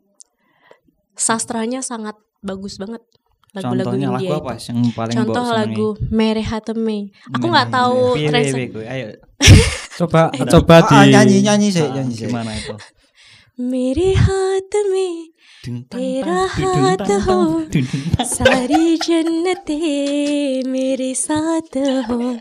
sastranya 1.14 1.86
sangat 1.86 2.18
bagus 2.42 2.82
banget. 2.82 3.00
Lagu-lagu 3.54 3.86
Contohnya 3.88 4.08
lagu 4.10 4.32
apa 4.36 4.52
itu. 4.54 4.64
yang 4.68 4.78
paling 4.92 5.16
Contoh 5.16 5.46
lagu 5.48 5.86
Mere 6.10 6.42
Hateme. 6.42 6.98
Aku 7.30 7.46
nggak 7.46 7.68
tahu 7.70 8.00
gue? 8.16 8.84
Ayo. 8.84 9.06
Coba 9.98 10.28
coba 10.28 10.76
Ah, 10.76 11.04
di 11.04 11.14
nyanyi 11.14 11.38
nyanyi 11.40 11.68
sih, 11.72 11.80
Ah, 11.80 11.88
nyanyi 11.94 12.12
sih. 12.12 12.28
gimana 12.28 12.52
itu? 12.52 12.74
Mere 13.70 14.12
Hateme 14.12 15.08
ho. 17.24 17.64
dudung, 17.66 18.04
tang. 18.14 18.28
Sari 18.28 19.00
jannate 19.00 19.78
mere 20.62 21.10
sath 21.10 21.74
ho. 22.06 22.36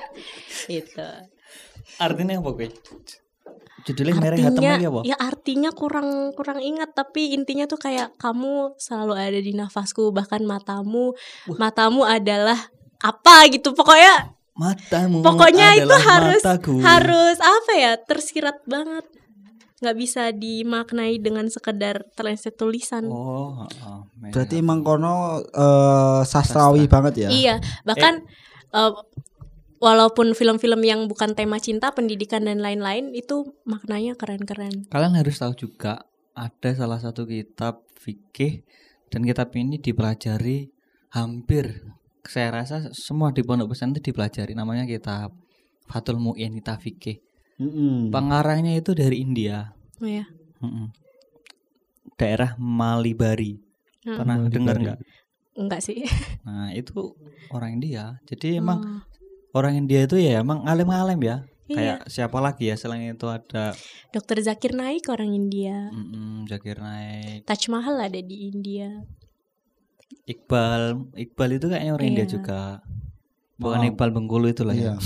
Itu. 0.68 1.10
Artinya 1.96 2.38
apa 2.38 2.50
gue? 2.52 2.70
Judulnya 3.86 4.18
merah 4.18 4.34
hatem 4.36 4.50
Artinya 4.50 4.74
lagi 4.74 4.88
apa? 4.90 5.02
ya 5.06 5.16
artinya 5.16 5.70
kurang 5.70 6.10
kurang 6.34 6.60
ingat. 6.60 6.90
Tapi 6.92 7.38
intinya 7.38 7.66
tuh 7.66 7.78
kayak 7.78 8.18
kamu 8.18 8.74
selalu 8.76 9.14
ada 9.14 9.38
di 9.38 9.54
nafasku 9.54 10.10
bahkan 10.10 10.42
matamu. 10.42 11.14
Matamu 11.56 12.02
adalah 12.02 12.58
apa 12.98 13.46
gitu. 13.48 13.72
Pokoknya 13.72 14.34
Matamu 14.56 15.20
Pokoknya 15.20 15.76
itu 15.76 15.92
harus 15.92 16.40
mataku. 16.40 16.80
harus 16.80 17.38
apa 17.38 17.72
ya 17.76 17.94
tersirat 18.00 18.64
banget. 18.66 19.04
Nggak 19.84 19.98
bisa 20.00 20.32
dimaknai 20.32 21.20
dengan 21.20 21.46
sekedar 21.52 22.08
translate 22.16 22.56
tulisan. 22.56 23.04
Oh, 23.06 23.68
oh, 23.68 24.02
Berarti 24.32 24.58
emang 24.58 24.82
kono 24.82 25.44
eh, 25.44 26.22
sastrawi 26.24 26.88
banget 26.88 27.28
ya. 27.28 27.30
iya 27.30 27.56
bahkan 27.84 28.24
eh, 28.72 28.92
walaupun 29.80 30.32
film-film 30.34 30.82
yang 30.84 31.08
bukan 31.12 31.36
tema 31.36 31.60
cinta 31.60 31.92
pendidikan 31.92 32.48
dan 32.48 32.64
lain-lain 32.64 33.12
itu 33.12 33.56
maknanya 33.68 34.16
keren-keren 34.16 34.88
Kalian 34.90 35.16
harus 35.16 35.40
tahu 35.40 35.54
juga 35.56 36.06
ada 36.36 36.70
salah 36.76 37.00
satu 37.00 37.24
kitab 37.28 37.84
fikih 38.00 38.64
dan 39.12 39.24
kitab 39.24 39.52
ini 39.56 39.80
dipelajari 39.80 40.70
hampir 41.16 41.86
saya 42.26 42.50
rasa 42.52 42.90
semua 42.92 43.30
di 43.30 43.46
pondok 43.46 43.72
pesantren 43.72 44.02
itu 44.02 44.12
dipelajari 44.12 44.58
namanya 44.58 44.84
kitab 44.90 45.32
Fatul 45.86 46.18
Mu'in 46.18 46.58
kitab 46.58 46.82
fikih. 46.82 47.22
Mm-mm. 47.62 48.10
Pengarangnya 48.10 48.74
itu 48.76 48.98
dari 48.98 49.22
India. 49.22 49.70
oh 50.02 50.10
ya 50.10 50.26
Mm-mm. 50.60 50.90
Daerah 52.18 52.58
Malibari. 52.58 53.62
Hmm. 54.04 54.18
Pernah 54.18 54.36
Malibari. 54.42 54.54
dengar 54.58 54.76
nggak? 54.82 54.98
Enggak 55.56 55.82
sih. 55.86 56.04
Nah, 56.44 56.74
itu 56.76 57.16
orang 57.54 57.80
India. 57.80 58.18
Jadi 58.28 58.60
emang 58.60 58.82
Oh, 58.82 59.00
orang 59.56 59.80
India 59.80 60.04
itu 60.04 60.20
ya 60.20 60.44
emang 60.44 60.62
alim-alim 60.64 61.18
ya. 61.18 61.38
Iya. 61.66 61.74
Kayak 61.74 62.00
siapa 62.06 62.38
lagi 62.38 62.70
ya 62.70 62.76
selain 62.76 63.10
itu 63.10 63.26
ada 63.26 63.74
Dokter 64.12 64.38
Zakir 64.40 64.76
Naik 64.76 65.10
orang 65.10 65.34
India. 65.34 65.90
mm-mm, 65.90 66.46
Zakir 66.46 66.78
Naik, 66.78 67.42
Taj 67.44 67.66
Mahal 67.68 67.98
ada 67.98 68.20
di 68.20 68.52
India. 68.52 69.02
Iqbal. 70.26 71.10
Iqbal 71.16 71.50
itu 71.54 71.66
kayaknya 71.66 71.92
orang 71.92 72.08
India 72.08 72.24
Iya. 72.24 72.32
juga. 72.32 72.62
Bukan 73.56 73.80
Oh. 73.80 73.88
Iqbal 73.88 74.10
Bengkulu 74.12 74.46
itu 74.48 74.62
lah 74.62 74.74
Iya. 74.74 74.94
ya. 74.94 74.96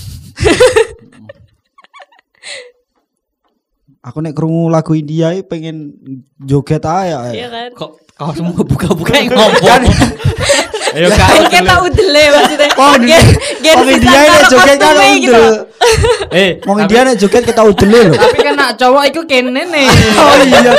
Aku 4.02 4.24
nek 4.24 4.32
krungu 4.32 4.68
lagu 4.68 4.95
India 4.95 5.32
iki 5.32 5.43
pengen 5.45 5.91
joget 6.39 6.80
aja. 6.82 7.30
Iya 7.30 7.47
kan? 7.47 7.70
Kok 7.76 7.91
kau 8.16 8.32
semua 8.32 8.64
buka-buka 8.64 9.12
yang 9.18 9.32
ngomong. 9.32 9.84
Ayo 10.90 11.08
kak. 11.10 11.28
Kan 11.30 11.44
kita 11.48 11.76
udele 11.82 12.24
maksudnya. 12.32 12.70
Oh, 12.76 12.94
Gen, 12.98 13.26
nek 13.62 13.98
karo 14.02 14.42
joget 14.50 14.78
kan 14.80 14.90
kostumnya 14.90 15.14
gitu. 15.16 15.30
udel. 15.30 15.54
Eh, 16.32 16.50
Wong 16.66 16.78
India 16.82 17.00
nek 17.04 17.16
joget 17.18 17.44
kita 17.46 17.62
udele 17.62 18.00
lho. 18.10 18.14
tapi 18.16 18.38
kan 18.42 18.54
nak 18.54 18.72
cowok 18.76 19.04
iku 19.08 19.22
kene 19.26 19.62
nih. 19.66 19.88
Oh 20.20 20.36
iya. 20.42 20.74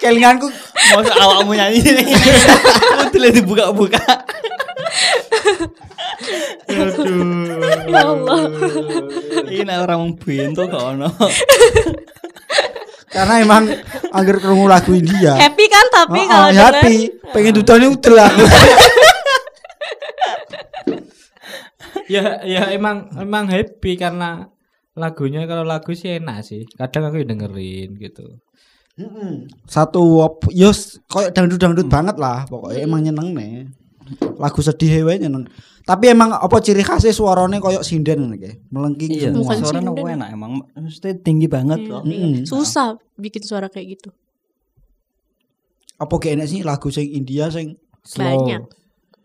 Kelinganku 0.00 0.48
Mau 0.90 1.02
awakmu 1.04 1.52
nyanyi. 1.52 1.82
Udah 3.12 3.30
dibuka-buka. 3.30 4.00
Ya 7.84 8.00
Allah. 8.00 8.40
Ini 9.44 9.74
orang 9.76 10.16
bintu 10.16 10.64
kok 10.64 10.82
ono. 10.94 11.10
karena 13.10 13.42
emang 13.42 13.66
angger 14.14 14.38
krungu 14.38 14.70
lagu 14.70 14.94
India. 14.94 15.34
Happy 15.34 15.66
kan 15.66 15.82
tapi 15.90 16.20
Oh, 16.22 16.30
kalau 16.30 16.46
oh, 16.46 16.50
denger. 16.54 16.64
happy. 16.78 16.96
Pengen 17.34 17.52
dudane 17.58 17.86
udel 17.90 18.16
aku. 18.16 18.44
ya 22.10 22.42
ya 22.42 22.74
emang 22.74 23.06
emang 23.14 23.46
happy 23.46 23.94
karena 23.94 24.50
lagunya 24.98 25.46
kalau 25.46 25.62
lagu 25.62 25.94
sih 25.94 26.18
enak 26.18 26.42
sih. 26.42 26.66
Kadang 26.74 27.08
aku 27.14 27.22
dengerin 27.22 27.94
gitu. 27.94 28.42
Satu 29.64 30.26
yos 30.52 30.98
koyo 31.06 31.30
dangdut-dangdut 31.30 31.86
banget 31.88 32.18
lah 32.18 32.44
pokoknya 32.50 32.80
emang 32.84 33.00
nyeneng 33.06 33.28
nih. 33.32 33.70
Lagu 34.36 34.58
sedih 34.60 35.06
wae 35.06 35.22
nyeneng. 35.22 35.46
Tapi 35.86 36.12
emang 36.12 36.34
apa 36.36 36.60
ciri 36.60 36.84
khasnya 36.84 37.14
suaranya 37.14 37.62
koyo 37.62 37.80
sinden 37.80 38.34
iki. 38.36 38.58
Melengking 38.68 39.10
Iya, 39.16 39.30
semua. 39.32 39.54
Sinden. 39.56 39.94
enak 39.94 40.28
emang. 40.34 40.52
Mesti 40.76 41.16
tinggi 41.22 41.46
banget 41.46 41.86
Iya, 41.86 41.90
loh. 41.94 42.02
Mm-mm. 42.04 42.44
Susah 42.44 42.98
bikin 43.16 43.46
suara 43.46 43.70
kayak 43.70 43.96
gitu. 43.98 44.10
Apa 45.96 46.14
kayak 46.20 46.42
enak 46.42 46.48
sih 46.50 46.60
lagu 46.66 46.88
sing 46.92 47.08
India 47.08 47.48
sing 47.48 47.78
Slow. 48.04 48.24
Banyak. 48.24 48.79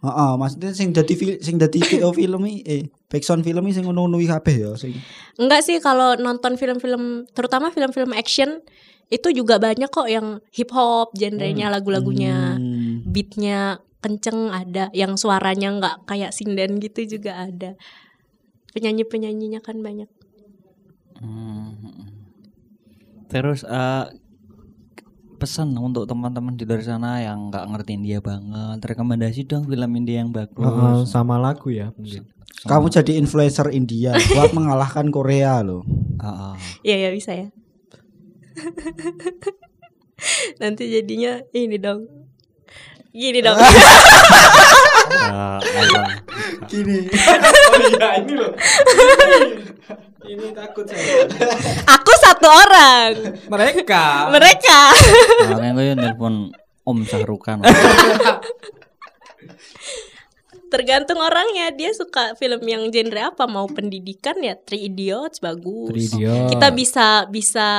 Heeh, 0.05 0.31
maksudnya 0.37 0.71
sing 0.77 0.93
dadi 0.93 1.13
sing 1.41 1.55
dadi 1.57 1.81
VO 1.89 2.13
film 2.13 2.45
iki 2.45 2.61
eh 2.65 2.83
backsound 3.09 3.41
film 3.41 3.65
iki 3.65 3.81
sing 3.81 3.85
ngono-ngono 3.89 4.21
kabeh 4.21 4.55
ya 4.55 4.71
sing. 4.77 4.93
Enggak 5.41 5.65
sih 5.65 5.81
kalau 5.81 6.13
nonton 6.15 6.55
film-film 6.55 7.25
terutama 7.33 7.73
film-film 7.73 8.13
action 8.13 8.61
itu 9.09 9.29
juga 9.33 9.61
banyak 9.61 9.89
kok 9.89 10.09
yang 10.09 10.41
hip 10.49 10.73
hop 10.73 11.13
genrenya 11.13 11.69
lagu-lagunya 11.69 12.57
Hmm. 12.57 13.05
beatnya 13.05 13.77
kenceng 14.01 14.49
ada 14.49 14.89
yang 14.97 15.13
suaranya 15.13 15.69
nggak 15.77 15.95
kayak 16.09 16.33
sinden 16.33 16.81
gitu 16.81 17.17
juga 17.17 17.45
ada 17.45 17.77
penyanyi 18.73 19.05
penyanyinya 19.05 19.61
kan 19.61 19.81
banyak 19.81 20.09
Hmm. 21.15 22.11
Terus 23.31 23.63
eh, 23.63 24.05
pesan 25.35 25.75
untuk 25.75 26.07
teman-teman 26.07 26.55
di 26.55 26.63
luar 26.63 26.81
sana 26.81 27.19
yang 27.21 27.51
nggak 27.51 27.67
ngerti 27.71 27.91
India 27.99 28.23
banget, 28.23 28.79
rekomendasi 28.81 29.45
dong 29.45 29.67
film 29.67 29.91
India 29.95 30.23
yang 30.23 30.31
bagus. 30.31 30.63
Heeh, 30.63 30.97
sama 31.05 31.37
lagu 31.37 31.69
ya 31.69 31.91
mungkin. 31.95 32.25
Kamu 32.65 32.89
jadi 32.89 33.19
influencer 33.19 33.69
India 33.69 34.15
buat 34.33 34.51
mengalahkan 34.57 35.11
Korea 35.13 35.61
loh. 35.61 35.85
Ah, 36.17 36.55
ah. 36.55 36.57
Iya 36.81 37.07
ya 37.07 37.09
bisa 37.11 37.35
ya 37.35 37.47
nanti 40.63 40.87
jadinya 40.87 41.43
ini 41.51 41.75
dong 41.75 42.07
gini 43.11 43.43
dong 43.43 43.59
apa? 45.19 45.59
Gini. 46.71 47.11
Oh 47.11 47.79
iya 47.83 48.07
ini 48.19 48.33
loh. 48.35 48.51
Ini 50.25 50.51
takut 50.51 50.85
saya. 50.89 51.25
aku 51.95 52.11
satu 52.19 52.47
orang 52.49 53.11
Mereka. 53.47 54.05
mereka 54.33 54.81
Makanya 55.49 55.71
gue 55.73 55.85
nelpon 55.95 56.35
Om 56.85 56.99
Sahrukan. 57.05 57.65
tergantung 60.69 61.21
orangnya 61.23 61.71
dia 61.71 61.95
suka 61.95 62.35
film 62.35 62.59
yang 62.67 62.89
genre 62.91 63.31
apa 63.31 63.47
mau 63.47 63.63
pendidikan 63.69 64.35
ya 64.43 64.59
Three 64.59 64.91
Idiots 64.91 65.39
bagus 65.39 65.87
Three 65.93 66.09
Idiots. 66.11 66.51
kita 66.51 66.67
bisa 66.75 67.07
bisa 67.31 67.69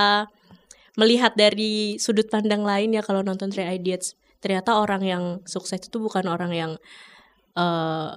melihat 0.96 1.36
dari 1.36 2.00
sudut 2.00 2.24
pandang 2.32 2.64
lain 2.64 2.96
ya 2.96 3.02
kalau 3.04 3.20
nonton 3.20 3.52
Three 3.52 3.68
Idiots 3.68 4.16
ternyata 4.40 4.80
orang 4.80 5.02
yang 5.04 5.24
sukses 5.44 5.76
itu 5.82 5.98
bukan 6.00 6.24
orang 6.24 6.56
yang 6.56 6.72
eh, 7.52 8.10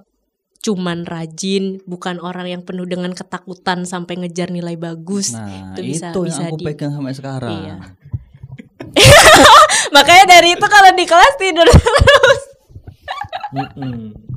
cuman 0.60 1.07
rajin 1.07 1.80
bukan 1.88 2.20
orang 2.20 2.51
yang 2.51 2.62
penuh 2.68 2.84
dengan 2.84 3.16
ketakutan 3.16 3.88
sampai 3.88 4.20
ngejar 4.20 4.51
nilai 4.51 4.76
bagus. 4.76 5.32
Nah, 5.32 5.74
Itu 5.76 5.82
itu, 5.82 5.89
bisa- 5.95 6.12
yang 6.12 6.26
bisa 6.28 6.43
aku 6.51 6.57
di- 6.60 6.66
pegang 6.68 6.91
sampai 6.91 7.14
sekarang. 7.16 7.51
Iya. 7.51 7.76
makanya 9.95 10.39
dari 10.39 10.55
itu 10.55 10.66
kalau 10.68 10.91
di 10.95 11.05
kelas 11.07 11.36
tidur 11.39 11.68
terus. 11.68 12.41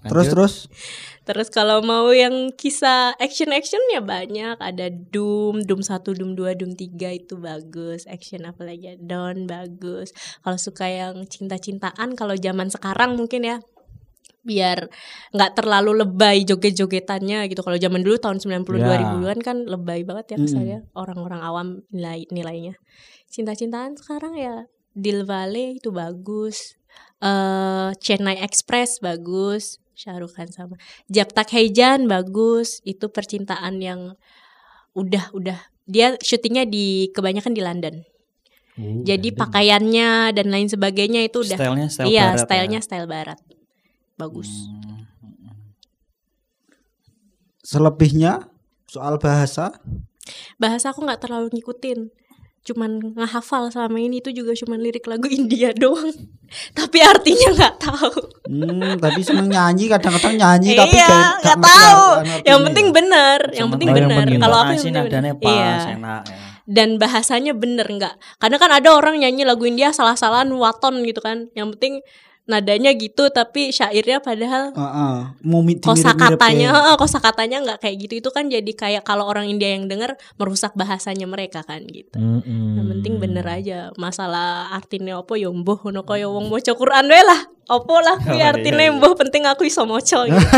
Terus 0.00 0.26
terus? 0.32 0.54
Terus 1.28 1.46
kalau 1.52 1.78
mau 1.84 2.10
yang 2.10 2.50
kisah 2.50 3.14
action-action 3.20 3.78
ya 3.94 4.00
banyak. 4.02 4.56
Ada 4.58 4.90
Doom, 4.90 5.62
Doom 5.62 5.84
1, 5.84 6.02
Doom 6.16 6.32
2, 6.34 6.58
Doom 6.58 6.72
3 6.74 7.20
itu 7.22 7.34
bagus. 7.38 8.08
Action 8.10 8.48
apalagi? 8.48 8.98
Dawn 8.98 9.46
bagus. 9.46 10.10
Kalau 10.42 10.58
suka 10.58 10.88
yang 10.90 11.22
cinta-cintaan 11.28 12.16
Kalau 12.18 12.34
zaman 12.34 12.72
sekarang 12.72 13.14
mungkin 13.14 13.46
ya 13.46 13.56
Biar 14.40 14.88
nggak 15.36 15.52
terlalu 15.52 16.00
lebay 16.00 16.48
joget-jogetannya 16.48 17.44
gitu. 17.52 17.60
Kalau 17.60 17.76
zaman 17.76 18.00
dulu 18.00 18.16
tahun 18.16 18.40
90 18.40 18.80
Ya. 18.80 18.86
2000-an 19.20 19.38
kan 19.44 19.56
lebay 19.68 20.00
banget 20.02 20.34
ya 20.34 20.36
kesannya 20.40 20.78
Orang-orang 20.96 21.40
awam 21.44 21.66
nilai 21.92 22.24
nilainya. 22.32 22.74
Cinta-cintaan 23.28 24.00
sekarang 24.00 24.34
ya 24.34 24.64
Deal 24.96 25.22
Valley 25.28 25.78
itu 25.78 25.92
bagus 25.92 26.74
eh 27.20 27.92
Chennai 28.00 28.40
Express 28.40 28.98
bagus 28.98 29.78
Shahrukh 29.94 30.32
Khan 30.32 30.48
sama 30.48 30.80
Japtak 31.12 31.52
Heijan 31.52 32.08
bagus. 32.08 32.80
Itu 32.88 33.12
percintaan 33.12 33.78
yang 33.84 34.16
udah 34.96 35.30
udah. 35.36 35.60
Dia 35.84 36.16
syutingnya 36.22 36.64
di 36.64 37.12
kebanyakan 37.12 37.52
di 37.52 37.60
London. 37.60 37.94
Oh, 38.80 39.04
jadi 39.04 39.28
London. 39.28 39.40
pakaiannya 39.44 40.10
dan 40.32 40.46
lain 40.48 40.68
sebagainya 40.70 41.20
itu 41.28 41.44
udah 41.44 41.58
Stylenya 41.58 41.88
style 41.90 42.06
iya 42.08 42.26
barat 42.32 42.40
stylenya 42.48 42.80
ya. 42.80 42.86
style 42.86 43.08
barat 43.10 43.38
bagus. 44.20 44.68
Hmm. 44.68 45.00
selebihnya 47.70 48.50
soal 48.90 49.22
bahasa? 49.22 49.70
Bahasa 50.58 50.90
aku 50.90 51.06
nggak 51.06 51.22
terlalu 51.22 51.54
ngikutin. 51.54 52.10
Cuman 52.60 53.16
ngehafal 53.16 53.72
selama 53.72 53.96
ini 53.96 54.20
itu 54.20 54.36
juga 54.36 54.52
cuman 54.52 54.82
lirik 54.82 55.06
lagu 55.08 55.30
India 55.30 55.72
doang. 55.82 56.12
Tapi 56.74 56.98
artinya 57.00 57.48
nggak 57.56 57.74
tahu. 57.78 58.20
Hmm, 58.50 58.98
tapi 58.98 59.20
seneng 59.22 59.46
nyanyi 59.48 59.86
kadang-kadang 59.86 60.34
nyanyi 60.34 60.74
tapi 60.74 60.98
iya 60.98 61.06
kayak 61.06 61.30
nggak 61.40 61.58
tahu 61.62 62.06
yang 62.42 62.58
ya. 62.58 62.66
penting 62.66 62.86
bener 62.90 63.38
yang 63.54 63.68
penting 63.70 63.88
bener 63.94 64.10
penting 64.10 64.42
kalau 64.42 64.56
aku 64.66 64.72
yang 64.74 65.06
penting 65.06 65.38
pas, 65.38 65.54
iya. 65.54 65.74
enak 65.94 66.22
ya. 66.26 66.36
dan 66.66 66.88
bahasanya 66.98 67.52
bener 67.54 67.86
nggak? 67.86 68.14
Karena 68.42 68.56
kan 68.58 68.70
ada 68.74 68.88
orang 68.90 69.22
nyanyi 69.22 69.46
lagu 69.46 69.62
India 69.62 69.94
salah-salahan 69.94 70.50
waton 70.50 71.06
gitu 71.06 71.22
kan. 71.22 71.46
Yang 71.54 71.78
penting 71.78 71.94
nadanya 72.50 72.90
gitu 72.92 73.30
tapi 73.30 73.70
syairnya 73.70 74.18
padahal 74.18 74.72
Heeh, 74.72 75.14
mau 75.40 75.62
mi- 75.62 75.78
kosa 75.78 76.10
dimirip-mirip 76.10 76.34
katanya 76.34 76.68
kayak- 76.74 76.98
kosa 76.98 77.18
katanya 77.18 77.56
nggak 77.62 77.78
kayak 77.78 77.96
gitu 78.00 78.14
itu 78.18 78.28
kan 78.28 78.44
jadi 78.46 78.72
kayak 78.74 79.02
kalau 79.02 79.24
orang 79.24 79.46
India 79.46 79.70
yang 79.70 79.86
denger 79.86 80.10
merusak 80.34 80.74
bahasanya 80.74 81.24
mereka 81.24 81.62
kan 81.62 81.80
gitu 81.84 82.18
Mm-mm. 82.18 82.74
yang 82.74 82.86
penting 82.90 83.14
bener 83.16 83.46
aja 83.46 83.78
masalah 83.94 84.50
artinya 84.72 85.16
apa 85.16 85.36
ya 85.36 85.48
mbuh 85.48 85.78
ngono 85.80 86.02
kaya 86.02 86.26
wong 86.26 86.50
maca 86.50 86.72
Quran 86.72 87.06
wae 87.06 87.22
lah 87.22 87.40
opo 87.68 87.94
lah 87.96 88.18
kuwi 88.18 88.36
Oh, 88.36 88.50
artine 88.50 88.74
iya, 88.76 88.84
iya. 88.84 88.92
mbuh 88.92 89.14
penting 89.14 89.44
aku 89.44 89.62
iso 89.62 89.84
maca 89.84 90.26
gitu. 90.26 90.42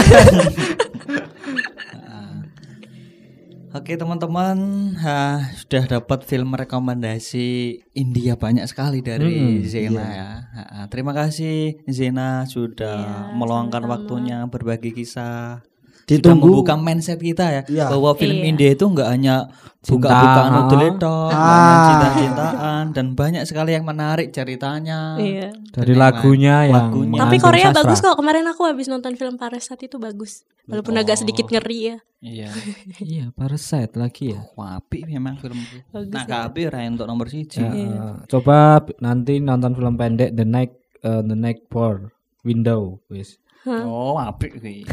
Oke 3.73 3.97
teman-teman, 3.97 4.59
ha, 5.01 5.49
sudah 5.57 5.89
dapat 5.89 6.29
film 6.29 6.53
rekomendasi 6.53 7.81
India 7.97 8.37
banyak 8.37 8.68
sekali 8.68 9.01
dari 9.01 9.33
Hmm, 9.33 9.64
Zena 9.64 10.05
ya. 10.12 10.31
Ha, 10.53 10.62
ha, 10.68 10.79
terima 10.93 11.16
kasih 11.16 11.81
Zena 11.89 12.45
sudah 12.45 13.01
Iya, 13.01 13.16
meluangkan 13.33 13.81
sama-sama. 13.81 13.97
waktunya 13.97 14.45
berbagi 14.45 14.93
kisah. 14.93 15.64
Sudah 16.05 16.19
Ditunggu. 16.35 16.47
membuka 16.61 16.75
mindset 16.75 17.17
kita 17.17 17.47
ya 17.47 17.63
Iya. 17.65 17.87
bahwa 17.89 18.11
film 18.13 18.37
Iya. 18.37 18.47
India 18.47 18.69
itu 18.71 18.85
enggak 18.85 19.09
hanya 19.09 19.35
buka-bukaan 19.83 20.47
ah. 20.49 20.61
utuletok, 20.63 21.31
Ah. 21.33 21.83
cinta-cintaan 21.85 22.85
dan 22.91 23.07
banyak 23.13 23.43
sekali 23.43 23.73
yang 23.73 23.83
menarik 23.83 24.31
ceritanya. 24.31 25.15
Iya. 25.17 25.51
Dari 25.69 25.93
lagunya 25.93 26.65
yang 26.65 26.75
lagunya. 26.87 27.19
Tapi 27.19 27.37
Korea 27.37 27.67
sastra. 27.69 27.79
bagus 27.83 27.99
kok. 28.01 28.15
Kemarin 28.15 28.47
aku 28.47 28.63
habis 28.63 28.87
nonton 28.87 29.15
film 29.15 29.35
Parasite 29.35 29.83
itu 29.83 29.97
bagus. 29.97 30.47
Walaupun 30.65 30.95
agak 30.95 31.19
sedikit 31.19 31.47
ngeri 31.47 31.79
ya. 31.85 31.97
Iya. 32.21 32.51
Iya, 33.03 33.25
Parasite 33.33 33.95
lagi 33.95 34.31
ya. 34.31 34.47
Wah, 34.55 34.79
apik 34.79 35.03
memang 35.05 35.35
film 35.37 35.59
itu. 35.59 35.83
Bagus 35.89 36.15
Nah, 36.15 36.25
ya. 36.25 36.47
apik 36.47 36.67
Ray, 36.69 36.87
untuk 36.87 37.07
nomor 37.07 37.27
siji. 37.27 37.59
Ya, 37.59 37.67
Iya. 37.69 37.91
eh, 37.91 38.15
coba 38.29 38.57
nanti 38.99 39.39
nonton 39.39 39.75
film 39.75 39.95
pendek 39.97 40.31
The 40.31 40.45
Night 40.45 40.73
eh, 41.01 41.21
The 41.21 41.35
Night 41.35 41.67
Door 41.67 42.15
Window 42.41 43.03
wis. 43.09 43.43
Oh, 43.65 44.15
apik 44.17 44.59
kuwi. 44.59 44.87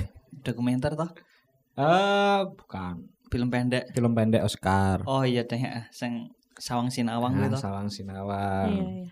Dokumenter 0.43 0.95
toh? 0.95 1.09
Eh, 1.79 2.39
bukan. 2.55 3.07
Film 3.29 3.47
pendek. 3.53 3.93
Film 3.93 4.11
pendek 4.17 4.41
Oscar. 4.41 5.05
Oh 5.05 5.21
iya 5.23 5.45
teh, 5.45 5.61
eh, 5.61 5.85
sing 5.93 6.33
Sawang 6.59 6.91
Sinawang 6.91 7.37
Nah, 7.39 7.47
gitu. 7.47 7.55
Sawang 7.61 7.87
Sinawang. 7.87 8.67
Iya, 8.73 8.83
iya. 9.05 9.07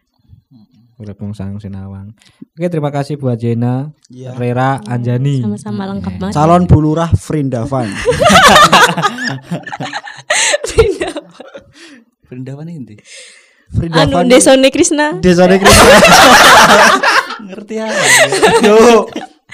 Urip 0.97 1.21
Sawang 1.37 1.61
Sinawang. 1.61 2.17
Oke, 2.57 2.67
terima 2.73 2.89
kasih 2.89 3.21
buat 3.21 3.37
Jena, 3.37 3.93
Iya. 4.09 4.33
Rera, 4.33 4.81
Anjani. 4.83 5.45
Sama-sama 5.45 5.85
lengkap 5.85 6.17
banget. 6.17 6.33
Calon 6.33 6.65
bulurah 6.65 7.13
Frindavan. 7.13 7.87
Vrindavan 12.27 12.67
ini. 12.67 12.95
Anu 12.97 13.75
Frindavan. 13.79 14.25
Desone 14.27 14.67
Krishna 14.71 15.07
Desa 15.19 15.47
Krishna. 15.47 15.95
Ngerti 17.47 17.73
ya? 17.79 17.87
Yo. 18.63 19.07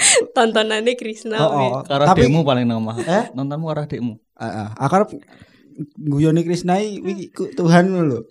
tontonannya 0.36 0.93
Krishna. 0.95 1.38
Oh, 1.39 1.51
oh. 1.51 1.72
Karo 1.84 2.04
Tapi 2.06 2.26
adekmu 2.26 2.41
paling 2.41 2.66
nama. 2.66 2.93
Eh? 2.97 3.24
Nontonmu 3.32 3.66
karo 3.68 3.82
adekmu. 3.84 4.14
Heeh. 4.36 4.68
Aku 4.76 4.93
arep 4.95 5.10
guyone 5.97 6.41
Krishna 6.41 6.78
iki 6.78 7.30
ku 7.30 7.49
Tuhan 7.49 7.89
lho. 7.89 8.26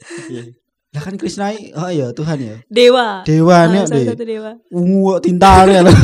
Lah 0.93 1.01
kan 1.01 1.16
Krishna 1.16 1.51
iki- 1.51 1.73
oh 1.73 1.89
iya 1.89 2.12
Tuhan 2.12 2.39
ya. 2.39 2.57
Dewa. 2.68 3.25
Dewa 3.25 3.57
Ah, 3.57 3.66
nih 3.66 3.81
salah 3.85 3.99
deh. 3.99 4.07
satu 4.12 4.25
dewa. 4.25 4.53
Ungu 4.68 5.16
kok 5.16 5.20
tintane 5.25 5.81
lho. 5.81 5.93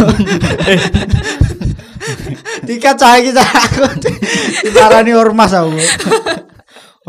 Tiket 2.66 2.96
cah 2.96 3.16
iki 3.16 3.30
cah 3.32 3.44
aku. 3.48 3.84
Diparani 4.64 5.12
ormas 5.12 5.52
aku. 5.52 5.76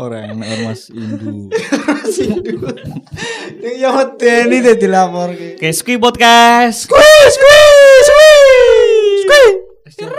Orang 0.00 0.40
ormas 0.40 0.88
Hindu. 0.88 1.52
Ning 3.60 3.74
yo 3.76 3.92
medeni 3.92 4.64
dadi 4.64 4.88
laporke. 4.88 5.60
Oke, 5.60 5.68
Squid 5.76 6.00
Podcast. 6.00 6.88
Squeeze, 6.88 7.32
squeeze, 7.36 8.06
Esta... 9.84 10.12